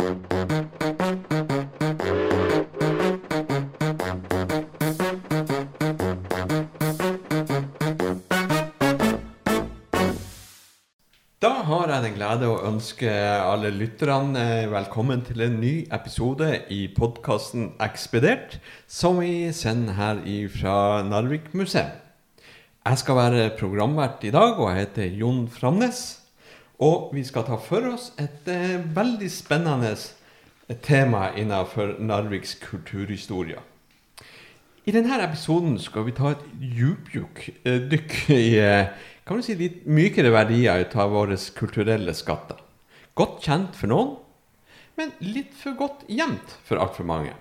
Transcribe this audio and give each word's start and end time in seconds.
Da 0.00 0.06
har 0.08 0.16
jeg 11.92 12.00
den 12.00 12.16
glede 12.16 12.48
å 12.48 12.62
ønske 12.64 13.12
alle 13.12 13.68
lytterne 13.76 14.40
eh, 14.40 14.72
velkommen 14.72 15.20
til 15.26 15.44
en 15.44 15.60
ny 15.60 15.84
episode 15.92 16.48
i 16.72 16.88
podkasten 16.96 17.74
Ekspedert, 17.84 18.56
som 18.88 19.20
vi 19.20 19.52
sender 19.52 20.00
her 20.00 20.24
fra 20.54 21.02
Narvik 21.04 21.52
museum. 21.52 21.92
Jeg 22.88 23.04
skal 23.04 23.20
være 23.20 23.52
programvert 23.60 24.24
i 24.24 24.32
dag, 24.32 24.56
og 24.56 24.72
jeg 24.72 24.86
heter 24.86 25.20
Jon 25.20 25.44
Framnes. 25.52 26.19
Og 26.80 27.10
vi 27.12 27.24
skal 27.28 27.44
ta 27.44 27.58
for 27.60 27.90
oss 27.92 28.10
et 28.20 28.48
eh, 28.48 28.80
veldig 28.96 29.28
spennende 29.32 29.92
tema 30.80 31.28
innenfor 31.36 31.98
Narviks 32.00 32.54
kulturhistorie. 32.62 33.60
I 34.88 34.94
denne 34.96 35.18
episoden 35.20 35.76
skal 35.82 36.06
vi 36.06 36.14
ta 36.16 36.32
et 36.32 36.46
djupdykk 36.56 38.16
i 38.32 38.44
eh, 38.56 38.88
kan 39.30 39.38
du 39.38 39.44
si, 39.46 39.54
litt 39.54 39.84
mykere 39.86 40.32
verdier 40.34 40.80
ut 40.82 40.96
av 40.98 41.12
våre 41.14 41.36
kulturelle 41.54 42.10
skatter. 42.16 42.56
Godt 43.14 43.44
kjent 43.44 43.76
for 43.78 43.92
noen, 43.92 44.16
men 44.98 45.12
litt 45.22 45.52
for 45.54 45.76
godt 45.78 46.02
gjemt 46.10 46.56
for 46.66 46.80
altfor 46.82 47.06
mange. 47.06 47.36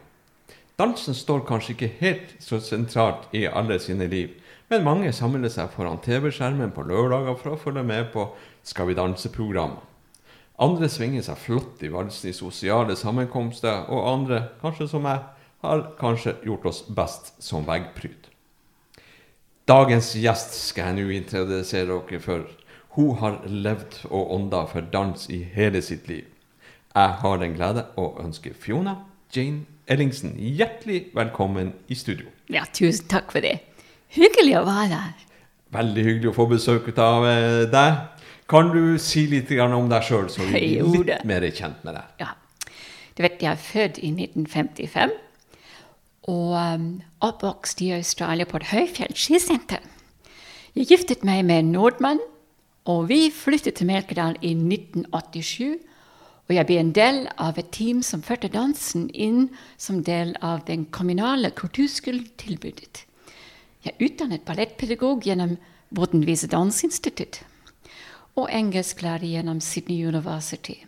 Dansen 0.77 1.17
står 1.17 1.41
kanskje 1.47 1.73
ikke 1.73 1.89
helt 2.03 2.35
så 2.43 2.59
sentralt 2.63 3.31
i 3.35 3.47
alle 3.47 3.79
sine 3.81 4.05
liv, 4.11 4.35
men 4.69 4.85
mange 4.85 5.09
samler 5.15 5.49
seg 5.49 5.71
foran 5.73 5.97
TV-skjermen 6.05 6.75
på 6.75 6.85
lørdager 6.85 7.39
for 7.39 7.55
å 7.55 7.59
følge 7.63 7.83
med 7.87 8.11
på 8.13 8.27
Skal 8.63 8.89
vi 8.89 8.97
danse-programmer. 8.97 9.85
Andre 10.59 10.89
svinger 10.91 11.23
seg 11.23 11.39
flott 11.39 11.83
i 11.87 11.91
valsen 11.91 12.31
i 12.31 12.35
sosiale 12.35 12.95
sammenkomster, 12.99 13.85
og 13.87 14.07
andre, 14.11 14.41
kanskje 14.61 14.89
som 14.91 15.05
meg, 15.07 15.23
har 15.63 15.85
kanskje 15.99 16.35
gjort 16.47 16.67
oss 16.67 16.81
best 16.95 17.31
som 17.43 17.67
veggpryd. 17.67 18.27
Dagens 19.69 20.11
gjest 20.17 20.55
skal 20.71 20.89
jeg 20.89 21.05
nå 21.05 21.13
introdusere 21.13 21.99
dere 22.09 22.19
for. 22.23 22.47
Hun 22.97 23.19
har 23.21 23.39
levd 23.45 24.01
og 24.09 24.33
ånda 24.35 24.65
for 24.71 24.87
dans 24.91 25.27
i 25.29 25.43
hele 25.53 25.81
sitt 25.85 26.07
liv. 26.09 26.25
Jeg 26.95 27.19
har 27.21 27.37
den 27.39 27.53
glede 27.55 27.85
å 28.01 28.11
ønske 28.19 28.55
Fiona 28.57 28.97
Jane 29.29 29.67
Ellingsen 29.89 30.35
hjertelig 30.37 31.11
velkommen 31.13 31.71
i 31.89 31.95
studio. 31.97 32.27
Ja, 32.49 32.63
tusen 32.73 33.07
takk 33.09 33.31
for 33.33 33.45
det. 33.45 33.59
Hyggelig 34.13 34.55
å 34.57 34.65
være 34.65 34.99
her. 35.01 35.23
Veldig 35.73 36.03
hyggelig 36.05 36.29
å 36.31 36.35
få 36.35 36.45
besøk 36.49 36.89
av 36.97 37.25
eh, 37.29 37.65
deg. 37.69 38.18
Kan 38.49 38.71
du 38.73 38.97
si 38.97 39.27
litt 39.29 39.51
om 39.61 39.89
deg 39.91 40.05
sjøl, 40.05 40.29
så 40.33 40.45
vi 40.49 40.79
blir 40.81 41.05
litt 41.05 41.25
mer 41.29 41.45
kjent 41.53 41.83
med 41.85 41.99
deg? 41.99 42.13
Ja. 42.23 42.33
Du 43.13 43.21
vet, 43.21 43.41
jeg 43.43 43.51
er 43.51 43.59
født 43.61 43.99
i 44.01 44.09
1955 44.15 45.13
og 46.29 46.53
um, 46.53 46.87
oppvokst 47.25 47.81
i 47.81 47.91
Australia 47.95 48.45
på 48.49 48.59
et 48.59 48.69
høyfjell 48.69 49.15
skisenter. 49.17 49.83
Jeg 50.77 50.89
giftet 50.91 51.25
meg 51.25 51.43
med 51.45 51.63
en 51.63 51.71
nordmann, 51.73 52.21
og 52.89 53.07
vi 53.09 53.29
flyttet 53.33 53.79
til 53.79 53.89
Melkedal 53.89 54.37
i 54.45 54.53
1987. 54.53 55.77
Og 56.49 56.55
jeg 56.55 56.65
ble 56.69 56.79
en 56.81 56.93
del 56.93 57.19
av 57.37 57.57
et 57.61 57.69
team 57.73 58.01
som 58.05 58.25
førte 58.25 58.49
dansen 58.49 59.09
inn 59.13 59.49
som 59.77 60.01
del 60.05 60.35
av 60.45 60.63
den 60.69 60.87
kommunale 60.93 61.51
kulturskoletilbudet. 61.57 63.05
Jeg 63.85 63.93
er 63.93 64.05
utdannet 64.07 64.45
ballettpedagog 64.47 65.25
gjennom 65.25 65.57
Bortenvise 65.93 66.49
Danseinstitutt 66.49 67.43
og 68.39 68.49
engelsklærer 68.53 69.25
gjennom 69.27 69.61
Sydney 69.61 70.07
University. 70.07 70.83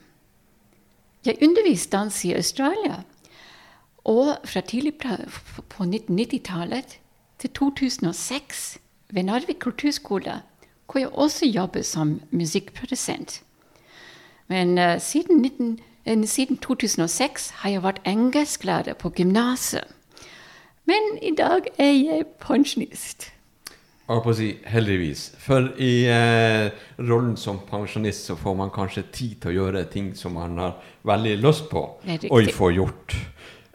Jeg 1.25 1.37
underviste 1.41 1.97
dans 1.97 2.25
i 2.25 2.33
Australia 2.33 3.03
og 4.03 4.37
fra 4.45 4.61
tidlig 4.61 4.93
på 4.97 5.83
1990-tallet 5.83 6.99
til 7.39 7.49
2006 7.49 8.77
ved 9.09 9.23
Narvik 9.23 9.59
kulturskole, 9.59 10.41
hvor 10.85 10.99
jeg 10.99 11.09
også 11.09 11.45
jobbet 11.45 11.85
som 11.85 12.21
musikkprodusent. 12.31 13.43
Men 14.47 14.77
uh, 14.77 15.01
siden, 15.01 15.41
19, 15.41 15.79
uh, 16.09 16.25
siden, 16.25 16.57
2006 16.57 17.49
har 17.49 17.69
jeg 17.69 17.83
vært 17.83 18.01
engelsklærer 18.05 18.93
på 18.93 19.09
gymnaset. 19.09 19.83
Men 20.85 21.17
i 21.21 21.35
dag 21.35 21.61
er 21.77 21.91
jeg 21.91 22.25
pensjonist. 22.39 23.31
Jeg 24.11 24.23
på 24.25 24.31
å 24.33 24.35
si 24.35 24.49
heldigvis. 24.67 25.21
For 25.39 25.69
i 25.79 25.91
eh, 26.11 26.71
rollen 26.99 27.37
som 27.39 27.61
pensjonist 27.63 28.27
så 28.27 28.35
får 28.35 28.57
man 28.59 28.73
kanskje 28.73 29.05
tid 29.07 29.37
til 29.39 29.51
å 29.51 29.55
gjøre 29.55 29.85
ting 29.93 30.09
som 30.19 30.35
man 30.35 30.57
har 30.59 30.73
veldig 31.07 31.37
lyst 31.39 31.69
på 31.71 31.85
å 32.27 32.41
få 32.51 32.71
gjort. 32.75 33.15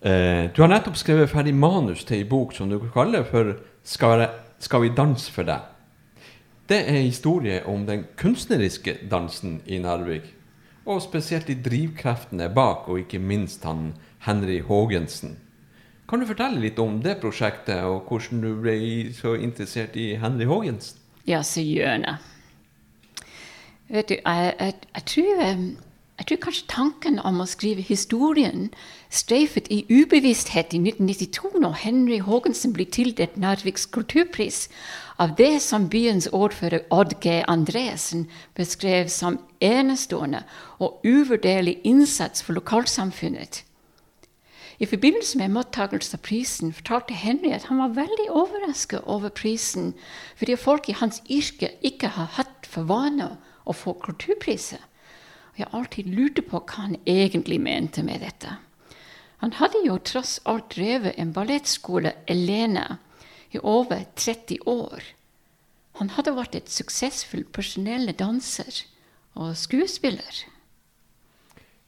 Eh, 0.04 0.52
du 0.52 0.60
har 0.60 0.69
nettopp 0.69 0.98
skrevet 1.00 1.32
ferdig 1.32 1.54
manus 1.56 2.04
til 2.04 2.20
ei 2.20 2.28
bok 2.28 2.52
som 2.52 2.69
du 2.69 2.76
kaller 2.92 3.24
for 3.24 3.56
skal, 3.82 4.28
'Skal 4.58 4.82
vi 4.82 4.88
danse 4.88 5.32
for 5.32 5.44
deg'. 5.44 5.72
Det 6.68 6.84
er 6.84 7.00
historie 7.00 7.64
om 7.66 7.86
den 7.86 8.04
kunstneriske 8.16 9.08
dansen 9.10 9.62
i 9.66 9.78
Narvik. 9.78 10.34
Og 10.86 11.03
spesielt 11.03 11.47
de 11.47 11.54
drivkreftene 11.54 12.53
bak, 12.54 12.88
og 12.88 12.98
ikke 12.98 13.18
minst 13.18 13.64
han 13.64 13.94
Henry 14.18 14.60
Haagensen. 14.60 15.36
Kan 16.06 16.22
du 16.22 16.27
fortelle 16.28 16.61
litt 16.62 16.78
om 16.78 17.00
det 17.03 17.17
prosjektet, 17.22 17.83
og 17.83 18.06
hvordan 18.06 18.44
du 18.44 18.53
ble 18.62 18.77
så 19.17 19.34
interessert 19.34 19.97
i 19.99 20.12
Henry 20.22 20.47
Haagensen? 20.47 21.00
Ja, 21.27 21.43
så 21.43 21.65
gjerne. 21.65 22.19
Vet 23.91 24.12
du, 24.12 24.15
jeg, 24.15 24.55
jeg, 24.61 24.75
jeg 24.95 25.05
tror 25.12 25.45
um 25.50 25.66
jeg 26.16 26.27
tror 26.27 26.39
kanskje 26.47 26.69
tanken 26.72 27.19
om 27.28 27.43
å 27.43 27.47
skrive 27.49 27.83
historien 27.84 28.71
streifet 29.12 29.66
i 29.69 29.83
ubevissthet 29.91 30.72
i 30.72 30.78
1992, 30.81 31.50
når 31.61 31.77
Henry 31.83 32.22
Haagensen 32.25 32.72
ble 32.72 32.87
tildelt 32.89 33.37
Narviks 33.37 33.84
kulturpris 33.93 34.62
av 35.21 35.34
det 35.37 35.61
som 35.61 35.91
byens 35.93 36.31
ordfører 36.33 36.87
Odd 36.89 37.19
G. 37.21 37.43
Andresen 37.53 38.25
beskrev 38.56 39.12
som 39.12 39.37
enestående 39.61 40.41
og 40.81 41.05
uvurderlig 41.05 41.83
innsats 41.84 42.41
for 42.41 42.56
lokalsamfunnet. 42.56 43.61
I 44.78 44.87
forbindelse 44.87 45.38
med 45.41 45.54
mottakelse 45.54 46.19
av 46.19 46.22
prisen 46.26 46.72
fortalte 46.76 47.16
Henry 47.16 47.53
at 47.56 47.69
han 47.70 47.81
var 47.81 47.94
veldig 47.97 48.26
overrasket 48.28 49.06
over 49.09 49.32
prisen, 49.32 49.94
fordi 50.37 50.56
folk 50.60 50.88
i 50.88 50.97
hans 51.00 51.22
yrke 51.32 51.70
ikke 51.81 52.12
har 52.12 52.34
hatt 52.37 52.69
for 52.69 52.84
vane 52.91 53.31
å 53.65 53.72
få 53.72 53.97
kulturpriser. 54.04 54.82
Og 55.54 55.62
jeg 55.62 55.72
alltid 55.72 56.10
lurte 56.12 56.44
på 56.44 56.60
hva 56.60 56.88
han 56.88 56.98
egentlig 57.09 57.60
mente 57.60 58.04
med 58.04 58.20
dette. 58.20 58.59
Han 59.41 59.56
hadde 59.56 59.81
jo 59.84 59.97
tross 60.00 60.38
alt 60.44 60.75
drevet 60.76 61.16
en 61.16 61.32
ballettskole 61.32 62.12
alene 62.28 62.98
i 63.56 63.60
over 63.62 64.04
30 64.16 64.60
år. 64.69 65.09
Han 65.97 66.12
hadde 66.12 66.36
vært 66.36 66.56
et 66.59 66.72
suksessfull 66.72 67.47
personell 67.48 68.12
danser 68.12 68.82
og 69.36 69.56
skuespiller. 69.56 70.44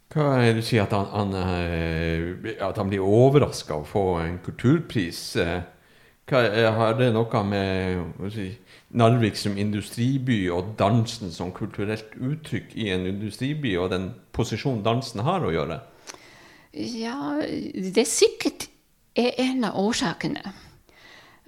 Hva 0.09 0.39
er 0.41 0.55
det 0.55 0.63
du 0.63 0.65
sier 0.65 0.87
at 0.87 0.95
han, 0.97 1.09
han, 1.13 1.35
eh, 1.37 2.55
at 2.65 2.79
han 2.81 2.89
blir 2.89 3.05
overraska 3.05 3.77
av 3.77 3.85
å 3.85 3.89
få 3.89 4.05
en 4.23 4.39
kulturpris? 4.45 5.21
Eh, 5.43 5.59
hva, 6.29 6.41
har 6.79 6.97
det 6.97 7.11
noe 7.13 7.43
med 7.45 8.33
si, 8.33 8.49
Narvik 8.97 9.37
som 9.37 9.59
industriby 9.61 10.47
og 10.53 10.73
dansen 10.81 11.33
som 11.33 11.53
kulturelt 11.53 12.17
uttrykk 12.17 12.73
i 12.81 12.89
en 12.95 13.05
industriby, 13.11 13.75
og 13.77 13.93
den 13.93 14.11
posisjonen 14.33 14.81
dansen 14.87 15.25
har 15.29 15.45
å 15.45 15.53
gjøre? 15.53 15.81
Ja, 16.73 17.37
det 17.45 18.01
er 18.01 18.09
sikkert 18.09 18.71
er 19.19 19.37
en 19.45 19.65
av 19.69 19.77
årsakene. 19.77 20.55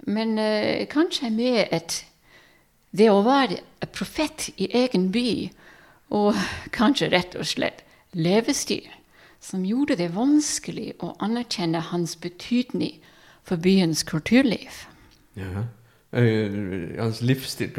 Men 0.05 0.37
eh, 0.37 0.85
kanskje 0.89 1.33
med 1.33 1.65
et 1.73 2.03
det 2.91 3.07
å 3.09 3.23
være 3.25 3.61
profet 3.95 4.51
i 4.61 4.69
egen 4.83 5.09
by, 5.13 5.49
og 6.13 6.37
kanskje 6.77 7.09
rett 7.09 7.37
og 7.39 7.49
slett 7.49 7.87
levestil, 8.17 8.87
som 9.39 9.65
gjorde 9.65 9.97
det 9.99 10.11
vanskelig 10.15 10.91
å 11.01 11.13
anerkjenne 11.23 11.81
hans 11.91 12.17
betydning 12.21 12.99
for 13.47 13.61
byens 13.61 14.03
kulturliv. 14.07 14.83
Ja. 15.39 15.65
Uh, 16.11 16.91
hans 16.99 17.21
livsstil 17.23 17.71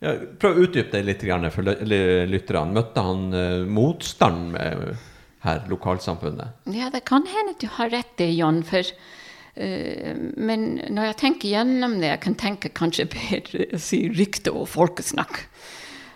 ja, 0.00 0.14
Prøv 0.40 0.56
å 0.56 0.62
utdype 0.64 0.96
det 0.96 1.02
litt 1.04 1.24
for 1.52 1.66
lytterne. 1.68 2.72
Møtte 2.72 3.04
han 3.04 3.26
uh, 3.36 3.68
motstand 3.68 4.54
med 4.54 4.96
her, 5.44 5.62
lokalsamfunnet? 5.68 6.64
Ja, 6.72 6.88
det 6.92 7.04
kan 7.08 7.26
hende 7.28 7.58
du 7.60 7.68
har 7.76 7.92
rett 7.92 8.16
det, 8.16 8.30
John. 8.32 8.62
For, 8.64 8.80
uh, 8.80 10.10
men 10.40 10.80
når 10.88 11.12
jeg 11.12 11.20
tenker 11.20 11.52
gjennom 11.52 12.00
det, 12.00 12.14
jeg 12.14 12.24
kan 12.24 12.40
tenke 12.40 12.72
kanskje 12.72 13.10
bedre 13.12 13.68
å 13.76 13.82
si 13.82 14.06
rykte 14.08 14.56
og 14.56 14.70
folkesnakk. 14.72 15.44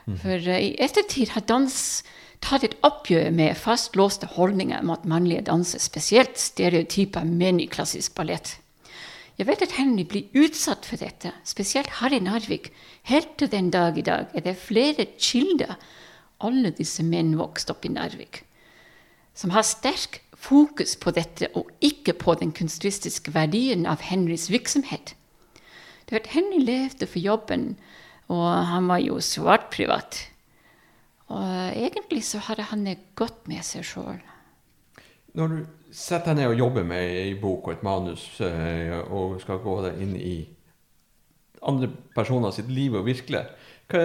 Mm. 0.09 0.19
For 0.21 0.53
i 0.57 0.75
ettertid 0.85 1.37
har 1.37 1.45
dans 1.49 1.77
tatt 2.45 2.65
et 2.67 2.77
oppgjør 2.85 3.31
med 3.33 3.57
fastlåste 3.57 4.29
holdninger 4.37 4.85
mot 4.85 5.05
mannlige 5.09 5.47
danser, 5.49 5.81
spesielt 5.81 6.37
stereotyper 6.41 7.25
menn 7.25 7.61
i 7.63 7.69
klassisk 7.71 8.15
ballett. 8.19 8.59
Jeg 9.39 9.49
vet 9.49 9.65
at 9.67 9.75
Henry 9.75 10.05
blir 10.07 10.45
utsatt 10.45 10.87
for 10.87 11.01
dette, 11.01 11.33
spesielt 11.43 11.97
Harry 11.99 12.21
Narvik. 12.23 12.71
Helt 13.11 13.33
til 13.41 13.51
den 13.51 13.73
dag 13.75 13.97
i 13.99 14.05
dag 14.07 14.31
er 14.35 14.45
det 14.45 14.57
flere 14.61 15.09
kilder. 15.19 15.75
Alle 16.45 16.71
disse 16.77 17.03
menn 17.03 17.33
vokste 17.39 17.75
opp 17.75 17.87
i 17.89 17.93
Narvik. 17.95 18.45
som 19.35 19.51
har 19.51 19.65
sterk 19.67 20.21
fokus 20.39 20.93
på 20.95 21.11
dette, 21.11 21.49
og 21.59 21.67
ikke 21.83 22.13
på 22.13 22.37
den 22.39 22.53
kunstneriske 22.55 23.35
verdien 23.35 23.83
av 23.87 23.99
Henrys 24.07 24.47
virksomhet. 24.47 25.17
Du 26.07 26.15
vet, 26.15 26.29
Henry 26.31 26.61
levde 26.63 27.09
for 27.11 27.19
jobben, 27.19 27.77
og 28.29 28.67
han 28.71 28.87
var 28.87 29.03
jo 29.03 29.19
svart 29.19 29.73
privat. 29.75 30.21
Og 31.33 31.77
egentlig 31.77 32.25
så 32.27 32.39
hadde 32.39 32.67
han 32.69 32.85
det 32.85 32.99
godt 33.17 33.49
med 33.49 33.65
seg 33.65 33.87
sjøl. 33.89 34.21
Når 35.35 35.51
du 35.51 35.61
setter 35.91 36.35
deg 36.35 36.43
ned 36.43 36.53
og 36.53 36.61
jobber 36.61 36.85
med 36.87 37.15
ei 37.23 37.35
bok 37.41 37.69
og 37.69 37.73
et 37.75 37.87
manus, 37.87 38.27
eh, 38.45 38.93
og 39.09 39.41
skal 39.43 39.63
gå 39.65 39.79
deg 39.87 40.03
inn 40.05 40.15
i 40.19 40.35
andre 41.65 41.89
personer 42.15 42.53
sitt 42.55 42.69
liv 42.71 42.95
og 42.95 43.07
virkelighet, 43.09 43.55
hva, 43.91 44.03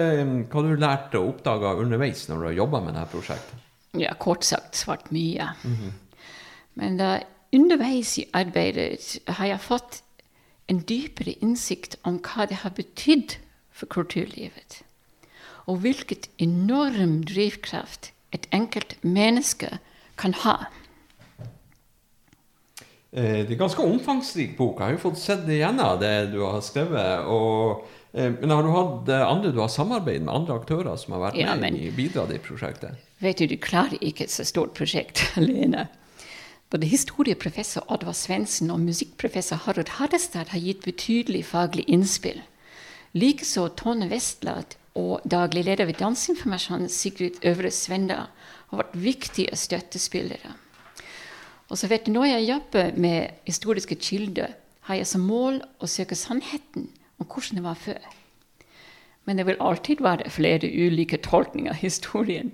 hva 0.50 0.62
har 0.62 0.68
du 0.68 0.80
lært 0.80 1.16
og 1.18 1.34
oppdaga 1.34 1.74
underveis 1.80 2.26
når 2.28 2.40
du 2.40 2.46
har 2.48 2.56
jobba 2.58 2.80
med 2.84 2.96
dette 2.96 3.12
prosjektet? 3.14 3.66
Ja, 3.98 4.14
kort 4.14 4.44
sagt 4.46 4.76
svart 4.76 5.10
mye. 5.10 5.52
Mm 5.64 5.76
-hmm. 5.76 5.92
Men 6.74 6.96
da, 6.96 7.20
underveis 7.52 8.18
i 8.18 8.28
arbeidet 8.32 9.18
har 9.26 9.46
jeg 9.46 9.60
fått 9.60 10.02
en 10.68 10.78
dypere 10.78 11.34
innsikt 11.42 11.96
om 12.02 12.18
hva 12.18 12.46
det 12.46 12.62
har 12.62 12.70
betydd 12.70 13.36
for 13.70 13.86
kulturlivet. 13.86 14.82
Og 15.70 15.84
hvilket 15.84 16.26
enorm 16.42 17.20
drivkraft 17.28 18.10
et 18.34 18.46
enkelt 18.54 18.96
menneske 19.06 19.78
kan 20.18 20.34
ha. 20.42 20.56
Eh, 23.12 23.42
det 23.46 23.54
er 23.54 23.58
ganske 23.58 23.82
omfangsrik 23.82 24.56
bok. 24.58 24.78
Jeg 24.78 24.86
har 24.86 24.96
jo 24.96 25.04
fått 25.08 25.22
sett 25.22 25.48
igjennom 25.50 25.98
det 26.02 26.30
du 26.34 26.40
har 26.44 26.60
skrevet. 26.62 27.26
Og, 27.26 27.86
eh, 28.14 28.30
men 28.34 28.54
har 28.54 28.66
du 28.66 28.70
hatt 28.74 29.10
eh, 29.10 29.26
andre 29.26 29.54
du 29.54 29.62
har 29.62 29.70
samarbeidet 29.72 30.26
med 30.26 30.34
andre 30.34 30.58
aktører 30.60 30.98
som 30.98 31.16
har 31.16 31.24
vært 31.28 31.40
ja, 31.40 31.54
med 31.54 31.72
men, 31.72 31.78
i 31.78 31.90
bidratt 31.94 32.34
i 32.34 32.42
prosjektet? 32.42 32.98
Vet 33.22 33.38
du, 33.42 33.46
du 33.50 33.56
klarer 33.58 33.98
ikke 34.00 34.26
et 34.26 34.34
så 34.34 34.46
stort 34.46 34.74
prosjekt 34.78 35.24
alene. 35.40 35.88
Både 36.70 36.86
historieprofessor 36.86 37.88
Oddvar 37.90 38.14
Svendsen 38.14 38.70
og 38.70 38.78
musikkprofessor 38.84 39.64
Harald 39.64 39.96
Hardestad 39.98 40.52
har 40.54 40.62
gitt 40.62 40.84
betydelig 40.86 41.48
faglig 41.50 41.88
innspill. 41.90 42.38
Likeså 43.10 43.66
Tone 43.74 44.06
Vestland 44.06 44.78
og 44.98 45.20
daglig 45.30 45.64
leder 45.64 45.86
ved 45.86 46.00
Danseinformasjonen 46.00 46.88
Sigrid 46.90 47.38
Øvre 47.46 47.70
Svenda 47.70 48.26
har 48.70 48.82
vært 48.82 48.96
viktige 48.98 49.56
støttespillere. 49.56 50.54
Og 51.70 51.78
så 51.78 51.86
vet 51.86 52.06
du, 52.06 52.12
Når 52.12 52.24
jeg 52.24 52.48
jobber 52.48 52.96
med 52.96 53.28
historiske 53.46 53.94
kilder, 53.94 54.46
har 54.80 54.94
jeg 54.94 55.06
som 55.06 55.20
mål 55.20 55.60
å 55.78 55.86
søke 55.86 56.14
sannheten 56.14 56.88
om 57.18 57.26
hvordan 57.26 57.60
det 57.60 57.64
var 57.64 57.74
før. 57.78 58.02
Men 59.24 59.38
det 59.38 59.46
vil 59.46 59.60
alltid 59.60 60.02
være 60.02 60.30
flere 60.30 60.66
ulike 60.66 61.16
tolkninger 61.16 61.70
av 61.70 61.78
historien. 61.78 62.52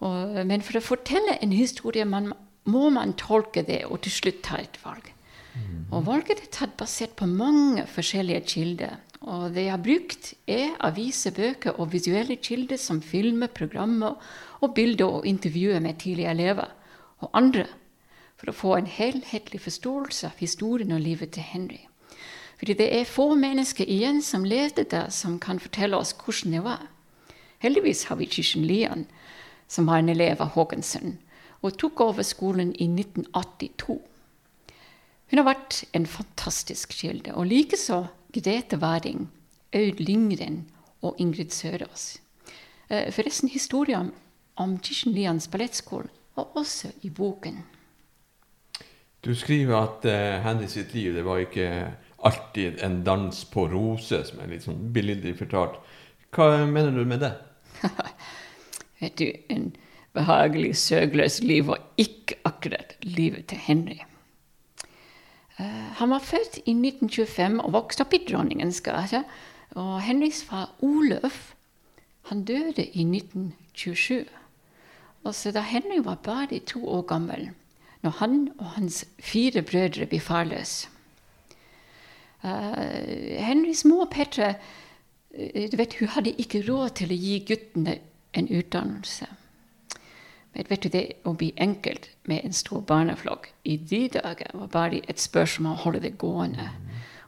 Og, 0.00 0.46
men 0.46 0.62
for 0.62 0.78
å 0.78 0.84
fortelle 0.84 1.36
en 1.42 1.52
historie 1.52 2.04
man 2.04 2.32
må 2.68 2.90
man 2.92 3.14
tolke 3.16 3.64
det 3.64 3.84
og 3.88 4.02
til 4.04 4.12
slutt 4.12 4.42
ta 4.44 4.60
et 4.60 4.78
valg. 4.84 5.12
Mm. 5.54 5.88
Og 5.90 6.06
valget 6.06 6.42
er 6.42 6.50
tatt 6.52 6.76
basert 6.80 7.16
på 7.18 7.26
mange 7.26 7.86
forskjellige 7.88 8.44
kilder. 8.46 8.98
Og 9.20 9.50
det 9.54 9.64
jeg 9.66 9.74
har 9.74 9.82
brukt, 9.82 10.34
er 10.46 10.76
aviser, 10.86 11.34
bøker 11.34 11.80
og 11.80 11.90
visuelle 11.92 12.36
kilder 12.36 12.78
som 12.78 13.02
filmer, 13.02 13.50
programmer 13.50 14.14
og 14.60 14.74
bilder 14.74 15.18
og 15.18 15.26
intervjuer 15.26 15.80
med 15.82 15.98
tidligere 15.98 16.36
elever 16.36 16.70
og 17.18 17.30
andre, 17.34 17.66
for 18.38 18.50
å 18.50 18.54
få 18.54 18.74
en 18.76 18.86
helhetlig 18.86 19.60
forståelse 19.64 20.30
av 20.30 20.38
historien 20.38 20.94
og 20.94 21.02
livet 21.02 21.34
til 21.34 21.42
Henry. 21.42 21.80
Fordi 22.58 22.74
det 22.78 22.88
er 22.94 23.10
få 23.10 23.32
mennesker 23.38 23.86
igjen 23.90 24.22
som 24.22 24.46
levde 24.46 24.84
der, 24.86 25.10
som 25.10 25.38
kan 25.42 25.58
fortelle 25.62 25.98
oss 25.98 26.14
hvordan 26.14 26.54
det 26.54 26.62
var. 26.64 26.86
Heldigvis 27.58 28.04
har 28.06 28.18
vi 28.18 28.26
Kishen 28.30 28.66
Lian, 28.66 29.06
som 29.66 29.86
var 29.86 29.98
en 29.98 30.08
elev 30.08 30.42
av 30.42 30.54
Haagensen, 30.54 31.18
og 31.62 31.74
tok 31.78 32.00
over 32.00 32.22
skolen 32.22 32.70
i 32.78 32.86
1982. 32.86 33.98
Hun 35.28 35.40
har 35.40 35.46
vært 35.46 35.82
en 35.92 36.06
fantastisk 36.06 36.94
kilde, 36.94 37.34
og 37.34 37.50
likeså 37.50 38.04
Grete 38.32 38.80
Væring, 38.80 39.28
Aud 39.74 40.00
Lyngren 40.00 40.66
og 41.02 41.14
Ingrid 41.18 41.50
Sørås. 41.50 42.18
Eh, 42.90 43.12
forresten, 43.12 43.48
historien 43.48 44.12
om 44.56 44.78
Kirsten 44.78 45.14
ballettskole 45.50 46.08
var 46.36 46.44
også 46.56 46.92
i 47.02 47.10
boken. 47.10 47.62
Du 49.24 49.34
skriver 49.34 49.76
at 49.76 50.04
uh, 50.04 50.44
Henry 50.44 50.66
sitt 50.66 50.94
liv 50.94 51.14
det 51.14 51.24
var 51.24 51.38
ikke 51.38 51.94
alltid 52.24 52.82
en 52.84 53.02
dans 53.04 53.44
på 53.44 53.66
roser, 53.68 54.22
som 54.24 54.40
er 54.40 54.52
litt 54.52 54.66
sånn 54.66 54.92
billedlig 54.92 55.34
fortalt. 55.38 55.80
Hva 56.34 56.66
mener 56.66 56.92
du 56.92 57.04
med 57.08 57.24
det? 57.24 57.32
Vet 59.00 59.18
du, 59.18 59.32
en 59.48 59.72
behagelig, 60.14 60.76
søgløs 60.76 61.40
liv 61.42 61.66
var 61.70 61.82
ikke 61.96 62.38
akkurat 62.44 62.94
livet 63.02 63.48
til 63.50 63.58
Henry. 63.58 63.98
Uh, 65.58 65.88
han 65.98 66.10
var 66.10 66.24
født 66.24 66.60
i 66.64 66.74
1925 66.74 67.60
og 67.60 67.72
vokste 67.74 68.04
opp 68.06 68.14
i 68.14 68.22
Dronningens 68.24 68.80
gate. 68.80 69.24
Og 69.78 70.00
Henriks 70.02 70.42
far 70.46 70.70
Oløf 70.80 71.54
han 72.28 72.44
døde 72.44 72.84
i 72.84 73.04
1927. 73.04 74.26
Og 75.24 75.34
så 75.34 75.50
Da 75.52 75.60
Henrik 75.60 76.04
var 76.04 76.14
bare 76.14 76.58
to 76.58 76.88
år 76.88 77.02
gammel, 77.02 77.50
når 78.02 78.10
han 78.10 78.52
og 78.58 78.66
hans 78.76 79.04
fire 79.18 79.62
brødre 79.62 80.06
ble 80.06 80.20
farløse 80.20 80.88
uh, 82.44 83.44
Henriks 83.44 83.84
mor 83.84 84.08
Petra 84.10 84.52
uh, 84.54 85.70
du 85.70 85.76
vet, 85.76 85.98
hun 86.00 86.08
hadde 86.14 86.36
ikke 86.38 86.64
råd 86.68 86.96
til 87.00 87.12
å 87.12 87.18
gi 87.18 87.38
guttene 87.48 87.98
en 88.36 88.48
utdannelse. 88.48 89.26
Men 90.54 90.64
vet 90.68 90.82
du, 90.82 90.88
det 90.88 91.04
å 91.28 91.34
bli 91.38 91.50
enkelt 91.60 92.08
med 92.28 92.44
en 92.44 92.56
stor 92.56 92.80
barneflokk 92.88 93.50
i 93.68 93.76
de 93.76 94.06
dager 94.16 94.54
var 94.56 94.72
bare 94.72 95.02
et 95.08 95.20
spørsmål 95.20 95.72
om 95.72 95.76
å 95.76 95.82
holde 95.84 96.02
det 96.06 96.16
gående, 96.18 96.70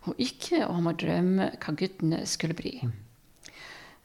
og 0.09 0.17
ikke 0.19 0.65
om 0.67 0.89
å 0.89 0.97
drømme 0.97 1.51
hva 1.61 1.75
guttene 1.77 2.25
skulle 2.27 2.57
bli. 2.57 2.75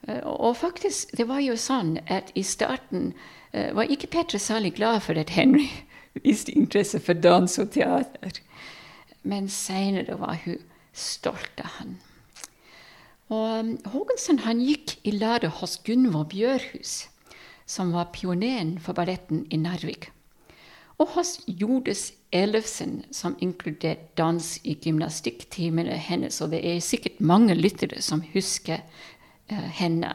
Uh, 0.06 0.22
og 0.22 0.58
faktisk, 0.60 1.16
det 1.18 1.28
var 1.30 1.42
jo 1.42 1.56
sånn 1.58 1.96
at 2.12 2.34
i 2.36 2.44
starten 2.46 3.14
uh, 3.56 3.72
var 3.78 3.90
ikke 3.90 4.12
Petra 4.14 4.42
særlig 4.42 4.76
glad 4.78 5.02
for 5.08 5.18
at 5.18 5.34
Henry 5.34 5.70
viste 6.26 6.54
interesse 6.54 7.00
for 7.00 7.18
dans 7.18 7.60
og 7.62 7.72
teater. 7.74 8.42
Men 9.24 9.50
seinere 9.50 10.20
var 10.20 10.38
hun 10.44 10.60
stolt 10.94 11.64
av 11.64 11.80
han. 11.80 11.96
Og 13.34 13.90
Haagensen 13.90 14.44
han 14.46 14.62
gikk 14.62 15.00
i 15.02 15.16
lære 15.16 15.50
hos 15.58 15.80
Gunvor 15.88 16.28
Bjørhus 16.30 17.08
som 17.66 17.92
var 17.92 18.12
pioneren 18.14 18.78
for 18.80 18.98
balletten 18.98 19.46
i 19.50 19.58
Narvik. 19.58 20.12
Og 21.02 21.12
hos 21.18 21.40
Jodes 21.48 22.14
Ellefsen, 22.31 23.04
som 23.12 23.36
inkluderte 23.44 24.14
dans 24.16 24.60
i 24.64 24.78
gymnastikktimene 24.81 25.98
hennes. 26.00 26.40
Og 26.42 26.54
det 26.54 26.62
er 26.64 26.80
sikkert 26.84 27.19
mange 27.19 27.56
lyttere 27.56 28.02
som 28.02 28.24
husker 28.34 28.80
uh, 29.52 29.68
henne. 29.76 30.14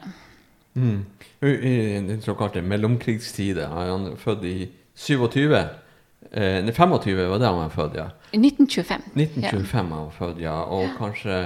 Mm. 0.73 1.05
I 1.41 1.75
den 2.07 2.21
såkalte 2.21 2.61
mellomkrigstida 2.61 3.67
er 3.67 3.91
han 3.91 4.11
født 4.17 4.43
i 4.47 4.57
27. 4.95 5.55
Eh, 6.31 6.65
25 6.73 7.29
var 7.29 7.39
det 7.39 7.47
han 7.47 7.57
var 7.57 7.69
født, 7.69 7.95
ja. 7.95 8.09
1925. 8.31 9.01
1925 9.15 9.77
ja. 9.77 9.79
han 9.79 9.89
var 9.91 10.11
født, 10.15 10.41
ja. 10.41 10.53
Og 10.63 10.83
ja. 10.83 10.93
kanskje 10.97 11.39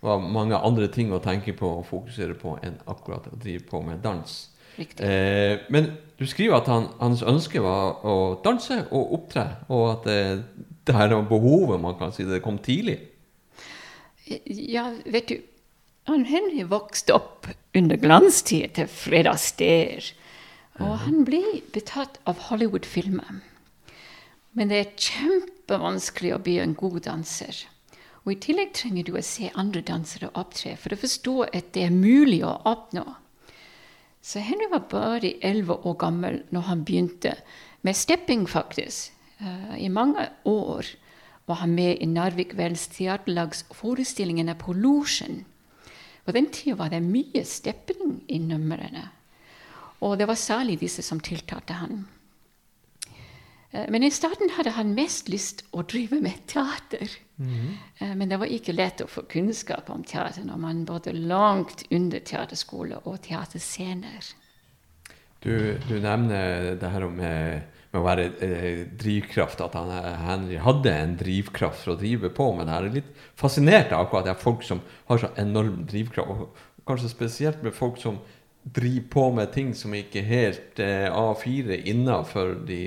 var 0.00 0.18
mange 0.18 0.56
andre 0.56 0.88
ting 0.88 1.12
å 1.12 1.20
tenke 1.20 1.52
på 1.52 1.68
og 1.80 1.86
fokusere 1.90 2.34
på 2.40 2.56
enn 2.64 2.78
akkurat 2.88 3.26
å 3.28 3.36
drive 3.36 3.66
på 3.68 3.82
med 3.84 4.00
dans. 4.02 4.49
Eh, 4.80 5.60
men 5.68 5.92
du 6.18 6.26
skriver 6.28 6.60
at 6.60 6.70
han, 6.72 6.88
hans 7.00 7.22
ønske 7.22 7.62
var 7.64 8.04
å 8.06 8.16
danse 8.44 8.82
og 8.90 9.14
opptre, 9.18 9.46
og 9.68 9.86
at 9.94 10.08
det, 10.08 10.18
det 10.88 10.96
her 10.96 11.14
behovet 11.28 11.80
man 11.82 11.96
kan 12.00 12.12
si 12.16 12.26
det 12.28 12.42
kom 12.44 12.58
tidlig. 12.62 12.98
Ja, 14.46 14.90
vet 15.04 15.30
du 15.30 15.40
han 16.10 16.24
Henry 16.24 16.64
vokste 16.66 17.14
opp 17.14 17.46
under 17.76 17.98
glanstida 18.00 18.70
til 18.74 18.88
Fred 18.90 19.28
Astaire. 19.30 20.16
Og 20.80 20.96
han 21.04 21.26
ble 21.28 21.60
betatt 21.74 22.16
av 22.26 22.48
Hollywood-filmer. 22.48 23.42
Men 24.56 24.72
det 24.72 24.78
er 24.80 24.96
kjempevanskelig 24.96 26.32
å 26.34 26.40
bli 26.42 26.56
en 26.62 26.74
god 26.74 27.02
danser. 27.04 27.66
Og 28.24 28.32
I 28.34 28.40
tillegg 28.42 28.72
trenger 28.76 29.06
du 29.06 29.12
å 29.16 29.24
se 29.24 29.52
andre 29.54 29.84
dansere 29.86 30.32
opptre 30.34 30.74
for 30.80 30.96
å 30.96 31.00
forstå 31.00 31.36
at 31.46 31.70
det 31.76 31.86
er 31.86 31.94
mulig 31.94 32.40
å 32.48 32.56
oppnå. 32.68 33.04
Så 34.22 34.42
Henry 34.44 34.68
var 34.70 34.88
bare 34.90 35.32
elleve 35.40 35.78
år 35.88 35.96
gammel 36.00 36.42
når 36.52 36.66
han 36.68 36.84
begynte 36.84 37.34
med 37.82 37.96
stepping, 37.96 38.46
faktisk. 38.48 39.12
Uh, 39.40 39.76
I 39.80 39.88
mange 39.88 40.28
år 40.44 40.86
var 41.48 41.62
han 41.62 41.72
med 41.74 41.98
i 42.00 42.06
Narvik 42.06 42.52
Velds 42.56 42.86
teaterlags 42.92 43.64
forestillingene 43.74 44.54
på 44.60 44.74
Losjen. 44.76 45.44
På 46.24 46.34
den 46.36 46.50
tida 46.52 46.76
var 46.76 46.92
det 46.92 47.00
mye 47.02 47.44
stepping 47.48 48.20
i 48.28 48.38
numrene. 48.38 49.08
Og 50.00 50.18
det 50.20 50.28
var 50.28 50.38
særlig 50.38 50.78
disse 50.80 51.02
som 51.02 51.20
tiltalte 51.20 51.76
han. 51.80 52.04
Eh, 53.72 53.88
men 53.90 54.04
i 54.04 54.12
starten 54.12 54.52
hadde 54.56 54.76
han 54.76 54.94
mest 54.96 55.32
lyst 55.32 55.64
å 55.72 55.82
drive 55.82 56.20
med 56.22 56.44
teater. 56.50 57.08
Mm. 57.40 58.14
Men 58.20 58.28
det 58.28 58.36
var 58.36 58.52
ikke 58.52 58.76
lett 58.76 59.00
å 59.00 59.08
få 59.08 59.24
kunnskap 59.30 59.88
om 59.90 60.04
teater 60.04 60.44
når 60.44 60.60
man 60.60 60.84
bodde 60.88 61.14
langt 61.16 61.86
under 61.88 62.20
teaterskole 62.20 63.00
og 63.08 63.22
teaterscener. 63.24 64.28
Du, 65.40 65.54
du, 65.88 65.94
nevner 66.04 66.74
det 66.76 66.90
her 66.92 67.06
med 67.08 67.62
med 67.90 67.98
å 67.98 68.06
være 68.06 68.26
eh, 68.46 68.82
drivkraft, 68.98 69.62
at 69.64 69.74
han, 69.74 69.90
Henry 70.22 70.58
hadde 70.62 70.92
en 70.94 71.16
drivkraft 71.18 71.82
for 71.82 71.96
å 71.96 71.98
drive 71.98 72.30
på 72.34 72.50
med 72.54 72.68
det 72.68 72.74
her. 72.74 72.86
Jeg 72.86 72.92
er 72.92 72.98
litt 73.00 73.24
fascinert 73.38 73.94
av 73.94 74.04
akkurat 74.04 74.28
det 74.28 74.34
er 74.36 74.44
folk 74.44 74.66
som 74.66 74.82
har 75.08 75.22
så 75.22 75.32
enorm 75.40 75.80
drivkraft, 75.90 76.30
og 76.30 76.84
kanskje 76.86 77.10
spesielt 77.10 77.64
med 77.66 77.74
folk 77.74 77.98
som 78.00 78.20
driver 78.62 79.08
på 79.10 79.24
med 79.34 79.50
ting 79.54 79.72
som 79.74 79.94
ikke 79.96 80.22
helt 80.22 80.82
eh, 80.82 81.08
A4 81.10 81.80
innafor 81.90 82.60
de 82.68 82.82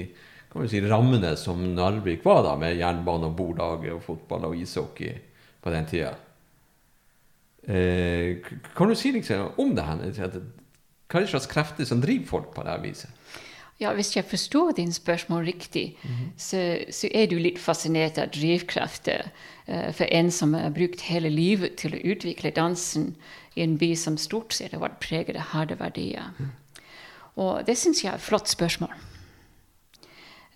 kan 0.53 0.61
vi 0.61 0.69
si, 0.69 0.81
rammene 0.85 1.33
som 1.39 1.61
Narvik 1.75 2.25
var, 2.25 2.43
da, 2.45 2.53
med 2.61 2.77
jernbane 2.77 3.31
og 3.31 3.37
bordlaget 3.37 3.95
og 3.95 4.03
fotball 4.05 4.51
og 4.51 4.59
ishockey 4.61 5.15
på 5.63 5.73
den 5.73 5.87
tida. 5.89 6.13
Eh, 7.63 8.37
kan 8.75 8.89
du 8.89 8.95
si 8.95 9.13
liksom 9.15 9.55
om 9.57 9.73
det 9.75 9.85
her? 9.87 10.03
Hva 11.07 11.19
er 11.19 11.25
det 11.25 11.31
slags 11.31 11.49
krefter 11.49 11.87
som 11.87 12.01
driver 12.03 12.27
folk 12.27 12.53
på 12.55 12.65
det 12.67 12.77
viset? 12.83 13.09
Ja, 13.81 13.93
Hvis 13.93 14.15
jeg 14.15 14.25
forstår 14.25 14.71
din 14.71 14.93
spørsmål 14.93 15.43
riktig, 15.45 15.97
mm 16.03 16.09
-hmm. 16.09 16.29
så, 16.37 16.77
så, 16.91 17.07
er 17.13 17.25
du 17.25 17.39
litt 17.39 17.59
fascinert 17.59 18.17
av 18.17 18.27
drivkrefter 18.27 19.31
eh, 19.67 19.93
for 19.93 20.05
en 20.11 20.31
som 20.31 20.53
har 20.53 20.69
brukt 20.69 21.01
hele 21.01 21.29
livet 21.29 21.75
til 21.75 21.93
å 21.95 22.11
utvikle 22.11 22.51
dansen 22.51 23.15
i 23.55 23.61
en 23.61 23.77
by 23.77 23.95
som 23.95 24.17
stort 24.17 24.53
sett 24.53 24.71
har 24.71 24.79
vært 24.79 24.99
preget 24.99 25.35
av 25.35 25.41
harde 25.41 25.79
verdier. 25.79 26.23
Mm. 26.39 26.51
Og 27.35 27.65
det 27.65 27.77
syns 27.77 28.03
jeg 28.03 28.11
er 28.11 28.15
et 28.15 28.21
flott 28.21 28.49
spørsmål. 28.49 28.93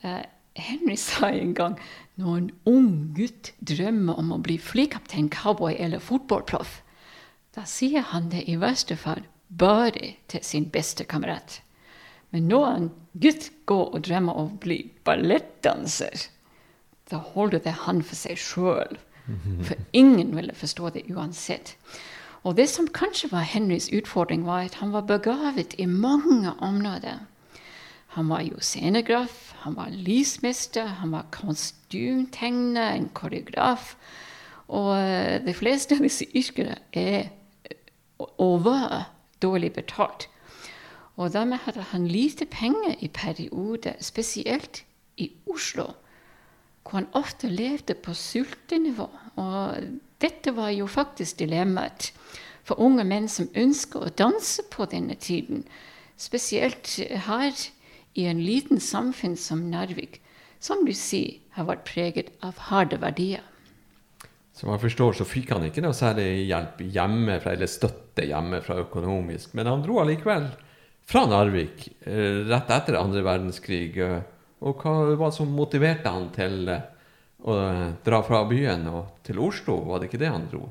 Uh, 0.04 0.24
Henry 0.58 0.98
sa 1.08 1.30
en 1.30 1.54
gang 1.58 1.78
når 2.18 2.38
en 2.38 2.52
ung 2.66 2.92
gutt 3.18 3.54
drømmer 3.62 4.18
om 4.18 4.34
å 4.34 4.42
bli 4.42 4.58
flykaptein, 4.58 5.30
cowboy 5.30 5.76
eller 5.78 6.02
fotballproff, 6.04 6.82
da 7.54 7.66
sier 7.66 8.06
han 8.14 8.30
det 8.34 8.44
i 8.50 8.58
verste 8.62 8.98
fall 8.98 9.24
bare 9.48 10.16
til 10.28 10.44
sin 10.44 10.68
beste 10.70 11.06
kamerat. 11.08 11.62
Men 12.32 12.50
når 12.52 12.66
en 12.68 12.90
gutt 13.22 13.52
går 13.66 13.94
og 13.96 14.04
drømmer 14.08 14.36
om 14.38 14.50
å 14.52 14.62
bli 14.62 14.82
ballettdanser, 15.08 16.28
da 17.08 17.22
holder 17.34 17.64
det 17.64 17.76
han 17.86 18.02
for 18.04 18.20
seg 18.20 18.40
sjøl. 18.42 18.98
For 19.68 19.76
ingen 19.92 20.30
ville 20.38 20.54
forstå 20.56 20.90
det 20.96 21.02
uansett. 21.12 21.74
Og 22.48 22.56
det 22.56 22.70
som 22.72 22.88
kanskje 22.88 23.28
var 23.34 23.44
Henrys 23.44 23.90
utfordring, 23.92 24.46
var 24.48 24.70
at 24.70 24.78
han 24.80 24.94
var 24.94 25.04
begavet 25.10 25.76
i 25.78 25.86
mange 25.86 26.54
områder. 26.64 27.26
Han 28.18 28.32
var 28.34 28.42
jo 28.42 28.58
scenegraf, 28.60 29.52
han 29.62 29.76
var 29.78 29.94
lysmester, 29.94 30.86
han 30.86 31.12
var 31.14 31.28
kostymtegner, 31.32 32.96
en 32.96 33.12
koreograf. 33.14 33.92
Og 34.74 34.96
eh, 34.98 35.38
de 35.46 35.54
fleste 35.54 35.96
av 35.96 36.02
disse 36.02 36.26
yrkene 36.34 36.80
er 36.98 37.30
og 38.18 38.64
var 38.66 39.12
dårlig 39.42 39.70
betalt. 39.76 40.26
Og 41.18 41.34
dermed 41.34 41.62
hadde 41.66 41.86
han 41.94 42.08
lite 42.08 42.46
penger 42.50 42.96
i 43.00 43.08
perioder, 43.08 43.94
spesielt 44.02 44.84
i 45.18 45.32
Oslo, 45.46 45.92
hvor 46.82 47.00
han 47.00 47.08
ofte 47.14 47.50
levde 47.50 47.94
på 47.94 48.14
sultenivå. 48.14 49.10
Og 49.36 49.78
dette 50.22 50.56
var 50.56 50.70
jo 50.74 50.88
faktisk 50.88 51.40
dilemmaet 51.40 52.14
for 52.64 52.82
unge 52.82 53.06
menn 53.06 53.30
som 53.30 53.50
ønsker 53.56 54.04
å 54.04 54.14
danse 54.14 54.66
på 54.74 54.90
denne 54.90 55.16
tiden, 55.16 55.68
spesielt 56.18 56.98
her 57.30 57.54
i 58.18 58.26
en 58.26 58.42
liten 58.42 58.82
samfunn 58.82 59.38
som 59.38 59.68
Narvik, 59.72 60.20
som 60.60 60.82
du 60.86 60.94
sier 60.98 61.38
har 61.54 61.68
vært 61.70 61.86
preget 61.86 62.32
av 62.46 62.58
harde 62.72 62.98
verdier. 63.02 63.44
Som 64.58 64.72
jeg 64.74 64.82
forstår, 64.88 65.14
så 65.20 65.26
fikk 65.28 65.52
han 65.54 65.68
ikke 65.68 65.84
noe 65.86 65.94
særlig 65.94 66.48
hjelp 66.50 66.82
hjemmefra, 66.82 67.54
eller 67.54 67.70
støtte 67.70 68.26
hjemmefra 68.26 68.80
økonomisk. 68.88 69.54
Men 69.54 69.70
han 69.70 69.84
dro 69.86 70.00
allikevel 70.02 70.50
fra 71.08 71.28
Narvik 71.30 71.86
eh, 72.10 72.42
rett 72.50 72.74
etter 72.74 72.98
andre 72.98 73.22
verdenskrig. 73.26 73.94
Og 74.66 74.82
hva 74.82 74.96
var 75.14 75.28
det 75.30 75.38
som 75.38 75.54
motiverte 75.54 76.10
han 76.10 76.32
til 76.34 76.74
eh, 76.74 76.90
å 77.46 77.60
dra 78.02 78.24
fra 78.26 78.42
byen 78.50 78.90
og 78.90 79.22
til 79.28 79.44
Oslo? 79.46 79.78
Var 79.92 80.02
det 80.02 80.10
ikke 80.10 80.24
det 80.26 80.34
han 80.34 80.50
dro? 80.50 80.66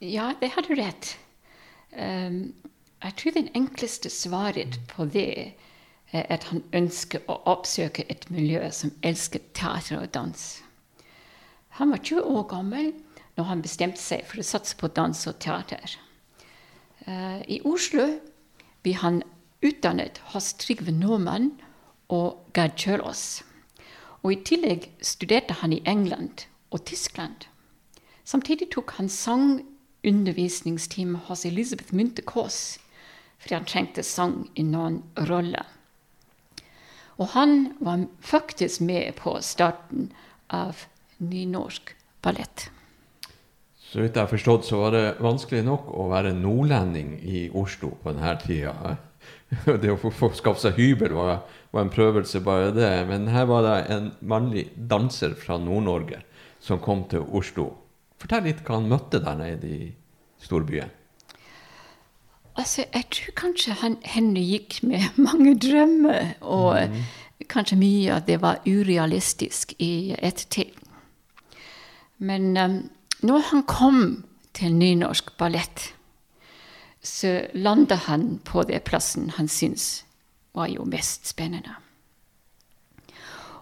Ja, 0.00 0.32
det 0.40 0.54
har 0.54 0.64
du 0.64 0.72
rett. 0.78 1.12
Um, 1.92 2.54
jeg 3.02 3.14
tror 3.18 3.34
den 3.36 3.48
enkleste 3.58 4.10
svaret 4.10 4.80
på 4.90 5.04
det 5.12 5.28
er 5.36 5.67
at 6.12 6.44
han 6.48 6.62
ønsker 6.72 7.20
å 7.28 7.42
oppsøke 7.50 8.04
et 8.08 8.30
miljø 8.32 8.70
som 8.72 8.92
elsker 9.04 9.40
teater 9.54 9.98
og 10.00 10.08
dans. 10.14 10.62
Han 11.78 11.90
var 11.92 11.98
20 12.02 12.22
år 12.24 12.42
gammel 12.48 12.92
når 13.36 13.44
han 13.50 13.62
bestemte 13.62 14.00
seg 14.02 14.24
for 14.26 14.38
å 14.40 14.44
satse 14.46 14.76
på 14.78 14.88
dans 14.96 15.26
og 15.30 15.38
teater. 15.42 15.98
Uh, 17.06 17.40
I 17.46 17.60
Oslo 17.68 18.20
ble 18.82 18.92
han 18.98 19.22
utdannet 19.62 20.18
hos 20.32 20.54
Trygve 20.58 20.92
Normann 20.94 21.52
og 22.08 22.38
Gerd 22.56 22.74
Kjølås. 22.80 23.42
Og 24.24 24.32
I 24.32 24.42
tillegg 24.48 24.88
studerte 25.04 25.54
han 25.60 25.72
i 25.76 25.84
England 25.86 26.36
og 26.74 26.84
Tyskland. 26.88 27.46
Samtidig 28.24 28.70
tok 28.74 28.90
han 28.98 29.08
sangundervisningstime 29.08 31.18
hos 31.28 31.44
Elisabeth 31.46 31.94
Munthe 31.94 32.22
Kaas 32.26 32.78
fordi 33.38 33.54
han 33.54 33.70
trengte 33.70 34.02
sang 34.02 34.50
i 34.58 34.62
noen 34.66 35.02
roller. 35.28 35.77
Og 37.18 37.32
han 37.34 37.72
var 37.82 38.06
faktisk 38.22 38.80
med 38.86 39.16
på 39.18 39.34
starten 39.42 40.12
av 40.54 40.86
nynorsk 41.18 41.94
ballett. 42.22 42.68
Så 43.88 44.02
vidt 44.02 44.16
jeg 44.16 44.26
har 44.26 44.30
forstått, 44.30 44.66
så 44.68 44.82
var 44.82 44.94
det 44.94 45.04
vanskelig 45.24 45.64
nok 45.64 45.88
å 45.96 46.10
være 46.12 46.34
nordlending 46.36 47.14
i 47.24 47.46
Oslo 47.56 47.94
på 48.02 48.12
denne 48.12 48.34
tida. 48.42 48.96
Det 49.82 49.90
å 49.90 49.96
få 49.96 50.28
skaffe 50.36 50.60
seg 50.60 50.76
hybel 50.76 51.14
var, 51.16 51.40
var, 51.72 51.82
en 51.82 51.92
prøvelse, 51.92 52.42
bare 52.44 52.68
det. 52.76 52.90
Men 53.08 53.26
her 53.32 53.48
var 53.48 53.64
det 53.64 53.76
en 53.94 54.10
mannlig 54.20 54.66
danser 54.76 55.32
fra 55.40 55.56
Nord-Norge 55.60 56.20
som 56.60 56.82
kom 56.84 57.06
til 57.08 57.24
Oslo. 57.32 57.70
Fortell 58.20 58.44
litt 58.44 58.60
hva 58.66 58.76
han 58.76 58.90
møtte 58.92 59.22
der 59.24 59.40
nede 59.40 59.72
i 59.72 59.88
storbyen. 60.44 60.92
Altså, 62.58 62.84
jeg 62.94 63.04
tror 63.14 63.34
kanskje 63.38 63.76
han, 63.78 63.96
Henry 64.02 64.42
gikk 64.42 64.80
med 64.82 65.04
mange 65.28 65.54
drømmer, 65.62 66.34
og 66.40 66.90
mm. 66.90 67.02
kanskje 67.46 67.78
mye 67.78 68.16
av 68.16 68.24
det 68.26 68.40
var 68.42 68.64
urealistisk 68.66 69.76
i 69.78 70.16
ettertid. 70.18 70.74
Men 72.18 72.56
um, 72.58 72.80
når 73.22 73.44
han 73.52 73.62
kom 73.62 74.00
til 74.58 74.74
nynorsk 74.74 75.36
ballett, 75.38 75.92
så 77.02 77.46
landa 77.54 77.94
han 78.08 78.40
på 78.44 78.64
den 78.66 78.82
plassen 78.82 79.30
han 79.36 79.46
syntes 79.48 80.02
var 80.52 80.66
jo 80.66 80.82
mest 80.82 81.30
spennende. 81.30 81.76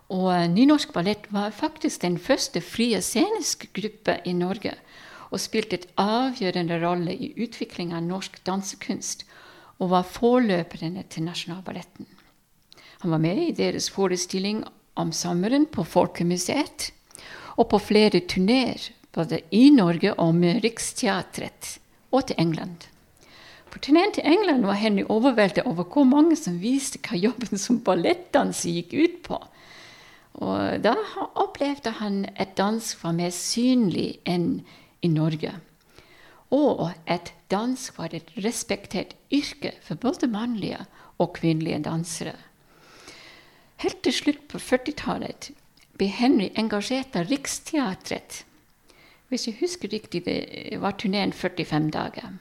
Og 0.09 0.31
uh, 0.31 0.47
Nynorsk 0.49 0.95
ballett 0.95 1.29
var 1.35 1.53
faktisk 1.53 2.01
den 2.01 2.17
første 2.19 2.63
frie 2.65 3.03
sceniske 3.03 3.69
gruppe 3.77 4.21
i 4.25 4.33
Norge 4.33 4.73
og 5.37 5.43
spilte 5.43 5.77
et 5.77 5.89
avgjørende 6.01 6.81
rolle 6.81 7.13
i 7.13 7.35
utviklinga 7.37 7.99
av 8.01 8.07
norsk 8.09 8.41
dansekunst 8.49 9.27
og 9.77 9.93
var 9.93 10.09
forløperne 10.09 11.05
til 11.13 11.27
Nasjonalballetten. 11.27 12.09
Han 13.05 13.13
var 13.13 13.21
med 13.21 13.43
i 13.43 13.55
deres 13.57 13.91
forestilling 13.93 14.65
om 14.97 15.13
sommeren 15.13 15.67
på 15.69 15.85
Folkemuseet 15.85 16.91
og 17.57 17.69
på 17.73 17.81
flere 17.81 18.23
turneer, 18.25 18.81
både 19.13 19.43
i 19.53 19.69
Norge 19.73 20.15
og 20.21 20.35
med 20.37 20.63
Riksteatret, 20.65 21.77
og 22.13 22.29
til 22.29 22.41
England. 22.41 22.89
På 23.73 23.81
turneen 23.85 24.13
til 24.17 24.25
England 24.25 24.65
var 24.65 24.81
Henny 24.81 25.05
overveldet 25.09 25.67
over 25.69 25.85
hvor 25.85 26.09
mange 26.09 26.37
som 26.41 26.61
viste 26.63 27.01
hva 27.05 27.19
jobben 27.21 27.61
som 27.61 27.83
ballettdanser 27.85 28.73
gikk 28.79 28.97
ut 28.97 29.21
på. 29.29 29.41
Og 30.41 30.81
da 30.85 30.95
opplevde 31.37 31.93
han 32.01 32.25
at 32.37 32.57
dans 32.57 32.93
var 33.03 33.17
mer 33.17 33.33
synlig 33.33 34.19
enn 34.29 34.63
i 35.03 35.09
Norge. 35.09 35.53
Og 36.55 36.93
at 37.07 37.33
dans 37.51 37.91
var 37.99 38.15
et 38.15 38.31
respektert 38.45 39.17
yrke 39.33 39.73
for 39.83 39.99
både 39.99 40.29
mannlige 40.31 40.85
og 41.19 41.33
kvinnelige 41.39 41.83
dansere. 41.85 42.37
Helt 43.83 44.03
til 44.03 44.13
slutt 44.13 44.47
på 44.49 44.59
40-tallet 44.63 45.51
ble 45.99 46.09
Henry 46.13 46.49
engasjert 46.57 47.17
av 47.17 47.29
Riksteatret. 47.31 48.45
Hvis 49.29 49.49
jeg 49.49 49.59
husker 49.61 49.91
riktig, 49.91 50.23
det 50.25 50.79
var 50.81 50.97
turneen 51.01 51.33
45 51.35 51.91
dager. 51.93 52.37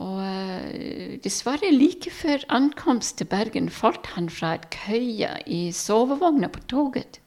Og 0.00 0.20
uh, 0.20 1.16
dessverre, 1.24 1.72
like 1.72 2.12
før 2.12 2.44
ankomst 2.48 3.18
til 3.18 3.28
Bergen 3.28 3.68
falt 3.72 4.12
han 4.14 4.30
fra 4.32 4.54
et 4.56 4.68
køye 4.72 5.32
i 5.46 5.60
sovevogna 5.76 6.48
på 6.48 6.62
toget. 6.72 7.20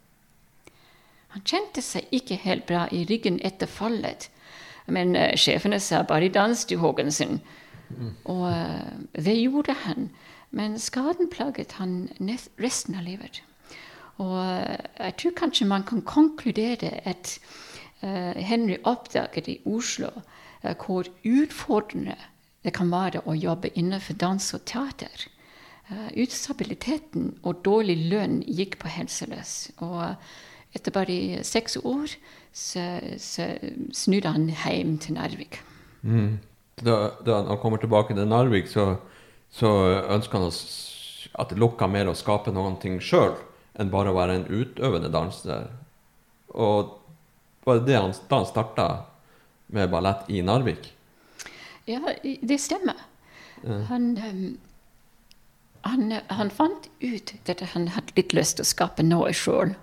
Han 1.34 1.46
kjente 1.46 1.82
seg 1.82 2.10
ikke 2.14 2.38
helt 2.44 2.66
bra 2.70 2.86
i 2.92 3.04
ryggen 3.10 3.40
etter 3.46 3.70
fallet, 3.70 4.30
men 4.88 5.16
uh, 5.16 5.32
sjefene 5.40 5.80
sa 5.80 6.04
bare 6.04 6.30
'dans, 6.30 6.66
du 6.66 6.78
Haagensen'. 6.78 7.40
Mm. 7.90 8.14
Og 8.26 8.46
uh, 8.50 9.24
det 9.26 9.36
gjorde 9.42 9.74
han, 9.86 10.10
men 10.52 10.80
skaden 10.80 11.30
plaget 11.30 11.72
han 11.80 12.10
resten 12.60 12.96
av 12.96 13.04
livet. 13.04 13.44
Og 14.18 14.38
uh, 14.38 14.78
jeg 15.00 15.18
tror 15.18 15.38
kanskje 15.38 15.68
man 15.68 15.84
kan 15.84 16.02
konkludere 16.02 17.00
at 17.08 17.40
Henry 18.36 18.76
oppdaget 18.84 19.48
i 19.48 19.62
Oslo 19.66 20.10
hvor 20.62 21.08
utfordrende 21.24 22.18
det 22.64 22.74
kan 22.76 22.92
være 22.92 23.22
å 23.28 23.36
jobbe 23.36 23.72
innenfor 23.80 24.18
dans 24.20 24.54
og 24.56 24.66
teater. 24.68 25.28
Eh, 25.92 26.24
Ustabiliteten 26.24 27.34
og 27.44 27.64
dårlig 27.66 27.98
lønn 28.12 28.42
gikk 28.48 28.80
på 28.80 28.92
helseløs. 28.92 29.74
Og 29.84 30.16
etter 30.74 30.94
bare 30.96 31.44
seks 31.46 31.78
år 31.84 32.16
så, 32.54 32.84
så 33.22 33.48
snudde 33.94 34.34
han 34.34 34.50
hjem 34.50 34.98
til 35.02 35.18
Narvik. 35.18 35.60
Mm. 36.02 36.40
Da, 36.82 37.14
da 37.26 37.44
han 37.44 37.62
kommer 37.62 37.82
tilbake 37.82 38.16
til 38.18 38.28
Narvik, 38.28 38.68
så, 38.72 38.96
så 39.54 39.70
ønsker 40.14 40.42
han 40.42 40.52
at 41.34 41.54
det 41.54 41.62
lukka 41.62 41.88
mer 41.90 42.10
å 42.10 42.18
skape 42.18 42.54
ting 42.82 43.00
sjøl 43.02 43.38
enn 43.80 43.90
bare 43.94 44.12
å 44.12 44.18
være 44.18 44.36
en 44.38 44.50
utøvende 44.50 45.10
danser. 45.14 45.70
Og 46.54 47.00
var 47.66 47.80
det 47.80 47.88
det 47.88 47.98
han, 47.98 48.14
da 48.30 48.42
han 48.42 48.50
starta 48.50 48.88
med 49.74 49.90
ballett 49.90 50.30
i 50.30 50.42
Narvik? 50.46 50.92
Ja, 51.90 52.00
det 52.22 52.60
stemmer. 52.62 53.00
Han, 53.64 54.18
ehm, 54.18 54.58
han, 55.88 56.14
han 56.28 56.52
fant 56.52 56.90
ut 57.02 57.34
at 57.50 57.64
han 57.74 57.90
hadde 57.96 58.16
litt 58.18 58.36
lyst 58.36 58.60
til 58.60 58.66
å 58.66 58.70
skape 58.70 59.06
noe 59.08 59.32
sjøl. 59.36 59.74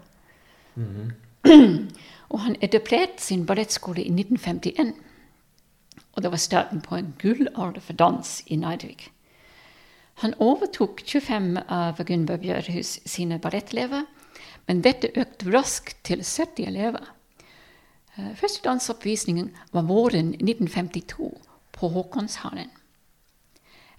Og 2.31 2.41
han 2.45 2.57
etablerte 2.63 3.23
sin 3.23 3.47
ballettskole 3.47 4.03
i 4.05 4.13
1951. 4.13 4.93
Og 6.13 6.23
det 6.23 6.31
var 6.31 6.43
starten 6.43 6.81
på 6.81 6.97
en 6.97 7.15
gullalder 7.19 7.81
for 7.81 7.93
dans 7.93 8.43
i 8.47 8.57
Narvik. 8.57 9.11
Han 10.21 10.35
overtok 10.39 11.01
25 11.07 11.57
av 11.69 12.03
Gunvor 12.05 12.37
Bjørhus 12.43 12.99
sine 13.09 13.39
ballettelever, 13.41 14.05
men 14.69 14.83
dette 14.85 15.09
økte 15.17 15.49
raskt 15.55 15.97
til 16.05 16.21
70 16.21 16.67
elever. 16.69 17.07
Eh, 18.19 18.35
Første 18.37 18.61
dansoppvisningen 18.69 19.51
var 19.73 19.89
våren 19.89 20.35
1952 20.35 21.31
på 21.73 21.89
Håkonshallen. 21.89 22.69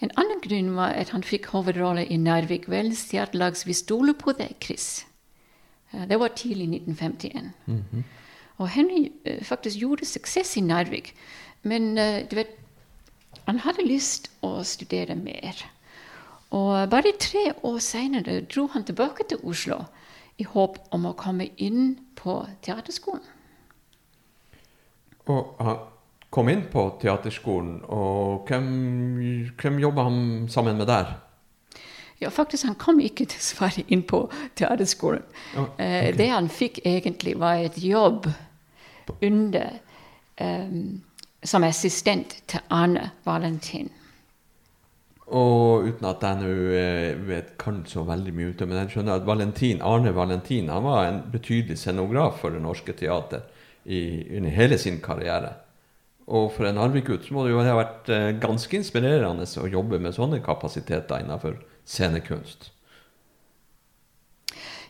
En 0.01 0.13
annen 0.17 0.41
grunn 0.41 0.75
var 0.75 0.93
at 0.97 1.09
han 1.13 1.25
fikk 1.25 1.51
hovedrolle 1.53 2.05
i 2.05 2.17
Narvik 2.17 2.69
Velds 2.69 3.03
teaterlags 3.09 3.67
Vi 3.67 3.73
stoler 3.77 4.13
på 4.17 4.33
deg, 4.37 4.55
Chris. 4.61 5.05
Eh, 5.93 6.07
Det 6.07 6.19
var 6.19 6.27
tidlig 6.27 6.67
i 6.67 6.79
1951. 6.79 7.53
Og 8.57 8.69
Henry 8.69 9.11
eh, 9.25 9.43
faktisk 9.43 9.77
gjorde 9.77 10.05
suksess 10.05 10.57
i 10.57 10.61
Narvik, 10.61 11.15
men 11.63 11.97
eh, 11.97 12.29
du 12.31 12.35
vet, 12.35 12.57
han 13.47 13.59
hadde 13.59 13.85
lyst 13.87 14.29
å 14.41 14.63
studere 14.63 15.15
mer. 15.15 15.65
Og 16.51 16.89
bare 16.89 17.13
tre 17.19 17.53
år 17.63 17.79
senere 17.79 18.41
dro 18.41 18.67
han 18.67 18.83
tilbake 18.83 19.23
til 19.29 19.39
Oslo 19.43 19.85
i 20.37 20.43
håp 20.43 20.77
om 20.91 21.05
å 21.05 21.15
komme 21.17 21.47
inn 21.57 21.95
på 22.15 22.41
teaterskolen. 22.61 23.23
Og 25.31 25.55
han 25.59 25.79
kom 26.29 26.49
inn 26.49 26.63
på 26.71 26.85
teaterskolen, 27.01 27.81
og 27.87 28.47
hvem, 28.47 28.67
hvem 29.61 29.79
jobba 29.79 30.03
han 30.07 30.47
sammen 30.49 30.77
med 30.77 30.87
der? 30.87 31.11
Ja, 32.21 32.29
faktisk, 32.29 32.67
han 32.69 32.75
kom 32.77 32.99
ikke 33.01 33.25
dessverre 33.25 33.83
inn 33.89 34.03
på 34.07 34.27
teaterskolen. 34.59 35.23
Ja, 35.55 35.65
Eh, 35.77 36.11
Det 36.17 36.27
han 36.29 36.49
fikk 36.49 36.79
egentlig, 36.85 37.39
var 37.39 37.55
et 37.55 37.77
jobb 37.81 38.27
under 39.21 39.79
um, 40.39 41.01
som 41.43 41.63
assistent 41.63 42.43
til 42.47 42.59
Arne 42.69 43.09
Valentin. 43.25 43.89
Og 45.31 45.87
uten 45.87 46.05
at 46.09 46.23
jeg 46.25 46.41
nå 46.41 46.51
eh, 46.75 47.15
vet 47.27 47.53
kan 47.61 47.81
så 47.87 48.03
veldig 48.03 48.33
mye 48.35 48.51
ut 48.51 48.63
men 48.65 48.81
jeg 48.81 48.91
skjønner 48.91 49.21
at 49.21 49.25
Valentin, 49.27 49.81
Arne 49.81 50.11
Valentin 50.15 50.69
han 50.69 50.83
var 50.83 51.05
en 51.07 51.21
betydelig 51.31 51.77
scenograf 51.79 52.41
for 52.41 52.51
Det 52.51 52.61
Norske 52.61 52.93
Teater 52.99 53.45
i, 53.85 54.27
under 54.37 54.51
hele 54.51 54.77
sin 54.77 54.99
karriere. 55.01 55.53
Og 56.27 56.51
for 56.51 56.67
en 56.67 56.75
Narvik-gutt 56.75 57.31
må 57.31 57.45
det 57.45 57.53
jo 57.55 57.63
ha 57.63 57.77
vært 57.79 58.11
eh, 58.11 58.29
ganske 58.43 58.77
inspirerende 58.77 59.47
å 59.47 59.71
jobbe 59.71 59.99
med 60.03 60.15
sånne 60.15 60.41
kapasiteter 60.43 61.23
innenfor 61.23 61.57
scenekunst. 61.91 62.71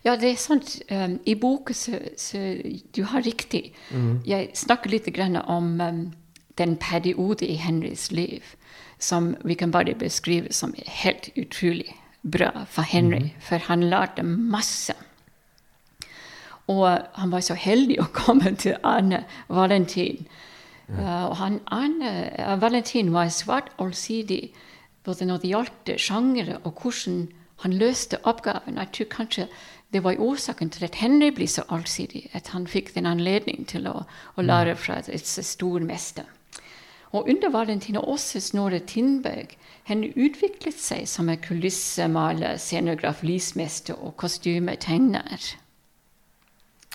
Ja, 0.05 0.15
det 0.17 0.31
er 0.31 0.37
sant. 0.41 0.79
Um, 0.89 1.19
I 1.25 1.35
boka 1.35 1.73
så, 1.73 1.99
så 2.17 2.37
Du 2.95 3.03
har 3.03 3.21
riktig. 3.21 3.73
Jeg 4.25 4.49
snakker 4.57 4.89
litt 4.89 5.09
grann 5.13 5.37
om 5.37 5.81
um, 5.81 6.13
den 6.57 6.77
periode 6.77 7.45
i 7.45 7.55
Henrys 7.55 8.11
liv 8.11 8.41
som 9.01 9.35
vi 9.43 9.55
kan 9.57 9.71
bare 9.71 9.95
beskrive 9.97 10.53
som 10.53 10.73
helt 10.85 11.29
utrolig 11.37 11.95
bra 12.21 12.65
for 12.69 12.81
Henry, 12.81 13.31
for 13.39 13.57
han 13.57 13.83
lærte 13.89 14.23
masse. 14.23 14.93
Og 16.67 16.99
han 17.13 17.31
var 17.31 17.39
så 17.39 17.53
heldig 17.57 17.97
å 18.01 18.09
komme 18.13 18.55
til 18.55 18.77
Arne 18.83 19.23
Valentin. 19.49 20.27
Uh, 20.91 21.29
og 21.29 21.37
han, 21.37 21.59
Arne 21.71 22.11
uh, 22.39 22.61
Valentin 22.61 23.13
var 23.13 23.29
svært 23.33 23.71
allsidig 23.79 24.51
både 25.05 25.27
når 25.27 25.41
det 25.41 25.51
gjaldt 25.51 25.93
sjangere 26.01 26.57
og 26.63 26.81
hvordan 26.81 27.21
han 27.61 27.73
løste 27.77 28.17
oppgaven. 28.25 28.77
Jeg 28.77 28.91
tror 28.95 29.09
kanskje 29.15 29.47
det 29.93 30.03
var 30.03 30.19
årsaken 30.19 30.69
til 30.71 30.85
at 30.87 30.95
Henry 30.95 31.31
ble 31.35 31.47
så 31.47 31.65
allsidig, 31.69 32.29
at 32.33 32.53
han 32.55 32.67
fikk 32.67 32.93
den 32.95 33.05
anledning 33.05 33.67
til 33.67 33.89
å, 33.91 34.03
å 34.35 34.45
lære 34.45 34.77
fra 34.79 35.01
et, 35.01 35.09
et 35.11 35.27
så 35.27 35.43
stor 35.43 35.83
mester. 35.83 36.25
Og 37.11 37.27
under 37.27 37.51
Valentina 37.51 37.99
også 37.99 38.39
Snorre 38.39 38.79
Tindberg, 38.79 39.57
Henry 39.83 40.13
utviklet 40.15 40.79
seg 40.79 41.07
som 41.09 41.29
en 41.29 41.41
kulissemaler, 41.41 42.55
scenograf, 42.61 43.23
lysmester 43.27 43.99
og 43.99 44.15
kostymetegner. 44.21 45.51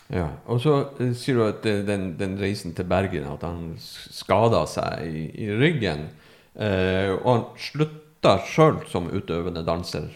Ja, 0.09 0.29
Og 0.47 0.61
så 0.63 0.77
eh, 1.03 1.13
sier 1.19 1.37
du 1.37 1.43
at 1.49 1.67
eh, 1.67 1.83
den, 1.85 2.13
den 2.19 2.39
reisen 2.39 2.75
til 2.75 2.87
Bergen, 2.87 3.27
at 3.27 3.43
han 3.43 3.75
skada 3.81 4.63
seg 4.71 5.03
i, 5.11 5.25
i 5.43 5.51
ryggen. 5.51 6.07
Eh, 6.57 7.13
og 7.13 7.27
han 7.29 7.45
slutta 7.61 8.39
sjøl 8.49 8.81
som 8.91 9.11
utøvende 9.13 9.65
danser. 9.67 10.09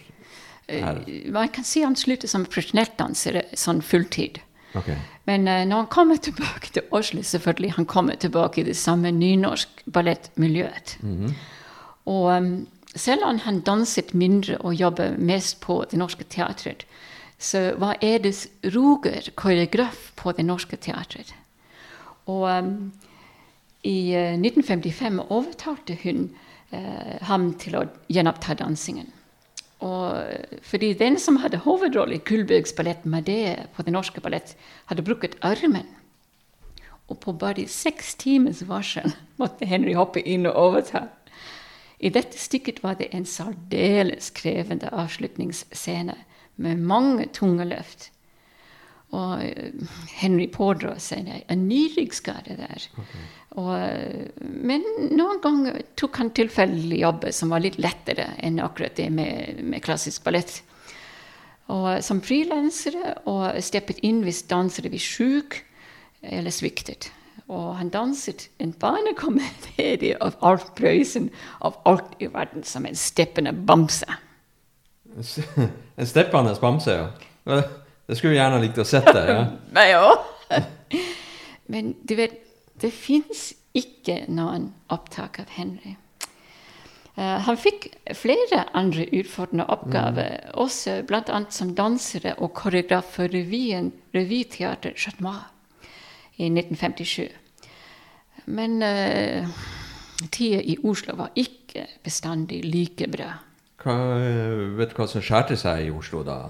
Her. 0.71 1.03
Eh, 1.07 1.31
Man 1.33 1.49
kan 1.53 1.67
si 1.67 1.83
han 1.85 1.97
sluttet 1.99 2.31
som 2.33 2.47
profesjonell 2.47 2.93
danser 2.99 3.43
sånn 3.59 3.83
fulltid. 3.85 4.41
Okay. 4.79 4.97
Men 5.27 5.49
uh, 5.49 5.65
når 5.67 5.85
han 5.85 5.91
kommer 5.91 6.17
tilbake 6.23 6.71
til 6.73 6.87
Oslo, 6.95 7.23
selvfølgelig, 7.27 7.73
han 7.77 7.87
kommer 7.91 8.15
tilbake 8.15 8.63
i 8.63 8.69
det 8.69 8.77
samme 8.79 9.11
nynorsk 9.11 9.83
ballettmiljøet. 9.93 10.97
Og 12.11 12.31
um, 12.31 12.53
selv 12.95 13.27
om 13.27 13.39
han 13.45 13.61
danset 13.67 14.15
mindre 14.15 14.59
og 14.59 14.75
jobbet 14.75 15.19
mest 15.19 15.61
på 15.61 15.85
Det 15.91 15.99
Norske 15.99 16.25
Teatret, 16.25 16.87
så 17.39 17.73
var 17.81 17.99
Edis 18.05 18.49
Roger 18.65 19.31
koreograf 19.35 20.11
på 20.17 20.33
Det 20.33 20.45
Norske 20.45 20.77
Teatret. 20.77 21.35
Og 22.27 22.47
um, 22.47 22.93
i 23.83 24.13
eh, 24.15 24.35
1955 24.37 25.21
overtalte 25.29 25.97
hun 26.03 26.29
eh, 26.71 27.17
ham 27.29 27.53
til 27.61 27.79
å 27.79 27.87
gjenoppta 28.13 28.59
dansingen. 28.61 29.09
Og 29.81 30.19
eh, 30.21 30.59
fordi 30.67 30.93
den 30.99 31.17
som 31.19 31.41
hadde 31.41 31.63
hovedrolle 31.65 32.19
i 32.19 32.25
Kullbergs 32.25 32.75
ballett 32.77 33.07
Madea 33.09 33.69
på 33.75 33.87
Det 33.87 33.95
Norske 33.95 34.21
Ballett, 34.21 34.57
hadde 34.91 35.07
brukket 35.07 35.39
armen. 35.41 35.89
Og 37.11 37.19
på 37.25 37.33
bare 37.35 37.67
seks 37.69 38.15
timers 38.21 38.63
varsel 38.69 39.15
måtte 39.41 39.69
Henry 39.69 39.97
hoppe 39.97 40.23
inn 40.23 40.47
og 40.51 40.61
overta. 40.69 41.09
I 42.01 42.13
dette 42.13 42.39
stykket 42.41 42.81
var 42.85 42.97
det 42.97 43.11
en 43.13 43.27
særdeles 43.29 44.31
krevende 44.37 44.89
avslutningsscene 44.93 46.17
med 46.61 46.81
mange 46.81 47.27
tunge 47.37 47.67
løft. 47.69 48.09
Og 49.17 49.43
eh, 49.43 49.93
Henry 50.21 50.47
pådro 50.53 50.95
seg 51.03 51.29
en 51.49 51.69
ny 51.69 51.89
der. 51.97 52.47
der. 52.47 52.89
Og, 53.59 53.73
eh, 53.75 54.29
men 54.39 54.85
noen 55.11 55.41
ganger 55.43 55.81
tok 55.99 56.21
han 56.23 56.31
tilfeldig 56.31 57.01
jobber 57.01 57.35
som 57.35 57.51
var 57.51 57.65
litt 57.65 57.79
lettere 57.83 58.31
enn 58.39 58.61
akkurat 58.63 58.97
det 58.97 59.11
med, 59.11 59.63
med 59.63 59.83
klassisk 59.83 60.25
ballett. 60.25 60.61
Og 61.71 61.97
eh, 61.97 62.03
som 62.07 62.23
frilansere 62.23 63.17
og 63.31 63.59
steppet 63.63 64.03
inn 64.07 64.23
hvis 64.27 64.45
dansere 64.51 64.93
ble 64.93 65.03
syke 65.03 65.65
eller 66.23 66.55
sviktet. 66.55 67.11
Og 67.51 67.75
han 67.81 67.91
danset 67.91 68.47
en 68.63 68.71
barnekomedie 68.79 70.15
av 70.23 70.37
Alf 70.47 70.69
Prøysen 70.79 71.33
av 71.67 71.81
alt 71.89 72.15
i 72.23 72.29
verden 72.31 72.63
som 72.63 72.87
en 72.87 72.99
steppende 72.99 73.53
bamse. 73.53 74.07
En 75.99 76.07
steppende 76.07 76.55
bamse, 76.63 76.95
ja. 76.95 77.63
Det 78.11 78.17
skulle 78.19 78.35
vi 78.35 78.41
gjerne 78.41 78.59
likt 78.59 78.79
å 78.83 78.85
sett 78.85 79.07
det. 79.15 79.21
ja. 79.31 79.43
Meg 79.77 79.93
òg. 80.03 80.65
Men 81.71 81.93
du 82.03 82.17
vet, 82.19 82.41
det 82.83 82.91
fins 82.91 83.53
ikke 83.77 84.25
noen 84.27 84.73
opptak 84.91 85.39
av 85.45 85.53
Henry. 85.55 85.93
Uh, 87.15 87.39
han 87.47 87.59
fikk 87.61 87.87
flere 88.19 88.65
andre 88.75 89.05
utfordrende 89.15 89.69
oppgaver, 89.71 90.49
også 90.59 90.97
bl.a. 91.07 91.39
som 91.55 91.71
dansere 91.79 92.33
og 92.43 92.51
koreograf 92.59 93.15
for 93.15 93.31
revyen 93.31 93.93
Revyteater 94.17 94.99
Chatmois 94.99 95.47
i 96.35 96.51
1957. 96.51 97.31
Men 98.51 98.81
uh, 98.83 99.63
tida 100.35 100.65
i 100.67 100.81
Oslo 100.83 101.15
var 101.23 101.31
ikke 101.39 101.87
bestandig 102.03 102.65
like 102.67 103.07
bra. 103.15 103.37
Hva, 103.81 103.97
eh, 104.19 104.67
vet 104.83 104.91
du 104.91 104.99
hva 104.99 105.07
som 105.09 105.23
skjærte 105.23 105.55
seg 105.57 105.87
i 105.87 105.95
Oslo 105.95 106.27
da? 106.27 106.43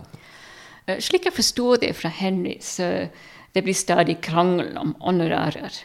Eh, 0.90 1.00
Slik 1.00 1.29
jeg 1.29 1.37
forsto 1.37 1.76
det 1.81 1.94
fra 1.96 2.09
Henry, 2.09 2.59
så 2.61 3.09
det 3.55 3.64
blir 3.64 3.74
stadig 3.74 4.20
krangel 4.22 4.76
om 4.79 4.94
honorarer. 5.00 5.85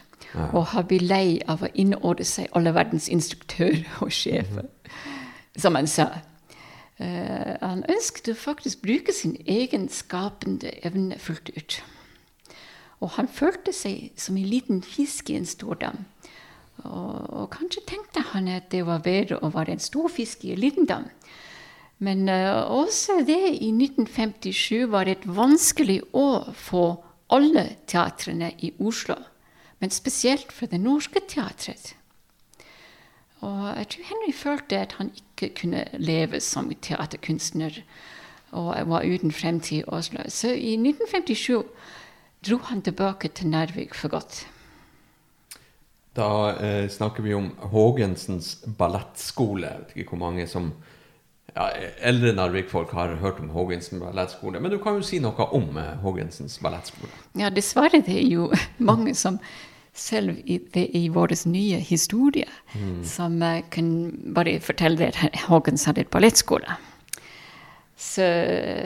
Og 0.52 0.66
han 0.74 0.88
blir 0.88 1.04
lei 1.06 1.40
av 1.48 1.64
å 1.64 1.72
innordne 1.74 2.26
seg 2.28 2.52
alle 2.56 2.74
verdens 2.76 3.08
instruktører 3.12 3.86
og 4.04 4.12
sjefer, 4.12 4.68
som 5.58 5.78
han 5.80 5.88
sa. 5.88 6.10
Uh, 7.00 7.56
han 7.60 7.84
ønsket 7.92 8.30
å 8.32 8.38
faktisk 8.40 8.84
bruke 8.84 9.12
sin 9.16 9.36
egen 9.46 9.90
skapende 9.92 10.72
evne 10.88 11.18
fullt 11.20 11.52
ut. 11.56 11.78
Og 13.04 13.16
han 13.16 13.28
følte 13.28 13.74
seg 13.76 14.12
som 14.20 14.38
en 14.40 14.48
liten 14.48 14.84
fisk 14.84 15.30
i 15.30 15.36
en 15.40 15.48
stor 15.48 15.80
dam. 15.80 16.06
Og, 16.84 17.16
og 17.32 17.50
kanskje 17.56 17.84
tenkte 17.88 18.24
han 18.32 18.48
at 18.52 18.72
det 18.72 18.86
var 18.88 19.04
bedre 19.04 19.40
å 19.44 19.52
være 19.56 19.76
en 19.76 19.84
stor 19.84 20.08
fisk 20.12 20.44
i 20.44 20.54
en 20.56 20.64
liten 20.64 20.88
dam. 20.88 21.08
Men 22.06 22.30
uh, 22.30 22.66
også 22.72 23.22
det 23.26 23.42
i 23.58 23.72
1957 23.74 24.86
var 24.92 25.10
et 25.10 25.26
vanskelig 25.26 26.02
år 26.14 26.52
for 26.54 27.02
alle 27.34 27.68
teatrene 27.90 28.52
i 28.62 28.74
Oslo. 28.80 29.18
Men 29.80 29.92
spesielt 29.92 30.52
for 30.54 30.70
Det 30.72 30.80
Norske 30.80 31.22
Teatret. 31.28 31.96
Og 33.46 33.78
jeg 33.78 33.88
tror 33.92 34.10
Henry 34.10 34.34
følte 34.34 34.80
at 34.80 34.96
han 34.98 35.12
ikke 35.16 35.54
kunne 35.62 35.86
leve 35.98 36.40
som 36.42 36.72
teaterkunstner 36.82 37.82
og 38.56 38.76
var 38.88 39.04
uten 39.04 39.32
fremtid 39.32 39.82
i 39.82 39.88
Oslo. 39.88 40.24
Så 40.30 40.54
i 40.54 40.76
1957 40.80 41.64
dro 42.46 42.58
han 42.70 42.82
tilbake 42.82 43.28
til 43.28 43.52
Narvik 43.52 43.94
for 43.94 44.14
godt. 44.14 44.46
Da 46.16 46.56
eh, 46.64 46.90
snakker 46.90 47.26
vi 47.26 47.34
om 47.36 47.50
Haagensens 47.74 48.56
ballettskole. 48.78 49.68
Jeg 49.68 49.80
vet 49.80 49.96
ikke 49.96 50.16
hvor 50.16 50.24
mange 50.30 50.48
som 50.48 50.72
ja, 51.56 51.70
Eldre 52.04 52.34
Narvik-folk 52.36 52.92
har 52.92 53.16
hørt 53.22 53.40
om 53.40 53.50
Hågensen 53.56 54.02
ballettskole. 54.04 54.60
Men 54.60 54.74
du 54.74 54.78
kan 54.84 54.98
jo 55.00 55.06
si 55.06 55.22
noe 55.24 55.48
om 55.56 55.70
Hågensens 55.78 56.02
Haagensens 56.04 56.60
ballettskole? 56.60 57.12
Ja, 57.40 57.50
dessverre 57.50 58.02
det 58.04 58.18
er 58.20 58.28
jo 58.28 58.50
mange 58.92 59.16
som 59.16 59.40
selv 59.96 60.36
i, 60.44 60.60
det, 60.74 60.90
i 60.98 61.08
vår 61.08 61.32
nye 61.48 61.80
historie 61.80 62.50
mm. 62.74 63.04
som 63.08 63.40
uh, 63.42 63.62
kan 63.72 64.12
bare 64.36 64.60
fortelle 64.60 65.08
at 65.08 65.40
Hagens 65.48 65.86
hadde 65.88 66.04
et 66.04 66.12
ballettskole. 66.12 66.76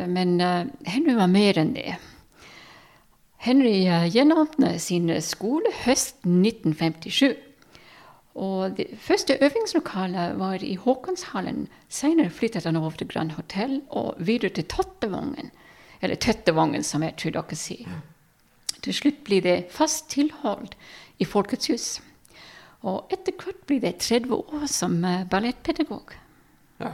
men 0.08 0.38
uh, 0.42 0.70
Henry 0.86 1.16
var 1.18 1.28
mer 1.28 1.58
enn 1.58 1.74
det. 1.74 1.98
Henry 3.42 3.88
uh, 3.90 4.06
gjenåpnet 4.06 4.82
sin 4.82 5.10
skole 5.22 5.74
høsten 5.82 6.46
1957. 6.46 7.34
Og 8.40 8.78
det 8.78 8.88
første 9.04 9.36
øvingslokalet 9.44 10.38
var 10.40 10.64
i 10.64 10.76
Håkonshallen. 10.80 11.68
Senere 11.90 12.32
flyttet 12.32 12.64
han 12.64 12.80
over 12.80 12.96
til 12.96 13.08
Grand 13.08 13.32
Hotell 13.36 13.82
og 13.90 14.16
videre 14.18 14.54
til 14.56 14.68
Tottevangen. 14.72 15.52
Eller 16.02 16.16
Tøttevangen, 16.16 16.84
som 16.84 17.04
jeg 17.04 17.18
tror 17.20 17.36
dere 17.36 17.60
sier. 17.60 18.00
Til 18.80 18.96
slutt 18.96 19.20
blir 19.28 19.44
det 19.44 19.58
fast 19.76 20.08
tilhold 20.14 20.72
i 21.20 21.28
Folkets 21.28 21.68
hus. 21.68 21.90
Og 22.88 23.12
etter 23.12 23.36
hvert 23.36 23.60
blir 23.68 23.84
det 23.84 23.98
30 24.00 24.32
år 24.40 24.66
som 24.72 24.96
eh, 25.04 25.26
ballettpedagog. 25.28 26.16
Ja. 26.80 26.94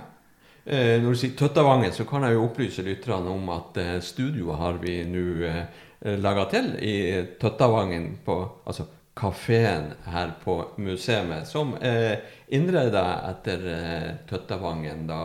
Eh, 0.65 0.97
når 0.97 1.13
du 1.13 1.19
sier 1.21 1.36
Tøttavangen, 1.38 1.93
så 1.93 2.08
kan 2.10 2.25
jeg 2.25 2.34
jo 2.34 2.47
opplyse 2.47 2.81
lytterne 2.81 3.29
om 3.29 3.51
at 3.53 3.77
eh, 3.77 3.97
studioet 4.01 4.58
har 4.58 4.79
vi 4.81 4.95
nå 5.05 5.25
eh, 5.45 6.15
laga 6.17 6.47
til 6.49 6.71
i 6.81 6.95
Tøttavangen, 7.38 8.15
på, 8.25 8.39
altså 8.65 8.88
kafeen 9.15 9.93
her 10.06 10.32
på 10.43 10.58
museet, 10.78 11.47
som 11.47 11.75
er 11.80 12.06
eh, 12.12 12.32
innreda 12.56 13.04
etter 13.32 13.67
eh, 13.71 14.10
Tøttavangen 14.30 15.06
da 15.08 15.19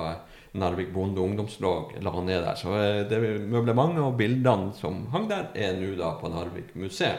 Narvik 0.53 0.93
Bonde 0.95 1.21
Ungdomslag 1.21 1.97
la 2.03 2.13
ned 2.23 2.43
der. 2.45 2.55
Så 2.59 2.75
eh, 2.79 3.03
det 3.11 3.19
møblementet 3.51 4.05
og 4.05 4.19
bildene 4.19 4.71
som 4.79 5.03
hang 5.15 5.27
der, 5.31 5.49
er 5.55 5.75
nå 5.79 5.97
da 5.99 6.15
på 6.21 6.31
Narvik 6.31 6.75
museum. 6.79 7.19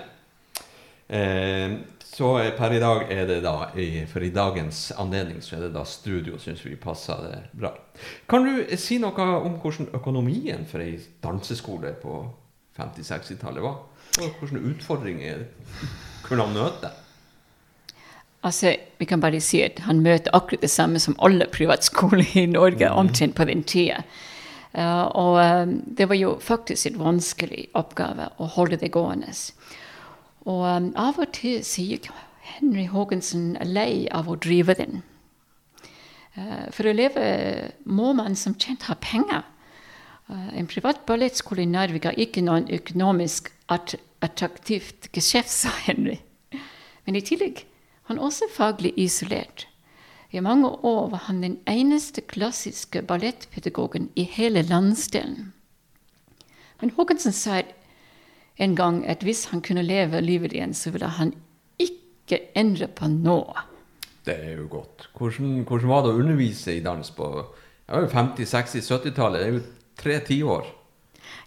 Eh, 1.11 1.75
så 2.11 2.29
per 2.57 2.73
i 2.75 2.79
dag 2.79 3.05
er 3.11 3.27
det 3.27 3.37
da, 3.43 3.53
for 4.11 4.23
i 4.23 4.33
dagens 4.35 4.79
anledning 4.99 5.39
så 5.43 5.55
er 5.55 5.65
det 5.65 5.73
da 5.75 5.85
studio, 5.87 6.39
syns 6.39 6.63
vi 6.65 6.75
passer 6.79 7.19
det 7.23 7.37
bra. 7.55 7.71
Kan 8.27 8.47
du 8.47 8.75
si 8.79 8.97
noe 8.99 9.27
om 9.39 9.55
hvordan 9.63 9.93
økonomien 9.95 10.65
for 10.67 10.83
ei 10.83 10.97
danseskole 11.23 11.93
på 12.03 12.17
50-60-tallet 12.79 13.63
var? 13.63 13.79
Og 14.19 14.41
hvilke 14.41 14.63
utfordringer 14.73 15.45
kunne 16.31 16.47
han 16.47 16.55
møte? 16.55 16.91
Altså, 18.43 18.75
Vi 18.97 19.05
kan 19.05 19.21
bare 19.21 19.41
si 19.41 19.61
at 19.61 19.79
han 19.85 20.01
møter 20.01 20.33
akkurat 20.33 20.61
det 20.61 20.69
samme 20.69 20.99
som 20.99 21.15
alle 21.19 21.45
privatskoler 21.51 22.25
i 22.37 22.45
Norge 22.45 22.89
mm. 22.89 22.97
omtrent 22.97 23.35
på 23.35 23.45
den 23.45 23.63
tida. 23.63 24.03
Uh, 24.71 25.05
og 25.19 25.35
um, 25.43 25.81
det 25.97 26.07
var 26.09 26.15
jo 26.15 26.37
faktisk 26.39 26.87
en 26.87 26.99
vanskelig 26.99 27.67
oppgave 27.75 28.29
å 28.39 28.47
holde 28.55 28.79
det 28.79 28.93
gående. 28.95 29.33
Og 30.45 30.63
um, 30.63 30.91
av 30.95 31.19
og 31.19 31.33
til 31.35 31.59
sier 31.67 32.07
Henry 32.55 32.87
Haagensen 32.87 33.57
lei 33.67 34.07
av 34.11 34.29
å 34.29 34.39
drive 34.39 34.75
den. 34.79 35.01
For 36.71 36.87
å 36.87 36.93
leve 36.95 37.23
må 37.83 38.13
man 38.15 38.37
som 38.39 38.55
kjent 38.55 38.85
ha 38.87 38.95
penger. 38.95 39.43
En 40.31 40.67
privat 40.67 41.01
ballettskole 41.05 41.65
i 41.65 41.67
Narvik 41.67 42.07
har 42.07 42.19
ikke 42.19 42.43
noen 42.45 42.69
økonomisk 42.71 43.49
attraktivt 44.21 45.09
geskjeft, 45.15 45.49
sa 45.49 45.73
Henry. 45.85 46.19
Men 47.05 47.17
i 47.17 47.23
tillegg 47.25 47.65
han 48.09 48.19
også 48.19 48.49
faglig 48.53 48.93
isolert. 48.99 49.67
I 50.31 50.39
mange 50.39 50.69
år 50.87 51.09
var 51.11 51.25
han 51.27 51.41
den 51.43 51.57
eneste 51.67 52.21
klassiske 52.21 53.01
ballettpedagogen 53.03 54.09
i 54.15 54.23
hele 54.23 54.63
landsdelen. 54.63 55.51
Men 56.81 56.93
Håkonsen 56.95 57.35
sa 57.35 57.61
en 58.57 58.75
gang 58.75 59.01
at 59.09 59.23
hvis 59.23 59.45
han 59.51 59.61
kunne 59.61 59.83
leve 59.83 60.21
livet 60.21 60.53
igjen, 60.53 60.73
så 60.73 60.91
ville 60.91 61.09
han 61.17 61.33
ikke 61.79 62.39
endre 62.55 62.87
på 62.87 63.09
noe. 63.11 63.67
Det 64.25 64.37
er 64.37 64.57
jo 64.61 64.67
godt. 64.69 65.09
Hvordan, 65.17 65.63
hvordan 65.67 65.89
var 65.89 66.05
det 66.05 66.13
å 66.13 66.21
undervise 66.21 66.77
i 66.77 66.83
dans 66.85 67.11
på 67.11 67.27
50-, 67.89 68.45
60-, 68.45 68.87
70-tallet? 68.87 69.41
Det 69.41 69.47
er 69.47 69.55
jo 69.55 69.63
tre 69.97 70.19
tiår. 70.27 70.69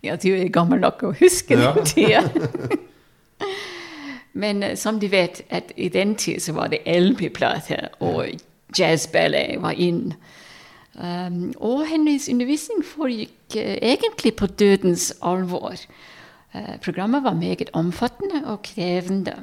Ja, 0.04 0.16
du 0.16 0.34
er 0.36 0.52
gammel 0.52 0.82
nok 0.84 1.02
å 1.02 1.14
huske 1.16 1.56
ja. 1.56 1.72
den 1.72 1.86
tida. 1.88 2.28
Men 4.44 4.62
uh, 4.62 4.74
som 4.76 5.00
de 5.00 5.08
vet, 5.10 5.42
at 5.50 5.72
i 5.76 5.88
den 5.88 6.14
tid 6.20 6.42
så 6.44 6.52
var 6.52 6.72
det 6.72 6.84
LP-plater, 6.86 7.88
og 8.04 8.36
jazzballet 8.78 9.62
var 9.62 9.78
inn. 9.78 10.14
Um, 10.94 11.50
og 11.56 11.86
hennes 11.90 12.28
undervisning 12.30 12.84
foregikk 12.86 13.56
uh, 13.56 13.74
egentlig 13.80 14.36
på 14.36 14.46
dødens 14.46 15.12
alvor. 15.22 15.80
Uh, 16.54 16.76
programmet 16.84 17.24
var 17.24 17.34
meget 17.34 17.70
omfattende 17.72 18.44
og 18.46 18.62
krevende. 18.62 19.34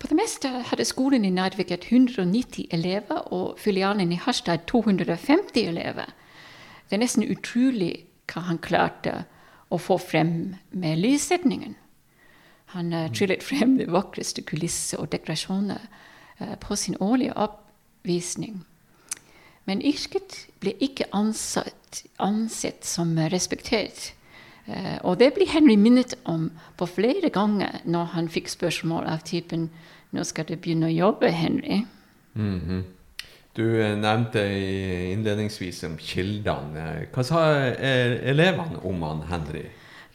På 0.00 0.06
det 0.06 0.14
meste 0.14 0.48
hadde 0.48 0.84
skolen 0.86 1.24
i 1.26 1.32
Narvik 1.34 1.72
190 1.74 2.68
elever, 2.70 3.26
og 3.34 3.58
filialen 3.58 4.12
i 4.12 4.20
Harstad 4.22 4.68
250 4.70 5.66
elever. 5.66 6.14
Det 6.86 6.94
er 6.94 7.02
nesten 7.02 7.26
utrolig 7.26 8.04
hva 8.30 8.44
han 8.48 8.58
klarte 8.58 9.24
å 9.68 9.78
få 9.80 9.98
frem 9.98 10.54
med 10.70 11.00
lyssetningen. 11.00 11.74
Han 12.74 12.92
uh, 12.92 13.10
tryllet 13.12 13.42
frem 13.44 13.76
de 13.78 13.86
vakreste 13.90 14.42
kulisser 14.46 15.02
og 15.02 15.12
dekorasjoner 15.12 15.82
uh, 16.40 16.54
på 16.60 16.76
sin 16.76 16.96
årlige 17.00 17.36
oppvisning. 17.38 18.64
Men 19.64 19.80
yrket 19.80 20.44
ble 20.60 20.74
ikke 20.82 21.08
ansett, 21.16 22.04
ansett 22.18 22.84
som 22.86 23.14
respektert. 23.32 24.12
Uh, 24.66 24.98
og 25.04 25.18
det 25.20 25.32
blir 25.36 25.50
Henry 25.52 25.76
minnet 25.76 26.16
om 26.24 26.50
på 26.78 26.88
flere 26.88 27.30
ganger 27.32 27.80
når 27.84 28.12
han 28.16 28.32
fikk 28.32 28.48
spørsmål 28.52 29.06
av 29.06 29.26
typen 29.28 29.70
'Nå 30.14 30.22
skal 30.22 30.46
du 30.46 30.54
begynne 30.54 30.86
å 30.86 30.94
jobbe, 30.94 31.26
Henry'. 31.26 31.86
Mm 32.34 32.60
-hmm. 32.60 32.82
Du 33.54 33.62
nevnte 33.78 34.42
innledningsvis 35.12 35.84
om 35.86 35.94
kildene. 36.02 37.04
Hva 37.14 37.22
sa 37.22 37.42
elevene 37.78 38.80
om 38.82 39.02
han 39.06 39.20
Henry? 39.28 39.68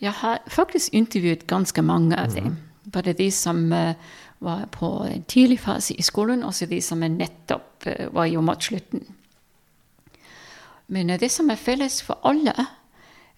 Jeg 0.04 0.12
har 0.20 0.42
faktisk 0.52 0.94
intervjuet 0.96 1.46
ganske 1.48 1.82
mange 1.82 2.18
av 2.20 2.34
dem. 2.36 2.52
Mm. 2.52 2.58
Både 2.92 3.14
de 3.16 3.30
som 3.32 3.62
uh, 3.72 3.96
var 4.44 4.66
på 4.76 4.90
en 5.08 5.24
tidlig 5.24 5.60
fase 5.64 5.96
i 5.96 6.04
skolen, 6.04 6.44
og 6.44 6.56
de 6.70 6.82
som 6.84 7.00
nettopp 7.00 7.88
uh, 7.88 8.08
var 8.16 8.28
jo 8.28 8.44
mot 8.44 8.64
slutten. 8.64 9.06
Men 10.88 11.12
det 11.22 11.30
som 11.32 11.52
er 11.52 11.60
felles 11.60 12.02
for 12.04 12.20
alle, 12.28 12.56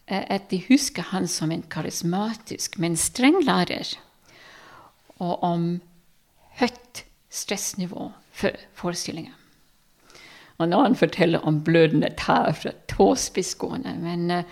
er 0.08 0.26
at 0.34 0.50
de 0.50 0.64
husker 0.66 1.12
han 1.12 1.28
som 1.28 1.52
en 1.52 1.66
karismatisk, 1.70 2.80
men 2.80 2.98
streng 2.98 3.38
lærer. 3.46 3.94
Og 5.22 5.44
om 5.46 5.68
høyt 6.58 7.04
stressnivå 7.30 8.10
for 8.34 8.58
forestillinga. 8.74 9.36
Og 10.62 10.70
når 10.70 10.84
han 10.84 11.00
forteller 11.00 11.42
om 11.48 11.64
blødende 11.66 12.12
tær 12.20 12.54
fra 12.54 12.72
tåspisskoene 12.92 13.96
men 14.02 14.46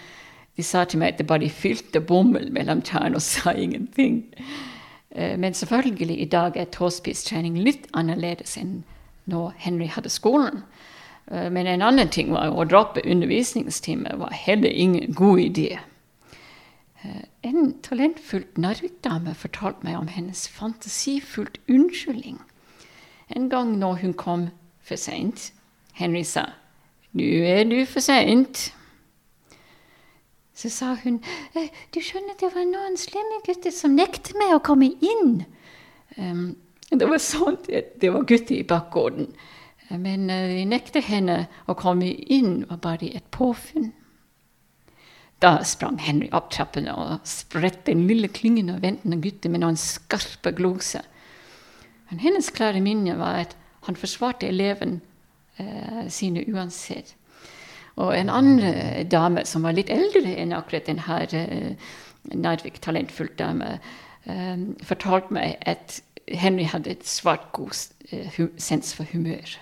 de 0.60 0.64
sa 0.64 0.84
til 0.84 1.00
meg 1.00 1.14
at 1.14 1.22
det 1.22 1.28
bare 1.30 1.48
fylte 1.48 2.02
bomull 2.04 2.50
mellom 2.52 2.82
tærne 2.84 3.16
og 3.16 3.24
sa 3.24 3.54
ingenting. 3.56 4.26
Eh, 5.16 5.40
men 5.40 5.54
selvfølgelig, 5.54 6.22
i 6.22 6.26
dag 6.26 6.58
er 6.58 6.66
tåspisstrening 6.76 7.56
litt 7.64 7.88
annerledes 7.96 8.58
enn 8.60 8.82
når 9.32 9.54
Henry 9.64 9.88
hadde 9.88 10.12
skolen. 10.12 10.66
Eh, 11.32 11.48
men 11.48 11.68
en 11.68 11.86
annen 11.86 12.12
ting 12.12 12.34
var 12.36 12.52
å 12.52 12.66
droppe 12.68 13.06
undervisningstimer 13.06 14.20
var 14.20 14.36
heller 14.36 14.70
ingen 14.70 15.16
god 15.16 15.40
idé. 15.46 15.80
Eh, 17.06 17.24
en 17.48 17.72
talentfullt 17.80 18.60
Narvik-dame 18.60 19.38
fortalte 19.40 19.88
meg 19.88 19.96
om 19.96 20.12
hennes 20.12 20.44
fantasifullt 20.52 21.62
unnskyldning. 21.70 22.42
En 23.32 23.48
gang 23.48 23.78
når 23.80 24.04
hun 24.04 24.14
kom 24.14 24.50
for 24.84 25.00
seint. 25.00 25.54
Henry 26.00 26.24
sa 26.28 26.48
Nå 27.18 27.26
er 27.26 27.64
du 27.66 27.80
for 27.90 28.06
seint. 28.06 28.70
Så 30.54 30.70
sa 30.70 30.92
hun, 31.02 31.22
«Eh, 31.58 31.70
du 31.96 32.02
skjønner, 32.04 32.36
det 32.38 32.52
var 32.54 32.68
noen 32.68 32.98
slemme 33.00 33.40
gutter 33.46 33.74
som 33.74 33.96
nektet 33.98 34.36
meg 34.38 34.54
å 34.54 34.62
komme 34.62 34.92
inn. 35.00 35.40
Um, 36.20 36.52
det 36.92 37.08
var 37.08 37.22
sånn, 37.24 37.58
det, 37.66 38.12
var 38.12 38.28
gutter 38.30 38.60
i 38.60 38.68
bakgården. 38.68 39.32
Men 39.90 40.28
uh, 40.30 40.52
de 40.52 40.68
nektet 40.70 41.08
henne 41.08 41.48
å 41.66 41.78
komme 41.80 42.12
inn, 42.12 42.66
var 42.70 42.84
bare 42.84 43.10
et 43.18 43.26
påfunn. 43.34 43.90
Da 45.40 45.64
sprang 45.64 45.98
Henry 46.04 46.28
opp 46.36 46.52
trappene 46.52 46.94
og 46.94 47.28
spredte 47.28 47.94
den 47.94 48.06
lille 48.10 48.28
klyngen 48.28 48.74
av 48.74 48.84
ventende 48.84 49.18
gutter 49.24 49.50
med 49.50 49.64
noen 49.64 49.80
skarpe 49.80 50.52
gloser. 50.54 51.08
Men 52.12 52.22
hennes 52.26 52.52
klare 52.52 52.84
minne 52.84 53.16
var 53.18 53.46
at 53.46 53.56
han 53.88 53.98
forsvarte 53.98 54.50
eleven 54.50 55.00
sine 56.10 56.44
uansett. 56.48 57.16
Og 58.00 58.14
en 58.16 58.30
annen 58.32 59.08
dame 59.12 59.44
som 59.46 59.66
var 59.68 59.76
litt 59.76 59.90
eldre 59.92 60.36
enn 60.40 60.56
akkurat 60.56 60.88
denne 60.88 61.18
uh, 61.34 61.90
Narvik 62.30 62.82
talentfull 62.84 63.30
dame, 63.40 63.80
fortalte 64.86 65.34
meg 65.34 65.56
at 65.66 66.02
Henry 66.28 66.66
hadde 66.68 66.92
et 66.92 67.08
svært 67.08 67.48
god 67.56 67.72
sens 68.60 68.92
for 68.94 69.08
humør. 69.10 69.56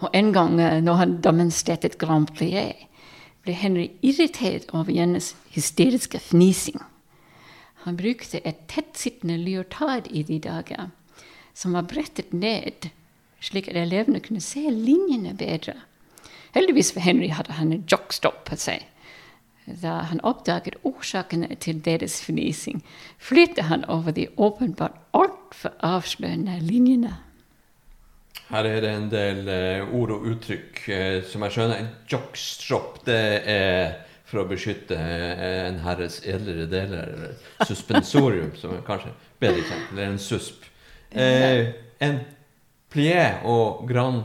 Og 0.00 0.08
en 0.14 0.32
gang 0.32 0.54
når 0.56 1.00
han 1.00 1.16
demonstrerte 1.22 1.90
et 1.90 1.98
Grand 1.98 2.30
Plié, 2.30 2.86
ble 3.44 3.52
Henry 3.52 3.90
irritert 4.02 4.70
over 4.72 4.92
hennes 4.94 5.34
hysteriske 5.52 6.18
fnising. 6.18 6.80
Han 7.84 7.96
brukte 7.96 8.40
et 8.46 8.64
tettsittende 8.68 9.36
leotard 9.36 10.08
i 10.10 10.22
de 10.24 10.38
dager, 10.40 10.88
som 11.54 11.76
var 11.76 11.84
brettet 11.90 12.32
ned, 12.32 12.88
slik 13.44 13.68
at 13.68 13.76
elevene 13.76 14.22
kunne 14.24 14.40
se 14.40 14.64
linjene 14.70 15.34
bedre. 15.36 15.76
Heldigvis 16.54 16.92
for 16.94 17.04
Henry 17.04 17.28
hadde 17.34 17.58
han 17.58 17.72
en 17.74 17.84
jockstop 17.90 18.44
på 18.48 18.58
seg. 18.60 18.84
Da 19.82 20.02
han 20.10 20.20
oppdaget 20.20 20.76
årsakene 20.84 21.56
til 21.60 21.80
deres 21.84 22.20
fnising, 22.24 22.82
flyttet 23.18 23.64
han 23.70 23.84
over 23.88 24.12
de 24.12 24.28
åpenbart 24.36 24.98
altfor 25.16 25.72
avslørende 25.80 26.58
linjene. 26.60 27.16
Her 28.50 28.68
er 28.68 28.80
det 28.84 28.90
en 28.92 29.06
del 29.10 29.48
eh, 29.48 29.94
ord 29.96 30.12
og 30.12 30.26
uttrykk 30.34 30.82
eh, 30.92 31.22
som 31.24 31.42
jeg 31.46 31.56
skjønner. 31.56 31.80
En 31.80 31.88
jockstrop, 32.12 33.00
det 33.06 33.22
er 33.50 33.94
for 34.28 34.42
å 34.42 34.48
beskytte 34.50 34.98
eh, 34.98 35.64
en 35.70 35.80
herres 35.86 36.20
edlere 36.28 36.68
deler. 36.68 37.32
Suspensorium, 37.64 38.52
som 38.60 38.76
er 38.76 38.84
kanskje 38.86 39.14
bedre 39.40 39.64
kjent. 39.64 39.88
Eller 39.94 40.10
en 40.10 40.20
susp. 40.20 40.68
en 41.14 42.20
plié 42.94 43.26
og 43.42 43.84
grand 43.90 44.22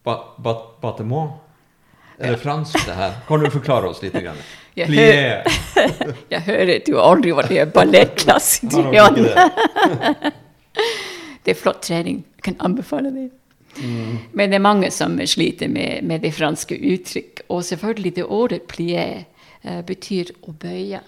Batemont, 0.00 0.36
ba 0.40 0.54
battement 0.80 1.30
er 2.20 2.30
det 2.34 2.38
fransk, 2.42 2.86
det 2.86 2.94
her? 2.94 3.12
Kan 3.28 3.40
du 3.40 3.50
forklare 3.50 3.88
oss 3.88 4.02
litt? 4.02 4.12
Grann? 4.12 4.36
Jeg, 4.76 4.86
hører, 4.86 5.42
jeg 6.30 6.40
hører 6.46 6.78
du 6.86 6.92
aldri 7.02 7.32
var 7.34 7.48
i 7.52 7.58
ballettklasse, 7.74 8.68
Dion. 8.70 9.16
Det. 9.16 9.32
det 11.44 11.52
er 11.52 11.58
flott 11.58 11.82
trening. 11.84 12.20
Jeg 12.38 12.44
kan 12.46 12.56
anbefale 12.64 13.10
det. 13.12 13.26
Mm. 13.82 14.14
Men 14.32 14.54
det 14.54 14.60
er 14.60 14.62
mange 14.62 14.92
som 14.94 15.18
sliter 15.26 15.68
med, 15.68 16.06
med 16.06 16.22
det 16.22 16.30
franske 16.38 16.78
uttrykk. 16.78 17.42
Og 17.50 17.64
selvfølgelig 17.66 18.14
det 18.20 18.24
ordet 18.24 18.62
plié 18.70 19.04
uh, 19.66 19.82
betyr 19.84 20.30
å 20.46 20.54
bøye. 20.54 21.02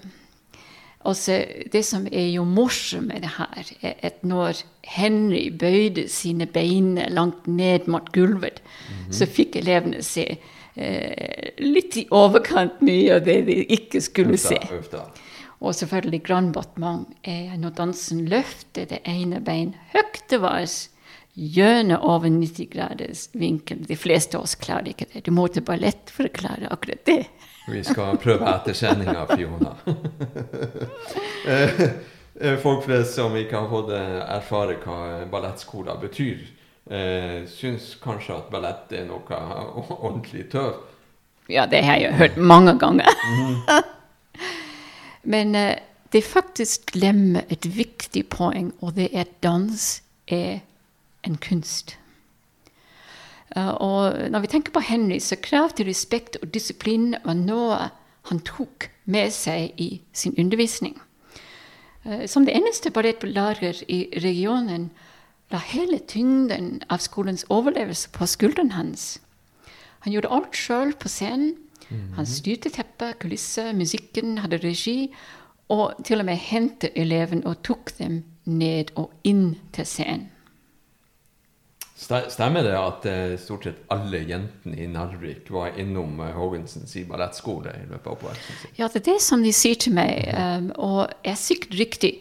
Også 1.09 1.38
det 1.73 1.83
som 1.87 2.05
er 2.12 2.29
jo 2.31 2.45
morsomt 2.47 3.09
med 3.11 3.25
det 3.25 3.33
her, 3.37 3.73
er 3.83 3.95
at 4.07 4.23
når 4.23 4.62
Henry 4.87 5.49
bøyde 5.59 6.07
sine 6.09 6.47
bein 6.47 6.95
langt 7.11 7.47
ned 7.47 7.88
mot 7.91 8.12
gulvet, 8.12 8.62
mm 8.62 8.95
-hmm. 8.95 9.12
så 9.12 9.27
fikk 9.27 9.57
elevene 9.57 10.03
se 10.03 10.37
eh, 10.77 11.51
litt 11.59 11.97
i 11.97 12.07
overkant 12.11 12.81
mye 12.81 13.15
av 13.15 13.25
det 13.25 13.43
de 13.47 13.65
ikke 13.65 14.01
skulle 14.01 14.38
se. 14.38 14.59
Og 15.61 15.75
selvfølgelig 15.75 16.23
grand 16.23 16.53
battement 16.53 17.09
er 17.25 17.57
når 17.57 17.71
dansen 17.71 18.25
løfter 18.29 18.85
det 18.85 18.99
ene 19.05 19.41
bein 19.41 19.75
høyt 19.93 20.25
til 20.29 20.41
værs, 20.43 20.88
gjennom 21.35 22.03
over 22.03 22.29
90 22.29 22.69
graders 22.73 23.29
vinkel. 23.33 23.87
De 23.88 23.97
fleste 23.97 24.37
av 24.37 24.43
oss 24.43 24.55
klarer 24.55 24.88
ikke 24.93 25.07
det. 25.15 25.25
Du 25.25 25.31
må 25.31 25.47
til 25.49 25.65
ballett 25.65 26.11
for 26.12 26.29
å 26.29 26.35
klare 26.35 26.69
akkurat 26.69 27.05
det. 27.09 27.23
Vi 27.66 27.85
skal 27.85 28.18
prøve 28.18 28.48
ettersendinga, 28.51 29.27
Fiona. 29.37 29.77
Eh, 31.46 31.81
eh, 32.40 32.59
folk 32.59 32.85
flest 32.85 33.14
som 33.14 33.37
ikke 33.38 33.61
har 33.61 33.70
fått 33.70 33.92
eh, 33.94 34.18
erfare 34.37 34.79
hva 34.83 34.98
ballettskoler 35.31 36.01
betyr, 36.03 36.42
eh, 36.90 37.44
syns 37.51 37.92
kanskje 38.03 38.35
at 38.40 38.51
ballett 38.51 38.92
er 38.98 39.07
noe 39.07 39.38
ordentlig 40.07 40.48
tøv. 40.53 40.83
Ja, 41.51 41.66
det 41.66 41.85
har 41.87 42.03
jeg 42.03 42.18
hørt 42.18 42.37
mange 42.37 42.75
ganger. 42.79 43.09
Mm. 43.38 43.57
Men 45.35 45.55
eh, 45.55 45.79
det 46.12 46.25
faktisk 46.27 46.92
glemmer 46.92 47.46
et 47.48 47.66
viktig 47.77 48.27
poeng, 48.29 48.72
og 48.81 48.96
det 48.98 49.09
er 49.12 49.27
at 49.27 49.38
dans 49.42 50.03
er 50.27 50.61
en 51.22 51.38
kunst. 51.38 51.96
Uh, 53.57 53.75
og 53.75 54.31
når 54.31 54.45
vi 54.45 54.53
tenker 54.55 54.73
på 54.73 54.85
Henry, 54.85 55.19
så 55.19 55.37
krav 55.37 55.75
til 55.77 55.87
respekt 55.87 56.38
og 56.43 56.55
disiplin 56.55 57.15
var 57.25 57.37
noe 57.38 57.91
han 58.31 58.41
tok 58.47 58.88
med 59.05 59.33
seg 59.35 59.75
i 59.81 60.01
sin 60.12 60.35
undervisning. 60.38 60.97
Uh, 62.05 62.27
som 62.27 62.47
det 62.47 62.57
eneste 62.57 62.91
ballettlærer 62.91 63.83
i 63.88 64.07
regionen 64.25 64.91
la 65.53 65.61
hele 65.69 65.99
tyngden 66.09 66.81
av 66.88 67.05
skolens 67.05 67.45
overlevelse 67.53 68.09
på 68.15 68.27
skulderen 68.27 68.73
hans. 68.73 69.21
Han 70.07 70.12
gjorde 70.12 70.33
alt 70.33 70.57
sjøl 70.57 70.97
på 70.97 71.09
scenen. 71.09 71.55
-hmm. 71.93 72.15
Han 72.17 72.27
styrte 72.27 72.71
teppet, 72.71 73.19
kulisser, 73.19 73.73
musikken, 73.73 74.38
hadde 74.38 74.61
regi. 74.62 75.12
Og 75.69 75.95
til 76.05 76.21
og 76.21 76.25
med 76.29 76.37
hentet 76.37 76.91
eleven 76.97 77.47
og 77.47 77.62
tok 77.62 77.93
dem 77.99 78.23
ned 78.45 78.93
og 78.97 79.12
inn 79.25 79.57
til 79.73 79.87
scenen. 79.87 80.29
Stemmer 82.03 82.67
det 82.67 82.75
at 82.75 83.07
uh, 83.07 83.38
stort 83.38 83.67
sett 83.69 83.83
alle 83.93 84.25
jentene 84.27 84.77
i 84.77 84.88
Narvik 84.91 85.51
var 85.55 85.77
innom 85.79 86.19
Hovinsens 86.35 86.97
ballettskole 87.09 87.75
i 87.79 87.88
løpet 87.91 88.09
av 88.09 88.17
oppveksten 88.17 88.79
Ja, 88.79 88.88
det 88.88 89.05
er 89.05 89.12
det 89.12 89.19
som 89.23 89.45
de 89.45 89.53
sier 89.55 89.79
til 89.79 89.95
meg, 89.95 90.33
um, 90.35 90.73
og 90.77 91.12
er 91.23 91.38
sikkert 91.38 91.79
riktig. 91.79 92.17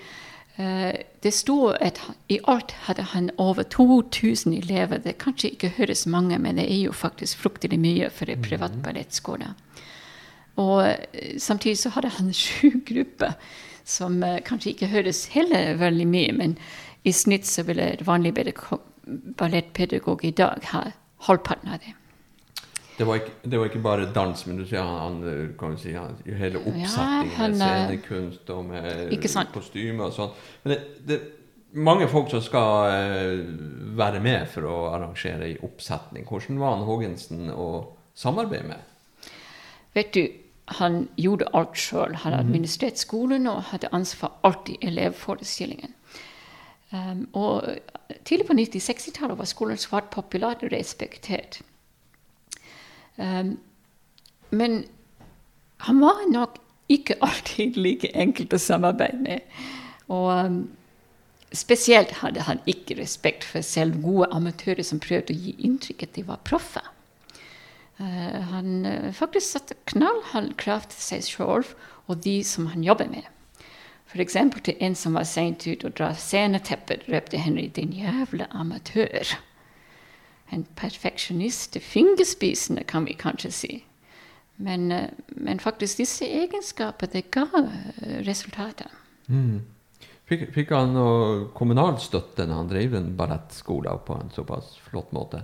Det 0.61 1.31
sto 1.33 1.71
at 1.71 1.97
i 2.29 2.37
alt 2.51 2.73
hadde 2.85 3.05
han 3.13 3.29
over 3.41 3.63
2000 3.63 4.53
elever. 4.53 4.99
Det 5.01 5.15
kanskje 5.17 5.53
ikke 5.55 5.71
høres 5.77 6.03
mange, 6.05 6.37
men 6.37 6.59
det 6.59 6.67
er 6.67 6.83
jo 6.83 6.93
faktisk 6.93 7.39
fruktelig 7.41 7.79
mye 7.81 8.11
for 8.13 8.29
en 8.29 8.43
privat 8.43 8.75
mhm. 8.75 8.83
ballettskole. 8.85 9.47
Og 10.61 10.85
samtidig 11.39 11.79
så 11.81 11.89
hadde 11.95 12.13
han 12.19 12.33
sju 12.43 12.83
grupper, 12.85 13.33
som 13.85 14.21
kanskje 14.45 14.75
ikke 14.75 14.91
høres 14.91 15.25
heller 15.33 15.79
veldig 15.81 16.07
mye, 16.07 16.37
men 16.37 16.57
i 17.03 17.13
snitt 17.15 17.47
så 17.49 17.65
ville 17.65 17.95
et 17.95 18.05
vanlig 18.05 18.35
ballettpedagog 19.07 20.25
i 20.25 20.31
dag 20.31 20.63
har 20.73 20.93
halvparten 21.27 21.69
av 21.69 21.79
det. 21.79 21.95
Det 22.97 23.05
var, 23.07 23.17
ikke, 23.17 23.31
det 23.49 23.57
var, 23.57 23.65
ikke, 23.65 23.81
bare 23.81 24.07
dans, 24.13 24.41
men 24.45 24.57
du 24.59 24.65
sier 24.67 24.85
han, 24.85 25.21
kan 25.57 25.77
si, 25.79 25.93
han, 25.95 26.19
hele 26.37 26.59
oppsettingen 26.59 27.31
ja, 27.31 27.47
med 27.47 27.55
scenekunst 27.57 28.51
og 28.53 28.65
med 28.67 29.53
kostymer 29.55 30.11
og 30.11 30.13
sånn. 30.13 30.35
Men 30.61 30.73
det, 30.73 30.79
det, 31.07 31.17
er 31.17 31.79
mange 31.81 32.05
folk 32.11 32.29
som 32.29 32.43
skal 32.45 32.91
uh, 32.91 33.41
være 33.97 34.21
med 34.21 34.45
for 34.53 34.69
å 34.69 34.75
arrangere 34.91 35.49
en 35.49 35.65
oppsetning. 35.65 36.27
Hvordan 36.29 36.61
var 36.61 36.75
han 36.75 36.85
Haagensen 36.85 37.49
å 37.55 37.67
samarbeide 38.13 38.69
med? 38.69 39.31
Vet 39.97 40.13
du, 40.13 40.23
han 40.77 41.07
gjorde 41.19 41.49
alt 41.57 41.79
sjøl. 41.79 42.13
Han 42.21 42.35
mhm. 42.35 42.43
administrerte 42.43 43.01
skolen 43.01 43.49
og 43.49 43.71
hadde 43.71 43.89
ansvar 43.95 44.35
for 44.35 44.51
alt 44.51 44.69
i 44.69 44.77
elevforestillingen. 44.91 45.95
Um, 46.91 47.27
og 47.33 47.63
tidlig 48.27 48.47
på 48.49 48.55
90-60-tallet 48.57 49.37
var 49.39 49.47
skolen 49.47 49.79
svært 49.79 50.09
populær 50.11 50.59
og 50.59 50.73
respektert. 50.73 51.61
Um, 53.15 53.55
men 54.51 54.83
han 55.87 56.01
var 56.01 56.25
nok 56.31 56.59
ikke 56.91 57.15
alltid 57.23 57.77
like 57.85 58.11
enkelt 58.11 58.53
å 58.53 58.59
samarbeide 58.59 59.23
med. 59.23 59.59
Og 60.11 60.29
um, 60.35 60.61
spesielt 61.55 62.17
hadde 62.19 62.43
han 62.47 62.59
ikke 62.67 62.99
respekt 62.99 63.47
for 63.47 63.63
selv 63.63 64.01
gode 64.03 64.27
amatører 64.35 64.83
som 64.83 64.99
prøvde 64.99 65.33
å 65.35 65.41
gi 65.45 65.55
inntrykk 65.63 66.07
at 66.07 66.17
de 66.17 66.27
var 66.27 66.43
proffer. 66.47 66.91
Uh, 68.01 68.39
han 68.51 68.83
uh, 68.83 69.11
faktisk 69.15 69.47
satte 69.47 69.79
knallhard 69.93 70.57
krav 70.59 70.89
til 70.91 71.07
seg 71.07 71.27
sjøl 71.29 71.67
og 72.11 72.23
de 72.25 72.41
som 72.43 72.67
han 72.73 72.83
jobber 72.83 73.07
med. 73.11 73.27
F.eks. 74.11 74.37
til 74.63 74.75
en 74.79 74.95
som 74.95 75.15
var 75.15 75.23
seint 75.23 75.63
ute 75.67 75.87
og 75.87 75.95
dra 75.95 76.11
sceneteppet, 76.13 77.07
røpte 77.07 77.37
Henry 77.37 77.69
'din 77.71 77.93
jævla 77.93 78.47
amatør' 78.51 79.37
en 80.51 80.65
perfeksjonist, 80.75 81.77
fingerspisende, 81.81 82.83
kan 82.83 83.05
vi 83.05 83.13
kanskje 83.13 83.51
si. 83.51 83.83
Men, 84.57 84.91
eh, 84.91 85.09
men 85.27 85.59
faktisk 85.59 85.97
disse 85.97 86.25
egenskapene 86.25 87.21
ga 87.31 87.45
eh, 87.61 88.19
resultater. 88.27 88.91
Mm. 89.27 89.61
Fikk, 90.25 90.53
fikk, 90.53 90.73
han 90.75 90.93
noe 90.95 91.47
kommunal 91.55 91.97
støtte 91.99 92.45
når 92.47 92.61
han 92.61 92.69
drev 92.69 92.93
en 92.95 93.09
ballettskole 93.17 93.95
på 94.05 94.19
en 94.19 94.31
såpass 94.31 94.77
flott 94.85 95.11
måte? 95.15 95.41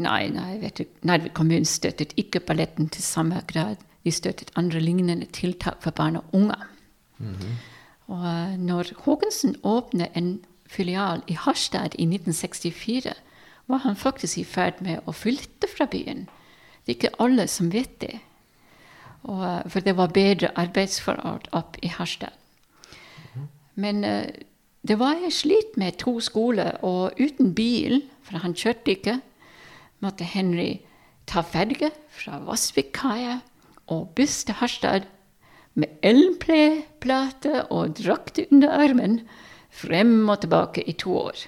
Nei, 0.00 0.28
nei, 0.32 0.56
vet 0.60 0.80
du, 0.80 0.84
nei 1.04 1.18
kommunen 1.36 1.68
støttet 1.68 2.16
ikke 2.20 2.40
balletten 2.40 2.88
til 2.88 3.04
samme 3.04 3.40
grad. 3.48 3.80
De 4.04 4.12
støttet 4.12 4.52
andre 4.56 4.80
lignende 4.80 5.26
tiltak 5.26 5.82
for 5.82 5.90
barn 5.90 6.16
og 6.16 6.24
unge. 6.32 6.56
Og 8.10 8.26
eh, 8.26 8.56
når 8.58 8.94
Haagensen 9.04 9.56
åpnet 9.62 10.16
en 10.16 10.40
filial 10.66 11.22
i 11.28 11.36
Harstad 11.38 11.94
i 11.98 12.06
1964, 12.06 13.14
var 13.66 13.76
han 13.84 13.96
faktisk 13.96 14.38
i 14.38 14.44
ferd 14.44 14.80
med 14.82 15.06
å 15.06 15.14
flytte 15.14 15.68
fra 15.70 15.86
byen. 15.86 16.26
Det 16.84 16.94
er 16.94 16.98
ikke 16.98 17.22
alle 17.22 17.46
som 17.48 17.70
vet 17.72 18.00
det. 18.02 18.18
Og, 19.22 19.44
eh, 19.44 19.68
for 19.68 19.80
det 19.80 19.96
var 19.96 20.14
bedre 20.16 20.52
arbeidsforhold 20.58 21.50
opp 21.52 21.76
i 21.82 21.92
Harstad. 21.92 22.34
Men 23.80 24.04
uh, 24.04 24.26
det 24.82 24.98
var 24.98 25.14
jeg 25.22 25.32
slit 25.32 25.76
med 25.80 25.96
to 26.02 26.18
skoler, 26.20 26.76
og 26.84 27.16
uten 27.20 27.54
bil, 27.54 28.02
for 28.22 28.42
han 28.42 28.56
kjørte 28.56 28.92
ikke, 28.92 29.20
måtte 30.00 30.26
Henry 30.26 30.80
ta 31.30 31.40
ferge 31.46 31.92
fra 32.10 32.40
Vassvikkaia 32.44 33.38
og 33.90 34.12
buss 34.16 34.44
til 34.46 34.58
Harstad 34.60 35.06
med 35.78 35.88
LP-plate 36.06 37.66
og 37.70 37.96
drakt 38.00 38.40
under 38.50 38.74
armen 38.74 39.20
frem 39.70 40.28
og 40.28 40.40
tilbake 40.42 40.82
i 40.82 40.92
to 40.92 41.16
år. 41.16 41.44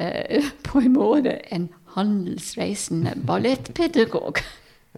Eh, 0.00 0.44
på 0.68 0.80
en 0.80 0.92
måte 0.96 1.38
en 1.52 1.68
handelsreisende 1.96 3.14
ballettpedagog. 3.26 4.42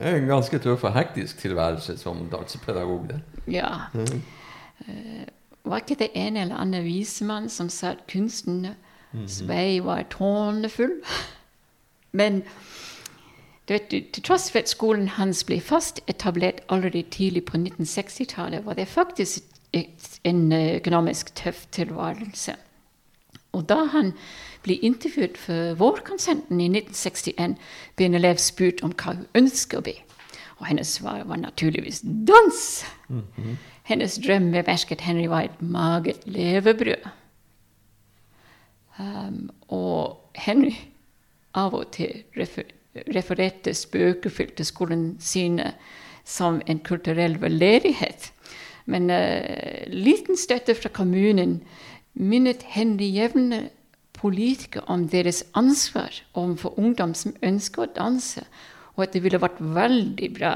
En 0.01 0.27
ganske 0.27 0.59
tøff 0.59 0.85
og 0.88 0.95
hektisk 0.97 1.42
tilværelse 1.42 1.99
som 2.01 2.29
dansepedagog. 2.33 3.09
det. 3.09 3.21
Ja. 3.47 3.88
Eh, 3.92 5.27
var 5.64 5.83
ikke 5.83 5.99
det 5.99 6.11
en 6.14 6.37
eller 6.37 6.57
annen 6.57 6.85
visemann 6.85 7.49
som 7.49 7.68
sa 7.68 7.92
at 7.92 8.07
kunstens 8.11 9.42
vei 9.47 9.81
var 9.85 10.03
tårnefull? 10.11 10.99
Men 12.18 12.42
vet, 13.68 13.88
til 13.88 14.22
tross 14.22 14.51
for 14.51 14.59
at 14.59 14.68
skolen 14.68 15.09
hans 15.09 15.44
ble 15.44 15.61
fast 15.61 16.01
etablert 16.09 16.61
allerede 16.68 17.03
tidlig 17.11 17.44
på 17.44 17.57
1960-tallet, 17.57 18.66
var 18.66 18.75
det 18.75 18.88
faktisk 18.88 19.42
en 20.25 20.53
økonomisk 20.53 21.35
tøff 21.35 21.66
tilværelse. 21.72 22.55
Og 23.53 23.68
da 23.68 23.85
han 23.92 24.12
ble 24.64 24.79
intervjuet 24.85 25.38
for 25.38 25.75
Vårkonsenten 25.81 26.61
i 26.61 26.68
1961, 26.70 27.57
ble 27.96 28.09
en 28.09 28.14
elev 28.14 28.40
spurt 28.40 28.83
om 28.83 28.94
hva 28.96 29.16
hun 29.16 29.27
ønsket 29.37 29.79
å 29.79 29.85
bli. 29.85 29.96
Og 30.61 30.68
hennes 30.68 30.94
svar 30.98 31.25
var 31.27 31.40
naturligvis 31.42 32.03
dans. 32.29 32.85
Hennes 33.90 34.18
drøm 34.25 34.53
versket 34.55 35.01
Henry 35.01 35.27
var 35.29 35.48
et 35.48 35.62
magert 35.62 36.22
levebrød. 36.27 37.09
Um, 39.01 39.51
og 39.68 40.20
Henry 40.37 40.77
av 41.57 41.75
og 41.75 41.90
til 41.96 42.22
refer 42.37 42.68
refererte 43.14 43.74
spøkefullt 43.74 44.61
skolen 44.66 45.16
sine 45.20 45.72
som 46.24 46.61
en 46.66 46.81
kulturell 46.85 47.40
veldedighet. 47.40 48.33
Men 48.87 49.11
uh, 49.11 49.87
liten 49.88 50.37
støtte 50.37 50.74
fra 50.74 50.90
kommunen 50.92 51.61
minnet 52.14 52.62
Henry 52.74 53.09
jevne 53.14 53.68
politikere 54.12 54.85
om 54.87 55.09
deres 55.09 55.44
ansvar 55.55 56.22
overfor 56.35 56.78
ungdom 56.78 57.14
som 57.14 57.35
ønsker 57.42 57.87
å 57.87 57.92
danse, 57.96 58.44
og 58.94 59.07
at 59.07 59.16
det 59.16 59.22
ville 59.24 59.40
vært 59.40 59.59
veldig 59.59 60.28
bra 60.37 60.55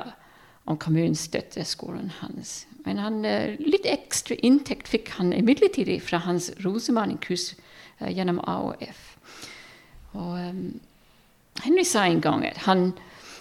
om 0.66 0.78
kommunen 0.78 1.16
støttet 1.18 1.66
skolen 1.66 2.10
hans. 2.20 2.66
Men 2.86 2.98
han, 2.98 3.24
eh, 3.24 3.56
litt 3.58 3.86
ekstra 3.86 4.36
inntekt 4.42 4.88
fikk 4.88 5.14
han 5.18 5.32
imidlertid 5.32 5.90
fra 6.02 6.18
hans 6.18 6.50
rosemalingkurs 6.64 7.54
eh, 8.00 8.12
gjennom 8.14 8.38
AOF. 8.46 9.16
Og 10.14 10.34
um, 10.38 10.80
Henry 11.64 11.84
sa 11.84 12.06
en 12.06 12.20
gang 12.20 12.44
at, 12.46 12.64
han, 12.66 12.92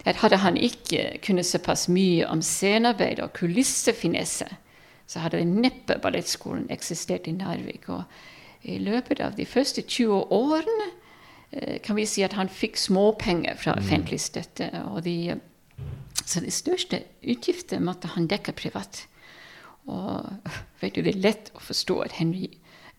at 0.06 0.22
hadde 0.22 0.40
han 0.44 0.58
ikke 0.58 1.20
kunnet 1.26 1.46
såpass 1.46 1.88
mye 1.90 2.28
om 2.28 2.42
scenearbeid 2.42 3.20
og 3.24 3.34
kulissefinesse, 3.34 4.48
så 5.08 5.22
hadde 5.22 5.44
neppe 5.46 6.00
ballettskolen 6.02 6.68
eksistert 6.74 7.28
i 7.28 7.36
Narvik. 7.36 7.90
Og 7.90 8.04
i 8.66 8.80
løpet 8.82 9.22
av 9.22 9.36
de 9.38 9.46
første 9.46 9.82
20 9.82 10.32
årene 10.34 10.88
eh, 11.52 11.82
kan 11.86 11.98
vi 11.98 12.08
si 12.10 12.24
at 12.26 12.34
han 12.34 12.50
fikk 12.50 12.80
småpenger 12.82 13.60
fra 13.62 13.76
offentlig 13.78 14.20
støtte. 14.24 14.72
Og 14.90 15.04
de, 15.06 15.36
så 16.26 16.42
de 16.42 16.54
største 16.54 17.04
utgiftene 17.22 17.86
måtte 17.86 18.16
han 18.16 18.30
dekke 18.32 18.56
privat. 18.58 19.06
Og 19.86 20.26
vet 20.82 20.96
du, 20.96 21.04
det 21.06 21.14
er 21.14 21.26
lett 21.28 21.52
å 21.54 21.62
forstå 21.62 22.00
at 22.08 22.18
Henry 22.18 22.50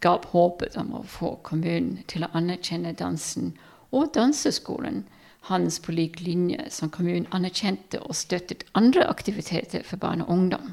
ga 0.04 0.14
opp 0.14 0.28
håpet 0.30 0.76
om 0.78 0.92
å 0.98 1.06
få 1.08 1.36
kommunen 1.46 2.04
til 2.10 2.26
å 2.26 2.30
anerkjenne 2.36 2.94
dansen 2.98 3.54
og 3.92 4.10
danseskolen 4.14 5.04
hans 5.46 5.78
på 5.78 5.94
lik 5.94 6.20
linje 6.20 6.66
som 6.74 6.90
kommunen 6.90 7.28
anerkjente 7.34 8.00
og 8.02 8.16
støttet 8.18 8.66
andre 8.78 9.06
aktiviteter 9.06 9.86
for 9.86 10.02
barn 10.02 10.24
og 10.24 10.32
ungdom. 10.34 10.72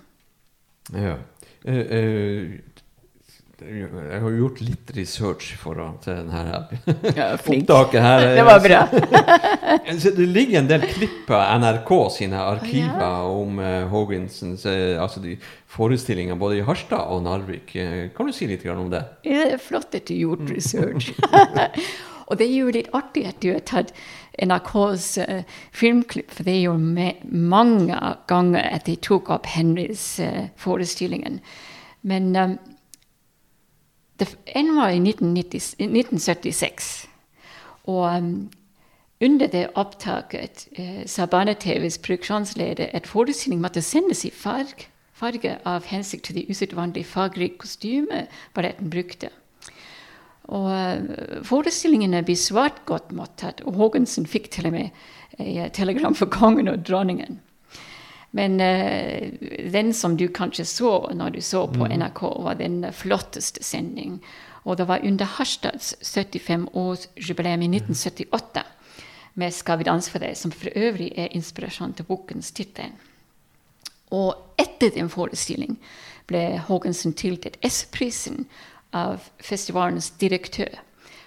Ja. 0.93 1.17
Eh, 1.63 1.97
eh, 1.97 2.61
jeg 3.63 4.19
har 4.19 4.33
gjort 4.35 4.57
litt 4.59 4.89
research 4.97 5.53
foran 5.61 5.93
til 6.03 6.17
denne 6.17 6.41
Ja, 7.19 7.29
opptaket 7.37 8.01
her. 8.03 8.25
Det 8.39 8.45
var 8.47 8.63
bra. 8.65 8.79
Det 10.17 10.25
ligger 10.27 10.59
en 10.59 10.67
del 10.67 10.83
klipp 10.89 11.31
av 11.31 11.61
NRK 11.61 11.91
sine 12.17 12.41
arkiver 12.41 13.05
Ja. 13.05 13.21
om 13.29 13.61
uh, 13.61 13.93
eh, 13.93 14.99
altså 14.99 15.21
de 15.23 15.37
forestillinger 15.71 16.35
både 16.35 16.57
i 16.59 16.65
Harstad 16.65 17.07
og 17.13 17.23
Narvik. 17.23 17.71
Kan 18.17 18.27
du 18.27 18.33
si 18.35 18.49
litt 18.49 18.65
om 18.73 18.89
det? 18.91 19.05
Ja, 19.23 19.45
det 19.45 19.61
er 19.61 19.63
flott 19.63 19.95
at 19.95 20.09
du 20.09 20.17
gjorde 20.17 20.49
research. 20.51 21.13
Og 22.33 22.39
det 22.41 22.47
er 22.49 22.55
jo 22.57 22.73
litt 22.73 22.89
artig 22.97 23.27
at 23.29 23.41
du 23.43 23.51
har 23.53 23.61
tatt 23.69 23.93
NRKs 24.41 25.07
uh, 25.21 25.41
filmklipp, 25.77 26.31
for 26.33 26.47
det 26.47 26.55
er 26.55 26.63
jo 26.65 26.77
mange 27.29 27.99
ganger 28.27 28.65
at 28.65 28.87
de 28.89 28.95
tok 28.97 29.29
opp 29.35 29.45
Henrys 29.53 30.15
uh, 30.23 30.47
forestillingen. 30.57 31.37
Men 32.01 32.33
um, 32.35 32.55
det, 34.17 34.31
en 34.55 34.73
var 34.75 34.95
i 34.95 34.97
1990, 34.97 35.75
1976. 35.77 36.89
Og 37.83 38.17
um, 38.17 38.33
under 39.21 39.47
det 39.53 39.67
opptaket 39.77 40.65
uh, 40.79 41.05
sa 41.05 41.29
Barne-TVs 41.29 42.01
produksjonsleder 42.01 42.89
at 42.93 43.07
forestillingen 43.07 43.61
måtte 43.61 43.85
sendes 43.85 44.25
i 44.25 44.33
farge, 44.33 44.89
farge 45.13 45.59
av 45.69 45.85
hensikt 45.85 46.25
til 46.25 46.41
de 46.41 46.49
usedvanlig 46.49 47.05
fargerike 47.05 47.61
kostymer 47.61 48.25
balletten 48.57 48.89
brukte. 48.89 49.29
Og 50.51 50.67
eh, 50.73 51.39
forestillingene 51.47 52.23
blir 52.27 52.39
svært 52.39 52.83
godt 52.89 53.13
mottatt, 53.15 53.63
og 53.63 53.77
Haagensen 53.79 54.27
fikk 54.27 54.51
til 54.51 54.67
og 54.67 54.75
med 54.75 55.03
et 55.39 55.73
telegram 55.73 56.15
for 56.15 56.29
kongen 56.31 56.67
og 56.69 56.83
dronningen. 56.85 57.39
Men 58.33 58.57
uh, 58.61 59.29
den 59.71 59.93
som 59.93 60.17
du 60.17 60.25
kanskje 60.33 60.65
så 60.65 60.91
når 61.13 61.35
du 61.35 61.41
så 61.41 61.67
på 61.69 61.85
NRK, 61.85 62.21
var 62.45 62.57
den 62.57 62.81
flotteste 62.93 63.63
sending. 63.63 64.17
Og 64.65 64.77
det 64.77 64.87
var 64.89 65.05
under 65.05 65.25
Harstads 65.25 65.93
75-årsjubileum 66.01 67.61
i 67.61 67.69
1978 67.77 68.63
med 69.33 69.53
'Skal 69.53 69.77
vi 69.77 69.83
danse 69.83 70.11
for 70.11 70.19
deg', 70.19 70.37
som 70.37 70.51
for 70.51 70.69
øvrig 70.75 71.11
er 71.15 71.27
inspirasjon 71.31 71.93
til 71.93 72.05
bokens 72.05 72.51
tittel. 72.51 72.91
Og 74.11 74.35
etter 74.57 74.89
den 74.89 75.09
forestilling 75.09 75.79
ble 76.27 76.57
Haagensen 76.57 77.13
tildelt 77.13 77.57
S-prisen 77.65 78.45
av 78.93 79.29
festivalens 79.41 80.09
direktør 80.21 80.79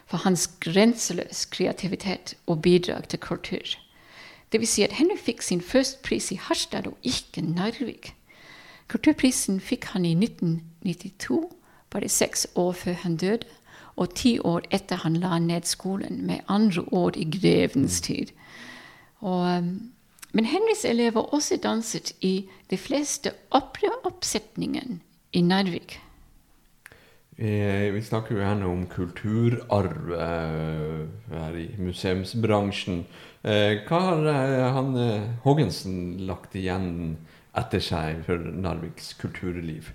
for 0.07 0.22
hans 0.22 0.46
grenseløse 0.62 1.48
kreativitet 1.50 2.35
og 2.46 2.62
bidrag 2.62 3.09
til 3.09 3.18
kultur. 3.18 3.74
Vil 4.52 4.68
si 4.68 4.85
at 4.87 4.94
Henry 4.96 5.18
fikk 5.20 5.42
sin 5.42 5.61
første 5.61 6.00
pris 6.07 6.31
i 6.33 6.38
Harstad 6.40 6.87
og 6.87 6.96
ikke 7.05 7.42
Narvik. 7.44 8.14
Kulturprisen 8.88 9.59
fikk 9.61 9.90
han 9.92 10.07
i 10.07 10.14
1992, 10.14 11.40
bare 11.90 12.09
seks 12.09 12.46
år 12.55 12.72
før 12.72 12.96
han 13.02 13.16
døde, 13.16 13.50
og 13.96 14.14
ti 14.14 14.38
år 14.38 14.64
etter 14.70 15.02
han 15.02 15.16
la 15.20 15.38
ned 15.38 15.66
skolen, 15.68 16.22
med 16.26 16.45
andre 16.49 16.84
ord 16.93 17.16
i 17.16 17.24
grevens 17.24 18.01
tid. 18.01 18.32
Og, 19.20 19.59
um, 19.59 19.93
men 20.32 20.45
Henrys 20.45 20.84
elever 20.84 21.34
også 21.34 21.57
danset 21.57 22.12
i 22.20 22.49
de 22.70 22.76
fleste 22.76 23.32
operaoppsetningene 23.51 25.01
i 25.32 25.41
Narvik. 25.41 26.01
Eh, 27.39 27.93
vi 27.93 28.01
snakker 28.03 28.32
jo 28.32 28.41
gjerne 28.41 28.64
om 28.64 28.87
kulturarv 28.89 30.12
eh, 30.16 31.03
her 31.28 31.59
i 31.61 31.66
museumsbransjen. 31.84 33.03
Eh, 33.45 33.82
hva 33.84 34.01
har 34.07 34.70
han 34.72 34.97
Haagensen 35.45 36.16
lagt 36.24 36.57
igjen 36.57 37.18
etter 37.57 37.84
seg 37.84 38.24
for 38.24 38.41
Narviks 38.41 39.12
kulturliv? 39.20 39.93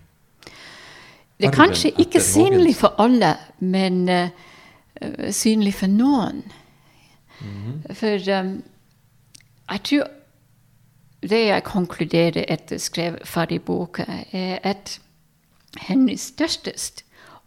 Det 1.41 1.49
er 1.49 1.57
kanskje 1.57 1.95
ikke 1.97 2.21
synlig 2.21 2.75
for 2.77 2.93
alle, 3.01 3.33
men 3.57 4.05
synlig 5.33 5.73
for 5.79 5.89
noen. 5.89 6.43
For 7.89 8.21
um, 8.37 8.51
jeg 9.71 9.81
tror 9.89 10.11
det 11.25 11.39
jeg 11.47 11.65
konkluderer 11.65 12.45
etter 12.45 12.77
å 12.77 12.83
skrive 12.85 13.25
ferdig 13.25 13.63
boka, 13.65 14.05
er 14.29 14.61
at 14.61 14.99
hennes 15.89 16.29
største 16.29 16.77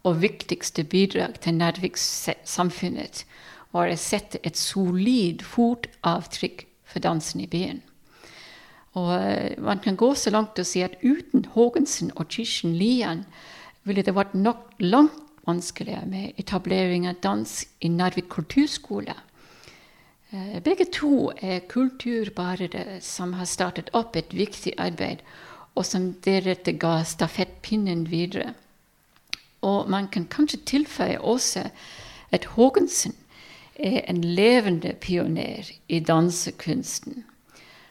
og 0.05 0.21
viktigste 0.21 0.85
bidrag 0.85 1.39
til 1.41 1.57
Narvik-samfunnet 1.57 3.25
var 3.73 3.89
å 3.89 3.99
sette 3.99 4.39
et 4.45 4.57
solid 4.57 5.43
fotavtrykk 5.43 6.65
for 6.85 7.03
dansen 7.03 7.41
i 7.43 7.49
byen. 7.49 7.81
Og 8.95 9.11
eh, 9.17 9.57
man 9.59 9.81
kan 9.83 9.97
gå 9.99 10.13
så 10.15 10.31
langt 10.31 10.59
og 10.61 10.67
si 10.69 10.83
at 10.85 10.95
uten 11.03 11.47
Haagensen 11.55 12.13
og 12.15 12.29
Kirsten 12.31 12.77
Lian 12.79 13.25
ville 13.83 14.05
det 14.05 14.15
vært 14.15 14.37
nok 14.37 14.77
langt 14.79 15.21
vanskeligere 15.45 16.07
med 16.09 16.39
etablering 16.41 17.07
av 17.09 17.19
dans 17.21 17.51
i 17.81 17.89
Narvik 17.89 18.29
kulturskole. 18.33 19.13
Eh, 20.31 20.61
begge 20.63 20.87
to 20.93 21.31
er 21.37 21.65
kulturbærere 21.69 23.01
som 23.01 23.35
har 23.37 23.45
startet 23.45 23.91
opp 23.93 24.15
et 24.15 24.33
viktig 24.33 24.73
arbeid, 24.77 25.21
og 25.75 25.85
som 25.85 26.13
deretter 26.25 26.77
ga 26.79 27.01
stafettpinnen 27.03 28.07
videre. 28.09 28.53
Og 29.65 29.89
man 29.89 30.07
kan 30.13 30.27
kanskje 30.29 30.61
tilføye 30.69 31.21
også 31.21 31.69
at 32.31 32.45
Haagensen 32.55 33.15
er 33.75 34.01
en 34.09 34.23
levende 34.23 34.93
pioner 35.01 35.71
i 35.89 35.99
dansekunsten. 35.99 37.23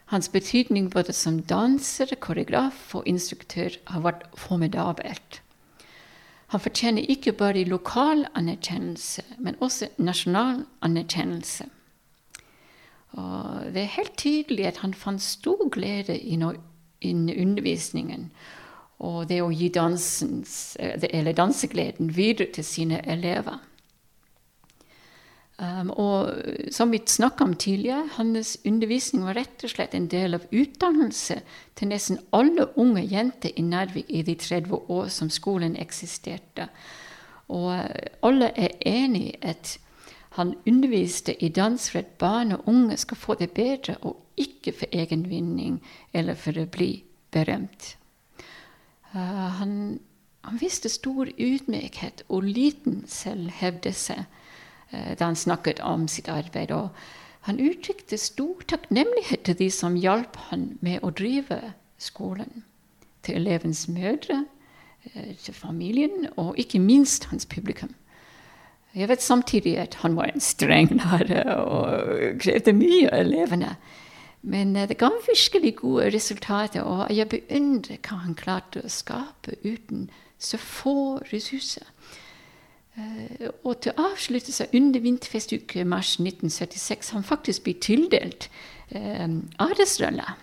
Hans 0.07 0.29
betydning 0.29 0.91
både 0.91 1.13
som 1.13 1.41
danser, 1.43 2.15
koreograf 2.21 2.95
og 2.95 3.07
instruktør 3.07 3.75
har 3.87 4.05
vært 4.05 4.27
formidabelt. 4.39 5.41
Han 6.53 6.61
fortjener 6.61 7.09
ikke 7.09 7.33
bare 7.33 7.65
lokal 7.65 8.27
anerkjennelse, 8.35 9.23
men 9.39 9.57
også 9.61 9.89
nasjonal 9.99 10.65
anerkjennelse. 10.83 11.65
Og 13.13 13.73
det 13.75 13.83
er 13.83 13.97
helt 13.97 14.17
tydelig 14.17 14.67
at 14.67 14.77
han 14.85 14.95
fant 14.95 15.23
stor 15.23 15.69
glede 15.69 16.19
i, 16.19 16.37
undervisningen 16.39 18.31
og 18.99 19.29
det 19.29 19.41
å 19.43 19.53
gi 19.53 19.69
dansens, 19.75 20.77
eller 20.79 21.37
dansegleden 21.37 22.13
videre 22.15 22.53
til 22.55 22.65
sine 22.65 23.01
elever. 23.11 23.59
Um, 25.59 25.91
og 25.91 26.33
som 26.75 26.91
vi 26.91 26.99
snakka 27.07 27.45
om 27.45 27.55
tidligere, 27.55 28.09
hans 28.17 28.57
undervisning 28.67 29.23
var 29.23 29.37
rett 29.39 29.63
og 29.63 29.71
slett 29.71 29.95
en 29.95 30.09
del 30.11 30.35
av 30.35 30.49
utdannelse 30.51 31.37
til 31.79 31.91
nesten 31.93 32.19
alle 32.35 32.67
unge 32.75 33.05
jenter 33.07 33.55
i 33.55 33.63
Narvik 33.63 34.11
i 34.11 34.25
de 34.27 34.35
30 34.35 34.91
år 34.91 35.09
som 35.15 35.31
skolen 35.31 35.77
eksisterte. 35.79 36.67
Og 37.55 37.71
alle 38.27 38.51
er 38.59 38.75
enig 38.83 39.29
i 39.29 39.39
at 39.47 39.77
han 40.35 40.57
underviste 40.67 41.37
i 41.45 41.49
dans 41.55 41.91
for 41.91 42.03
at 42.03 42.17
barn 42.19 42.57
og 42.57 42.69
unge 42.69 42.97
skal 42.99 43.17
få 43.17 43.37
det 43.39 43.53
bedre, 43.55 43.95
og 44.03 44.17
ikke 44.37 44.73
for 44.75 44.91
egen 44.91 45.29
vinning 45.31 45.79
eller 46.13 46.35
for 46.35 46.59
å 46.59 46.67
bli 46.67 47.05
berømt. 47.31 47.95
Uh, 49.15 49.21
han, 49.61 50.01
han, 50.43 50.59
viste 50.59 50.91
stor 50.91 51.29
ydmykhet 51.39 52.25
og 52.29 52.43
liten 52.49 53.05
selvhevdelse 53.07 54.17
uh, 54.25 55.13
da 55.19 55.29
han 55.29 55.39
snakket 55.39 55.81
om 55.81 56.09
sitt 56.11 56.29
arbeid. 56.29 56.73
Og 56.75 56.91
han 57.47 57.61
uttrykte 57.63 58.19
stor 58.19 58.65
takknemlighet 58.69 59.45
til 59.47 59.59
de 59.59 59.71
som 59.71 59.95
hjalp 59.95 60.37
han 60.51 60.73
med 60.83 61.05
å 61.07 61.13
drive 61.15 61.61
skolen. 61.99 62.65
Til 63.25 63.39
elevens 63.39 63.87
mødre, 63.89 64.43
uh, 65.15 65.35
til 65.39 65.55
familien 65.55 66.27
og 66.35 66.59
ikke 66.59 66.83
minst 66.83 67.31
hans 67.31 67.47
publikum. 67.47 67.95
Jeg 68.95 69.09
vet 69.11 69.23
samtidig 69.23 69.79
at 69.79 69.95
han 70.03 70.15
var 70.17 70.31
en 70.31 70.43
streng 70.43 70.93
lærer 70.95 71.49
og 71.55 72.39
krevde 72.43 72.75
mye 72.79 73.09
av 73.11 73.25
elevene. 73.25 73.77
Men 74.45 74.75
det 74.77 74.99
ga 75.01 75.09
virkelig 75.25 75.77
gode 75.81 76.11
resultater, 76.13 76.85
og 76.85 77.09
jeg 77.15 77.29
beundrer 77.33 78.01
hva 78.05 78.19
han 78.27 78.37
klarte 78.37 78.83
å 78.85 78.93
skape 78.93 79.57
uten 79.65 80.11
så 80.39 80.61
få 80.61 81.19
ressurser. 81.33 81.87
Uh, 82.95 83.49
og 83.65 83.81
til 83.83 83.95
å 83.95 84.11
avslutte 84.13 84.53
seg 84.55 84.75
under 84.77 85.03
vinterfestuke 85.03 85.83
mars 85.89 86.13
1976 86.21 87.11
han 87.17 87.25
faktisk 87.27 87.65
ble 87.67 87.73
tildelt 87.83 88.47
eh, 88.95 89.27
adelsrolla 89.59 90.37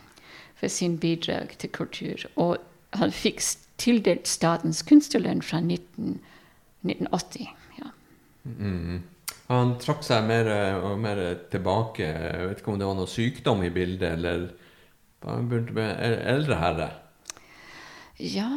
for 0.60 0.68
sin 0.68 0.98
bidrag 1.00 1.56
til 1.62 1.72
kultur. 1.72 2.26
Og 2.36 2.58
han 2.98 3.14
fikk 3.16 3.40
tildelt 3.82 4.28
Statens 4.28 4.84
kunstnerlønn 4.84 5.46
fra 5.46 5.62
19, 5.64 6.20
1980. 6.84 7.54
Mm. 8.44 9.02
Han 9.52 9.76
trakk 9.82 10.06
seg 10.08 10.24
mer 10.30 10.48
og 10.80 11.00
mer 11.02 11.20
tilbake. 11.52 12.08
Jeg 12.08 12.48
vet 12.48 12.62
ikke 12.62 12.72
om 12.72 12.80
det 12.80 12.88
var 12.88 12.96
noe 12.96 13.12
sykdom 13.12 13.64
i 13.68 13.72
bildet, 13.74 14.14
eller 14.16 14.46
han 15.26 15.50
begynte 15.50 15.76
med 15.76 16.00
eldre 16.02 16.58
herre? 16.58 16.88
Ja 18.22 18.50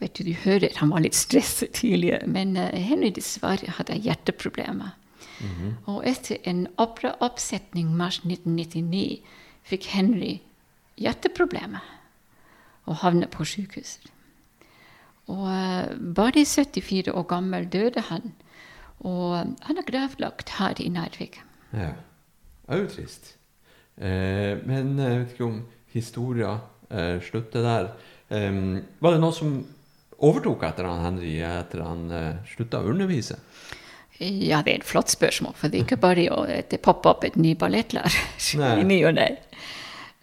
Vet 0.00 0.16
du, 0.16 0.24
du 0.24 0.32
hører 0.44 0.72
han 0.80 0.92
var 0.94 1.02
litt 1.04 1.16
stresset 1.18 1.74
tidlig, 1.76 2.14
men 2.24 2.54
uh, 2.56 2.70
Henry 2.72 3.10
dessverre 3.12 3.74
hadde 3.76 3.98
hjerteproblemer. 4.00 4.94
Mm 5.40 5.50
-hmm. 5.50 5.72
Og 5.92 6.06
etter 6.08 6.36
en 6.44 6.66
operaoppsetning 6.78 7.96
mars 7.96 8.18
1999 8.24 9.20
fikk 9.62 9.86
Henry 9.86 10.40
hjerteproblemer 10.96 11.84
og 12.84 12.96
havnet 12.96 13.30
på 13.30 13.44
sykehuset. 13.44 14.08
Og 15.26 15.44
uh, 15.44 16.14
bare 16.14 16.44
74 16.44 17.08
år 17.08 17.22
gammel 17.22 17.68
døde 17.68 18.00
han. 18.00 18.32
Og 19.06 19.56
han 19.64 19.80
er 19.80 19.88
gravlagt 19.88 20.56
her 20.58 20.80
i 20.82 20.88
Narvik. 20.92 21.40
Ja. 21.72 21.92
Det 22.66 22.76
er 22.76 22.82
jo 22.82 22.90
trist. 22.92 23.34
Eh, 23.96 24.60
men 24.66 24.96
jeg 25.00 25.20
vet 25.22 25.34
ikke 25.34 25.48
om 25.48 25.60
historia 25.94 26.54
eh, 26.90 27.18
slutter 27.24 27.66
der. 27.66 27.92
Eh, 28.28 28.60
var 29.00 29.16
det 29.16 29.22
noen 29.22 29.36
som 29.36 29.58
overtok 30.20 30.64
etter 30.68 30.88
han 30.88 31.04
Henry 31.06 31.38
etter 31.44 31.84
han 31.84 32.08
eh, 32.12 32.40
slutta 32.52 32.82
å 32.82 32.90
undervise? 32.92 33.40
Ja, 34.20 34.60
det 34.60 34.72
er 34.72 34.80
et 34.82 34.88
flott 34.88 35.08
spørsmål. 35.12 35.54
For 35.56 35.72
det 35.72 35.78
er 35.78 35.86
ikke 35.86 36.00
bare 36.00 36.26
å 36.34 36.44
poppe 36.84 37.08
opp 37.14 37.24
et 37.24 37.38
ny 37.40 37.54
ballettlærer 37.56 38.18
i 38.76 38.84
ny 38.84 38.98
og 39.08 39.14
ne. 39.16 39.30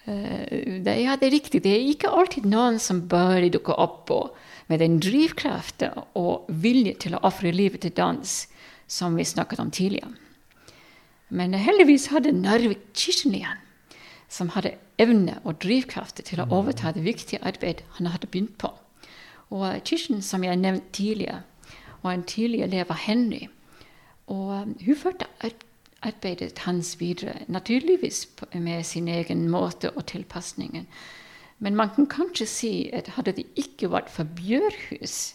Uh, 0.08 0.86
ja, 0.86 1.18
det 1.18 1.26
er 1.28 1.34
riktig. 1.34 1.64
Det 1.66 1.74
er 1.74 1.88
ikke 1.90 2.12
alltid 2.14 2.46
noen 2.48 2.78
som 2.80 3.02
bare 3.10 3.50
dukker 3.52 3.76
opp 3.82 4.14
og 4.14 4.38
med 4.70 4.84
den 4.84 5.00
drivkraften 5.02 5.98
og 6.20 6.46
vilje 6.62 6.94
til 7.04 7.18
å 7.18 7.24
ofre 7.28 7.52
livet 7.56 7.84
til 7.84 7.96
dans 7.98 8.36
som 8.88 9.16
vi 9.16 9.26
snakket 9.26 9.60
om 9.60 9.72
tidligere. 9.72 10.14
Men 11.30 11.54
heldigvis 11.54 12.08
hadde 12.08 12.32
Narvik 12.32 13.08
igjen, 13.26 13.60
som 14.30 14.50
hadde 14.56 14.78
evne 14.98 15.40
og 15.44 15.60
drivkraft 15.64 16.22
til 16.26 16.42
å 16.42 16.48
overta 16.52 16.92
det 16.96 17.04
viktige 17.04 17.44
arbeidet 17.44 17.86
han 17.98 18.08
hadde 18.08 18.28
begynt 18.28 18.58
på. 18.58 18.72
Og 19.52 19.80
Kirsten, 19.88 20.22
som 20.22 20.44
jeg 20.44 20.60
nevnte 20.60 20.92
tidligere, 20.92 21.44
var 22.04 22.16
en 22.16 22.24
tidlig 22.28 22.62
elev 22.64 22.92
av 22.92 23.00
Henry. 23.04 23.48
Og 24.28 24.50
um, 24.52 24.76
hun 24.84 25.00
førte 25.00 25.28
arbeidet 26.02 26.60
hans 26.66 26.96
videre, 27.00 27.46
naturligvis 27.48 28.28
med 28.54 28.84
sin 28.86 29.08
egen 29.08 29.48
måte 29.50 29.92
og 29.96 30.06
tilpasningen. 30.06 30.88
Men 31.60 31.76
man 31.76 31.90
kan 31.96 32.08
kanskje 32.08 32.46
si 32.46 32.72
at 32.94 33.16
hadde 33.16 33.38
det 33.40 33.48
ikke 33.56 33.90
vært 33.92 34.12
for 34.14 34.28
Bjørhus 34.38 35.34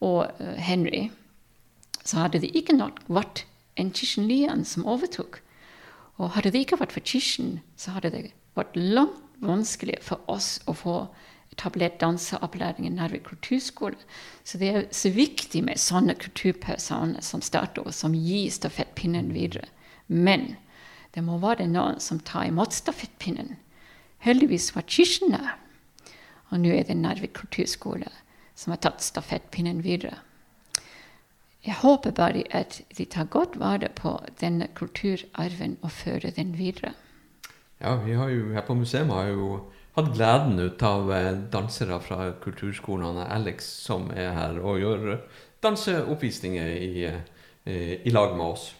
og 0.00 0.28
uh, 0.40 0.54
Henry, 0.60 1.08
så 2.04 2.22
hadde 2.22 2.40
det 2.44 2.52
ikke 2.56 2.76
nok 2.76 3.00
vært 3.08 3.44
en 3.80 3.90
Kirsten 3.94 4.28
Lian 4.28 4.64
som 4.68 4.86
overtok. 4.86 5.40
Og 6.20 6.34
hadde 6.36 6.52
det 6.54 6.64
ikke 6.64 6.78
vært 6.80 6.94
for 6.94 7.04
Kirsten, 7.04 7.60
så 7.76 7.96
hadde 7.96 8.12
det 8.14 8.24
vært 8.54 8.76
langt 8.76 9.20
vanskeligere 9.42 10.04
for 10.04 10.22
oss 10.30 10.60
å 10.70 10.74
få 10.78 10.98
etablert 11.54 11.98
danseopplæring 12.00 12.86
i 12.86 12.92
Narvik 12.94 13.26
kulturskole. 13.28 13.98
Så 14.44 14.58
det 14.58 14.68
er 14.70 14.86
så 14.94 15.10
viktig 15.14 15.64
med 15.66 15.80
sånne 15.80 16.14
kulturpersoner 16.18 17.22
som 17.22 17.42
starter, 17.42 17.82
og 17.86 17.94
som 17.94 18.14
gir 18.14 18.50
stafettpinnen 18.54 19.32
videre. 19.34 19.66
Men 20.06 20.54
det 21.14 21.22
må 21.26 21.38
være 21.42 21.66
noen 21.70 22.00
som 22.02 22.22
tar 22.22 22.48
imot 22.50 22.74
stafettpinnen 22.74 23.56
Heldigvis 24.24 24.70
var 24.72 24.86
Kirsten 24.88 25.34
der. 25.34 25.50
Og 26.48 26.62
nå 26.62 26.70
er 26.72 26.86
det 26.88 26.96
Narvik 26.96 27.34
kulturskole 27.36 28.08
som 28.56 28.72
har 28.72 28.80
tatt 28.80 29.04
stafettpinnen 29.04 29.82
videre. 29.84 30.16
Jeg 31.64 31.74
håper 31.80 32.12
bare 32.12 32.42
at 32.52 32.82
de 32.98 33.04
tar 33.04 33.30
godt 33.32 33.56
vare 33.60 33.88
på 33.96 34.18
denne 34.40 34.68
kulturarven 34.76 35.78
og 35.82 35.90
fører 35.90 36.34
den 36.36 36.58
videre. 36.58 36.92
Ja, 37.80 37.96
vi 38.04 38.12
har 38.12 38.28
jo 38.28 38.52
her 38.52 38.66
på 38.66 38.76
museet 38.76 39.08
har 39.08 39.30
jo 39.32 39.48
hatt 39.96 40.12
gleden 40.14 40.60
ut 40.60 40.82
av 40.82 41.10
eh, 41.12 41.32
dansere 41.52 42.00
fra 42.00 42.32
kulturskolene. 42.42 43.26
Alex 43.32 43.66
som 43.86 44.10
er 44.12 44.32
her 44.36 44.60
og 44.60 44.80
gjør 44.82 45.18
danseoppvisninger 45.64 46.70
i, 46.76 47.04
eh, 47.64 47.92
i 48.04 48.12
lag 48.12 48.36
med 48.36 48.46
oss. 48.46 48.72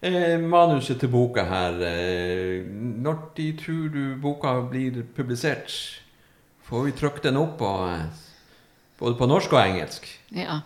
Eh, 0.00 0.40
manuset 0.40 1.00
til 1.00 1.10
boka 1.12 1.42
her 1.44 1.74
eh, 1.84 2.64
Når 2.64 3.18
de 3.36 3.50
tror 3.52 3.88
du 3.92 4.16
boka 4.16 4.54
blir 4.70 5.02
publisert? 5.16 5.74
Får 6.64 6.86
vi 6.86 6.92
trykt 6.96 7.24
den 7.26 7.36
opp 7.36 7.58
på, 7.58 7.70
både 8.98 9.18
på 9.18 9.28
norsk 9.28 9.52
og 9.52 9.60
engelsk? 9.60 10.06
Ja. 10.32 10.62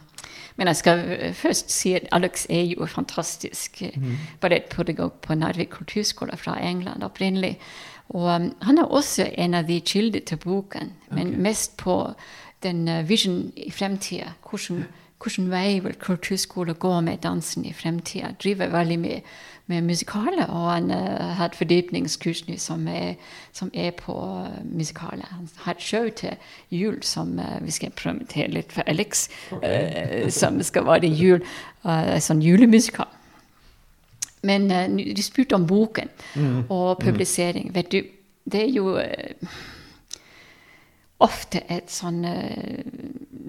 Men 0.57 0.67
jeg 0.71 0.77
skal 0.77 1.35
først 1.35 1.71
si 1.71 1.93
at 1.99 2.07
Alex 2.13 2.47
er 2.51 2.63
jo 2.63 2.87
fantastisk 2.87 3.83
mm. 3.97 4.17
ballettpedagog 4.41 5.13
på 5.13 5.35
Narvik 5.35 5.69
kulturskole 5.69 6.37
fra 6.37 6.59
England 6.63 7.03
opprinnelig. 7.03 7.59
Og 8.09 8.35
um, 8.35 8.53
han 8.63 8.79
er 8.79 8.85
også 8.85 9.31
en 9.39 9.55
av 9.55 9.67
de 9.67 9.81
kilder 9.81 10.21
til 10.21 10.37
boken, 10.37 10.93
men 11.11 11.29
okay. 11.29 11.39
mest 11.39 11.77
på 11.77 12.13
den 12.63 13.09
vision 13.09 13.53
i 13.57 13.71
fremtida. 13.71 14.33
Hvordan 14.51 14.85
hvilken 15.25 15.51
vei 15.51 15.81
vil 15.81 15.97
kulturskole 16.01 16.75
gå 16.75 17.01
med 17.01 17.23
dansen 17.25 17.65
i 17.65 17.73
fremtida. 17.73 18.35
Driver 18.43 18.73
veldig 18.73 18.99
mye 19.01 19.21
med 19.67 19.83
musikaler, 19.83 20.45
og 20.53 20.67
han 20.71 20.91
uh, 20.91 21.33
har 21.39 21.49
et 21.49 21.57
fordypningskurs 21.57 22.43
nå 22.49 22.59
som, 22.61 22.85
som, 23.53 23.71
er 23.73 23.95
på 23.97 24.13
uh, 24.13 24.59
musikaler. 24.69 25.25
Han 25.31 25.49
har 25.65 25.79
et 25.79 25.83
show 25.83 26.09
til 26.13 26.37
jul 26.69 26.99
som 27.03 27.39
uh, 27.39 27.57
vi 27.65 27.73
skal 27.73 27.95
promotere 27.97 28.51
litt 28.53 28.73
for 28.73 28.85
Alex, 28.87 29.29
okay. 29.57 30.29
som 30.31 30.61
skal 30.63 30.85
være 30.85 31.09
jul, 31.09 31.41
sånn 32.21 32.43
julemusikal. 32.45 33.09
Men 34.45 34.69
du 34.69 35.23
spurte 35.25 35.57
om 35.57 35.65
boken 35.67 36.11
mm. 36.35 36.67
og 36.69 36.99
publisering. 37.01 37.71
Vet 37.73 37.93
du, 37.93 38.03
det 38.45 38.67
er 38.67 38.73
jo 38.73 38.99
ofte 41.25 41.63
et 41.71 41.93
sånn 41.93 42.25
eh, 42.27 42.85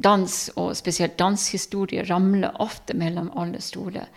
dans, 0.04 0.38
og 0.60 0.76
spesielt 0.78 1.18
danshistorie, 1.20 2.06
ramler 2.10 2.56
ofte 2.64 2.96
mellom 2.98 3.32
alle 3.38 3.62
stoler. 3.64 4.10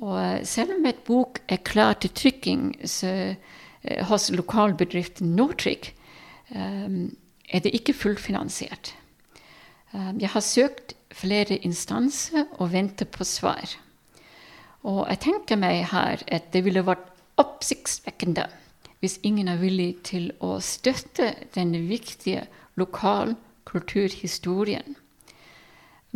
Og 0.00 0.14
eh, 0.20 0.44
selv 0.48 0.76
om 0.78 0.86
et 0.88 1.02
bok 1.06 1.42
er 1.48 1.64
klar 1.66 1.98
til 2.00 2.14
trykking 2.16 2.70
så, 2.88 3.34
eh, 3.82 4.04
hos 4.08 4.30
lokalbedriften 4.34 5.34
Nortric, 5.36 5.92
er 6.48 7.60
det 7.60 7.74
ikke 7.76 7.92
fullfinansiert. 7.92 8.94
Jeg 9.92 10.30
har 10.32 10.40
søkt 10.40 10.94
flere 11.12 11.58
instanser 11.60 12.46
og 12.56 12.70
venter 12.72 13.04
på 13.04 13.26
svar. 13.28 13.74
Og 14.88 15.02
jeg 15.10 15.20
tenker 15.26 15.60
meg 15.60 15.82
her 15.90 16.24
at 16.24 16.48
det 16.54 16.62
ville 16.64 16.86
vært 16.86 17.04
oppsiktsvekkende 17.36 18.46
hvis 19.02 19.18
ingen 19.22 19.50
er 19.50 19.60
villig 19.60 19.90
til 20.08 20.30
å 20.42 20.56
støtte 20.64 21.30
denne 21.54 21.84
viktige 21.86 22.46
lokal 22.80 23.36
kulturhistorien. 23.68 24.96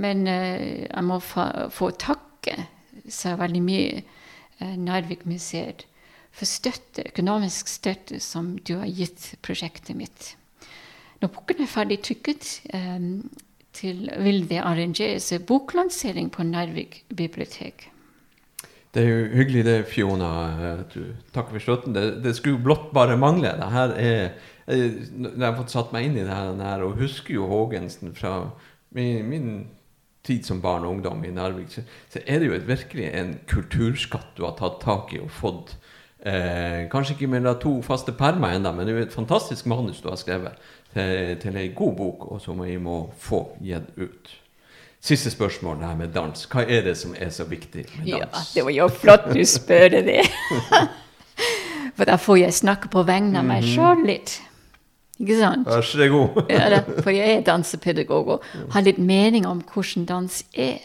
Men 0.01 0.26
uh, 0.26 0.86
jeg 0.86 1.05
må 1.05 1.18
få, 1.20 1.90
takke 2.01 2.57
så 3.11 3.36
veldig 3.40 3.62
mye 3.64 4.03
uh, 4.03 4.76
Narvik-museet 4.80 5.86
for 6.32 6.49
støtte, 6.49 7.05
økonomisk 7.11 7.68
støtte 7.68 8.20
som 8.24 8.55
du 8.64 8.78
har 8.80 8.88
gitt 8.88 9.34
prosjektet 9.45 9.99
mitt. 9.99 10.32
Når 11.20 11.32
boken 11.34 11.61
er 11.62 11.70
ferdig 11.70 12.01
trykket, 12.07 12.55
um, 12.72 13.24
til, 13.72 14.09
vil 14.20 14.45
det 14.51 14.61
arrangeres 14.61 15.30
boklansering 15.49 16.28
på 16.32 16.45
Narvik 16.45 17.03
bibliotek. 17.09 17.88
Det 18.93 19.01
er 19.03 19.09
jo 19.09 19.28
hyggelig 19.38 19.62
det, 19.64 19.76
Fiona. 19.88 20.28
Takk 21.32 21.49
for 21.49 21.62
støtten. 21.64 21.95
Det, 21.97 22.18
det 22.24 22.34
skulle 22.36 22.61
blott 22.61 22.90
bare 22.93 23.16
mangle. 23.16 23.55
Det 23.57 23.70
her 23.72 23.95
er 23.97 24.18
jeg 24.66 25.43
har 25.43 25.57
fått 25.57 25.72
satt 25.72 25.93
meg 25.95 26.07
inn 26.07 26.18
i 26.20 26.24
det 26.26 26.34
her, 26.34 26.84
og 26.84 27.01
husker 27.01 27.34
jo 27.34 27.49
Haagensen 27.51 28.12
fra 28.14 28.53
min, 28.95 29.24
min, 29.28 29.49
tid 30.27 30.47
som 30.47 30.61
barn 30.62 30.85
og 30.87 30.97
ungdom 30.97 31.25
i 31.25 31.33
Narvik, 31.35 31.70
så, 31.70 31.83
så, 32.12 32.20
er 32.27 32.39
det 32.39 32.51
jo 32.51 32.57
et, 32.57 32.68
virkelig 32.68 33.09
en 33.11 33.33
kulturskatt 33.51 34.37
du 34.37 34.45
har 34.47 34.55
tatt 34.59 34.81
tak 34.85 35.14
i 35.16 35.23
og 35.23 35.33
fått. 35.35 35.75
Eh, 36.23 36.85
kanskje 36.91 37.16
ikke 37.16 37.33
mellom 37.33 37.59
to 37.59 37.73
faste 37.83 38.14
permer 38.14 38.55
ennå, 38.55 38.70
men 38.77 38.87
det 38.87 38.95
er 38.95 39.01
jo 39.01 39.09
et 39.09 39.16
fantastisk 39.16 39.66
manus 39.66 40.03
du 40.03 40.07
har 40.12 40.20
skrevet 40.20 40.70
til, 40.95 41.35
til 41.43 41.59
ei 41.59 41.73
god 41.75 41.97
bok, 41.99 42.29
og 42.31 42.41
som 42.45 42.62
vi 42.62 42.77
må 42.79 43.05
få 43.18 43.49
gitt 43.64 43.91
ut. 43.99 44.39
Siste 45.03 45.33
spørsmål 45.35 45.81
det 45.81 45.89
her 45.89 45.97
med 45.99 46.12
dans. 46.14 46.45
Hva 46.47 46.62
er 46.62 46.85
det 46.87 46.95
som 47.01 47.16
er 47.18 47.33
så 47.35 47.45
viktig 47.51 47.89
med 47.97 48.07
dans? 48.07 48.23
Ja, 48.23 48.45
Det 48.55 48.62
var 48.64 48.77
jo 48.77 48.87
flott 48.89 49.25
du 49.35 49.43
spør 49.45 49.89
det. 49.99 50.20
For 51.97 52.07
da 52.07 52.14
får 52.16 52.39
jeg 52.39 52.55
snakke 52.55 52.89
på 52.93 53.03
vegne 53.09 53.43
av 53.43 53.49
meg 53.49 53.66
mhm. 53.66 53.73
sjøl 53.75 54.07
litt. 54.07 54.37
Ikke 55.23 55.39
sant? 55.39 55.68
Vær 55.68 55.85
så 55.87 56.09
god. 56.11 56.41
ja, 56.51 56.64
da, 56.73 56.81
for 57.03 57.14
jeg 57.14 57.37
er 57.37 57.45
dansepedagog 57.47 58.33
og 58.37 58.49
har 58.75 58.83
litt 58.83 58.99
mening 58.99 59.47
om 59.47 59.62
hvordan 59.62 60.09
dans 60.09 60.43
er. 60.59 60.83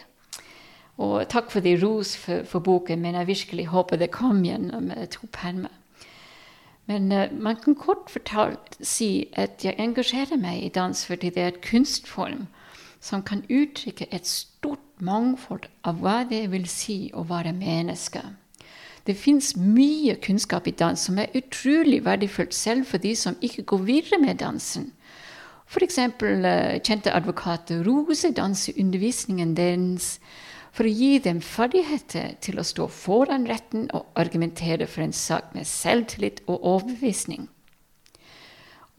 Og 0.98 1.26
takk 1.30 1.50
for 1.54 1.62
det 1.62 1.78
ros 1.82 2.16
for, 2.18 2.46
for, 2.46 2.62
boken, 2.66 3.02
men 3.02 3.18
jeg 3.18 3.28
virkelig 3.28 3.68
håper 3.74 3.98
det 4.02 4.12
kom 4.14 4.44
gjennom 4.46 4.90
to 5.14 5.30
permer. 5.34 5.74
Men 6.88 7.12
uh, 7.12 7.28
man 7.34 7.58
kan 7.60 7.76
kort 7.76 8.10
fortalt 8.10 8.78
si 8.82 9.28
at 9.36 9.66
jeg 9.66 9.76
engasjerer 9.78 10.40
meg 10.40 10.64
i 10.64 10.72
dans 10.74 11.06
fordi 11.06 11.34
det 11.36 11.44
er 11.44 11.52
et 11.52 11.62
kunstform 11.66 12.48
som 13.04 13.24
kan 13.24 13.44
uttrykke 13.50 14.08
et 14.14 14.28
stort 14.28 14.86
mangfold 15.04 15.68
av 15.86 16.00
hva 16.02 16.22
det 16.30 16.48
vil 16.54 16.66
si 16.70 17.12
å 17.14 17.26
være 17.28 17.54
menneske. 17.54 18.24
Det 19.08 19.16
fins 19.16 19.53
mye 19.55 20.18
kunnskap 20.20 20.66
i 20.68 20.74
dans 20.76 20.99
som 20.99 21.20
er 21.22 21.32
utrolig 21.38 22.01
verdifullt 22.03 22.53
selv 22.53 22.89
for 22.89 22.99
de 22.99 23.14
som 23.16 23.38
ikke 23.41 23.64
går 23.72 23.86
videre 23.88 24.20
med 24.20 24.41
dansen. 24.41 24.89
F.eks. 25.68 25.97
Eh, 25.97 26.80
kjente 26.84 27.14
advokater 27.16 27.84
roser 27.88 28.34
danseundervisningen 28.36 29.53
deres 29.55 30.18
for 30.76 30.88
å 30.88 30.91
gi 30.91 31.20
dem 31.24 31.39
ferdigheter 31.41 32.36
til 32.43 32.60
å 32.60 32.66
stå 32.68 32.88
foran 32.91 33.47
retten 33.47 33.88
og 33.95 34.12
argumentere 34.20 34.88
for 34.91 35.05
en 35.05 35.16
sak 35.16 35.55
med 35.55 35.68
selvtillit 35.68 36.43
og 36.47 36.68
overbevisning. 36.76 37.47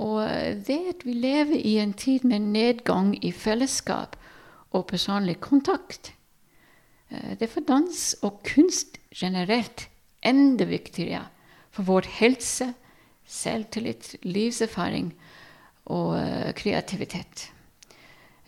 Og 0.01 0.23
eh, 0.25 0.57
det 0.57 0.81
at 0.95 1.05
vi 1.05 1.19
lever 1.21 1.61
i 1.61 1.77
en 1.85 1.93
tid 1.93 2.25
med 2.25 2.49
nedgang 2.57 3.13
i 3.21 3.33
fellesskap 3.33 4.17
og 4.73 4.89
personlig 4.89 5.37
kontakt, 5.45 6.15
eh, 7.13 7.37
det 7.37 7.49
er 7.49 7.55
for 7.59 7.69
dans 7.69 8.03
og 8.23 8.41
kunst 8.49 9.01
generelt 9.13 9.89
enda 10.23 10.67
viktigere 10.69 11.27
for 11.75 11.87
vår 11.89 12.09
helse, 12.19 12.73
selvtillit, 13.29 14.15
livserfaring 14.25 15.13
og 15.93 16.17
uh, 16.17 16.51
kreativitet. 16.57 17.49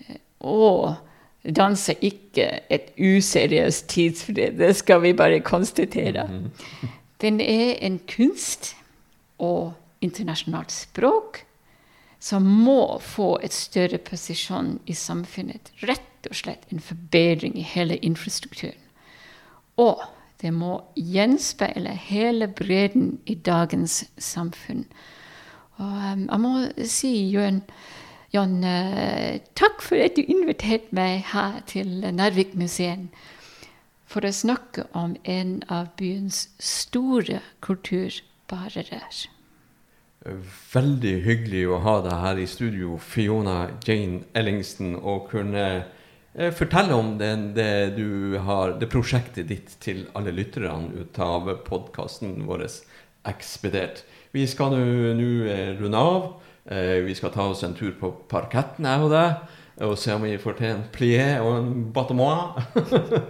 Uh, 0.09 0.17
og 0.41 1.55
dans 1.57 1.89
er 1.89 2.01
ikke 2.05 2.49
et 2.73 2.93
useriøst 2.99 3.89
tidsfred, 3.93 4.59
det 4.59 4.75
skal 4.77 5.03
vi 5.03 5.13
bare 5.17 5.41
konstatere. 5.41 6.27
Mhm. 6.27 6.97
Den 7.21 7.41
er 7.41 7.77
en 7.85 7.99
kunst 8.09 8.75
og 9.39 9.75
internasjonalt 10.01 10.73
språk 10.73 11.43
som 12.21 12.45
må 12.45 12.99
få 13.01 13.39
et 13.45 13.53
større 13.53 13.99
posisjon 13.99 14.79
i 14.87 14.95
samfunnet. 14.97 15.73
Rett 15.89 16.29
og 16.29 16.37
slett 16.37 16.69
en 16.73 16.83
forbedring 16.85 17.57
i 17.57 17.65
hele 17.65 17.97
infrastrukturen. 18.05 18.81
Og 19.81 20.03
det 20.41 20.53
må 20.57 20.81
gjenspeile 20.97 21.93
hele 21.93 22.49
bredden 22.49 23.19
i 23.27 23.35
dagens 23.35 24.05
samfunn. 24.19 24.87
Og 25.81 25.91
um, 26.13 26.27
jeg 26.27 26.41
må 26.41 26.53
si, 26.89 27.13
Jørn, 27.33 27.63
Jan, 28.33 28.61
uh, 28.65 29.41
takk 29.59 29.83
for 29.85 30.01
at 30.01 30.17
du 30.17 30.23
inviterte 30.23 30.95
meg 30.97 31.27
her 31.33 31.61
til 31.69 32.07
Narvik-museet 32.15 33.09
for 34.11 34.27
å 34.27 34.33
snakke 34.35 34.89
om 34.97 35.15
en 35.29 35.61
av 35.71 35.93
byens 35.99 36.49
store 36.59 37.41
kulturbærere. 37.63 39.05
Veldig 40.75 41.15
hyggelig 41.25 41.63
å 41.71 41.79
ha 41.85 41.95
deg 42.05 42.19
her 42.25 42.41
i 42.43 42.49
studio, 42.51 42.99
Fiona 42.99 43.71
Jane 43.87 44.25
Ellingsen, 44.37 44.97
og 44.99 45.31
kunne 45.31 45.67
Eh, 45.71 46.00
fortell 46.55 46.93
om 46.95 47.19
det, 47.19 47.31
det, 47.57 48.39
har, 48.47 48.77
det, 48.79 48.87
prosjektet 48.87 49.49
ditt 49.51 49.73
til 49.83 50.05
alle 50.15 50.31
lytterne 50.31 51.03
ut 51.03 51.19
av 51.19 51.51
podkasten 51.67 52.45
vår 52.47 52.69
Ekspedert. 53.27 54.05
Vi 54.33 54.47
skal 54.49 54.73
nå 54.73 54.85
eh, 55.51 55.75
runde 55.77 55.99
av. 55.99 56.29
Eh, 56.71 57.03
vi 57.05 57.17
skal 57.19 57.35
ta 57.35 57.49
oss 57.51 57.65
en 57.67 57.75
tur 57.77 57.93
på 57.99 58.13
parketten, 58.31 58.87
jeg 58.87 59.03
og 59.05 59.13
deg, 59.13 59.43
og 59.85 59.99
se 59.99 60.15
om 60.15 60.25
vi 60.25 60.39
får 60.41 60.57
til 60.57 60.71
en 60.71 60.87
plié 60.95 61.27
og 61.43 61.51
en 61.59 61.71
battement. 61.93 62.57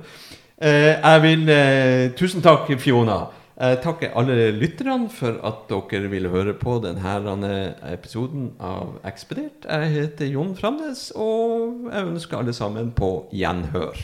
jeg 0.60 1.24
vil 1.24 1.50
Tusen 2.20 2.44
takk, 2.44 2.68
Fiona. 2.78 3.22
Jeg 3.60 3.82
takker 3.84 4.14
alle 4.16 4.46
lytterne 4.56 5.10
for 5.12 5.36
at 5.44 5.66
dere 5.68 6.08
ville 6.08 6.30
høre 6.32 6.54
på 6.56 6.78
denne 6.80 7.50
episoden 7.90 8.54
av 8.56 8.94
Ekspedert. 9.04 9.66
Jeg 9.68 9.90
heter 9.92 10.30
Jon 10.32 10.54
Framnes, 10.56 11.10
og 11.12 11.90
jeg 11.92 12.08
ønsker 12.08 12.40
alle 12.40 12.54
sammen 12.56 12.88
på 12.96 13.28
gjenhør. 13.36 14.00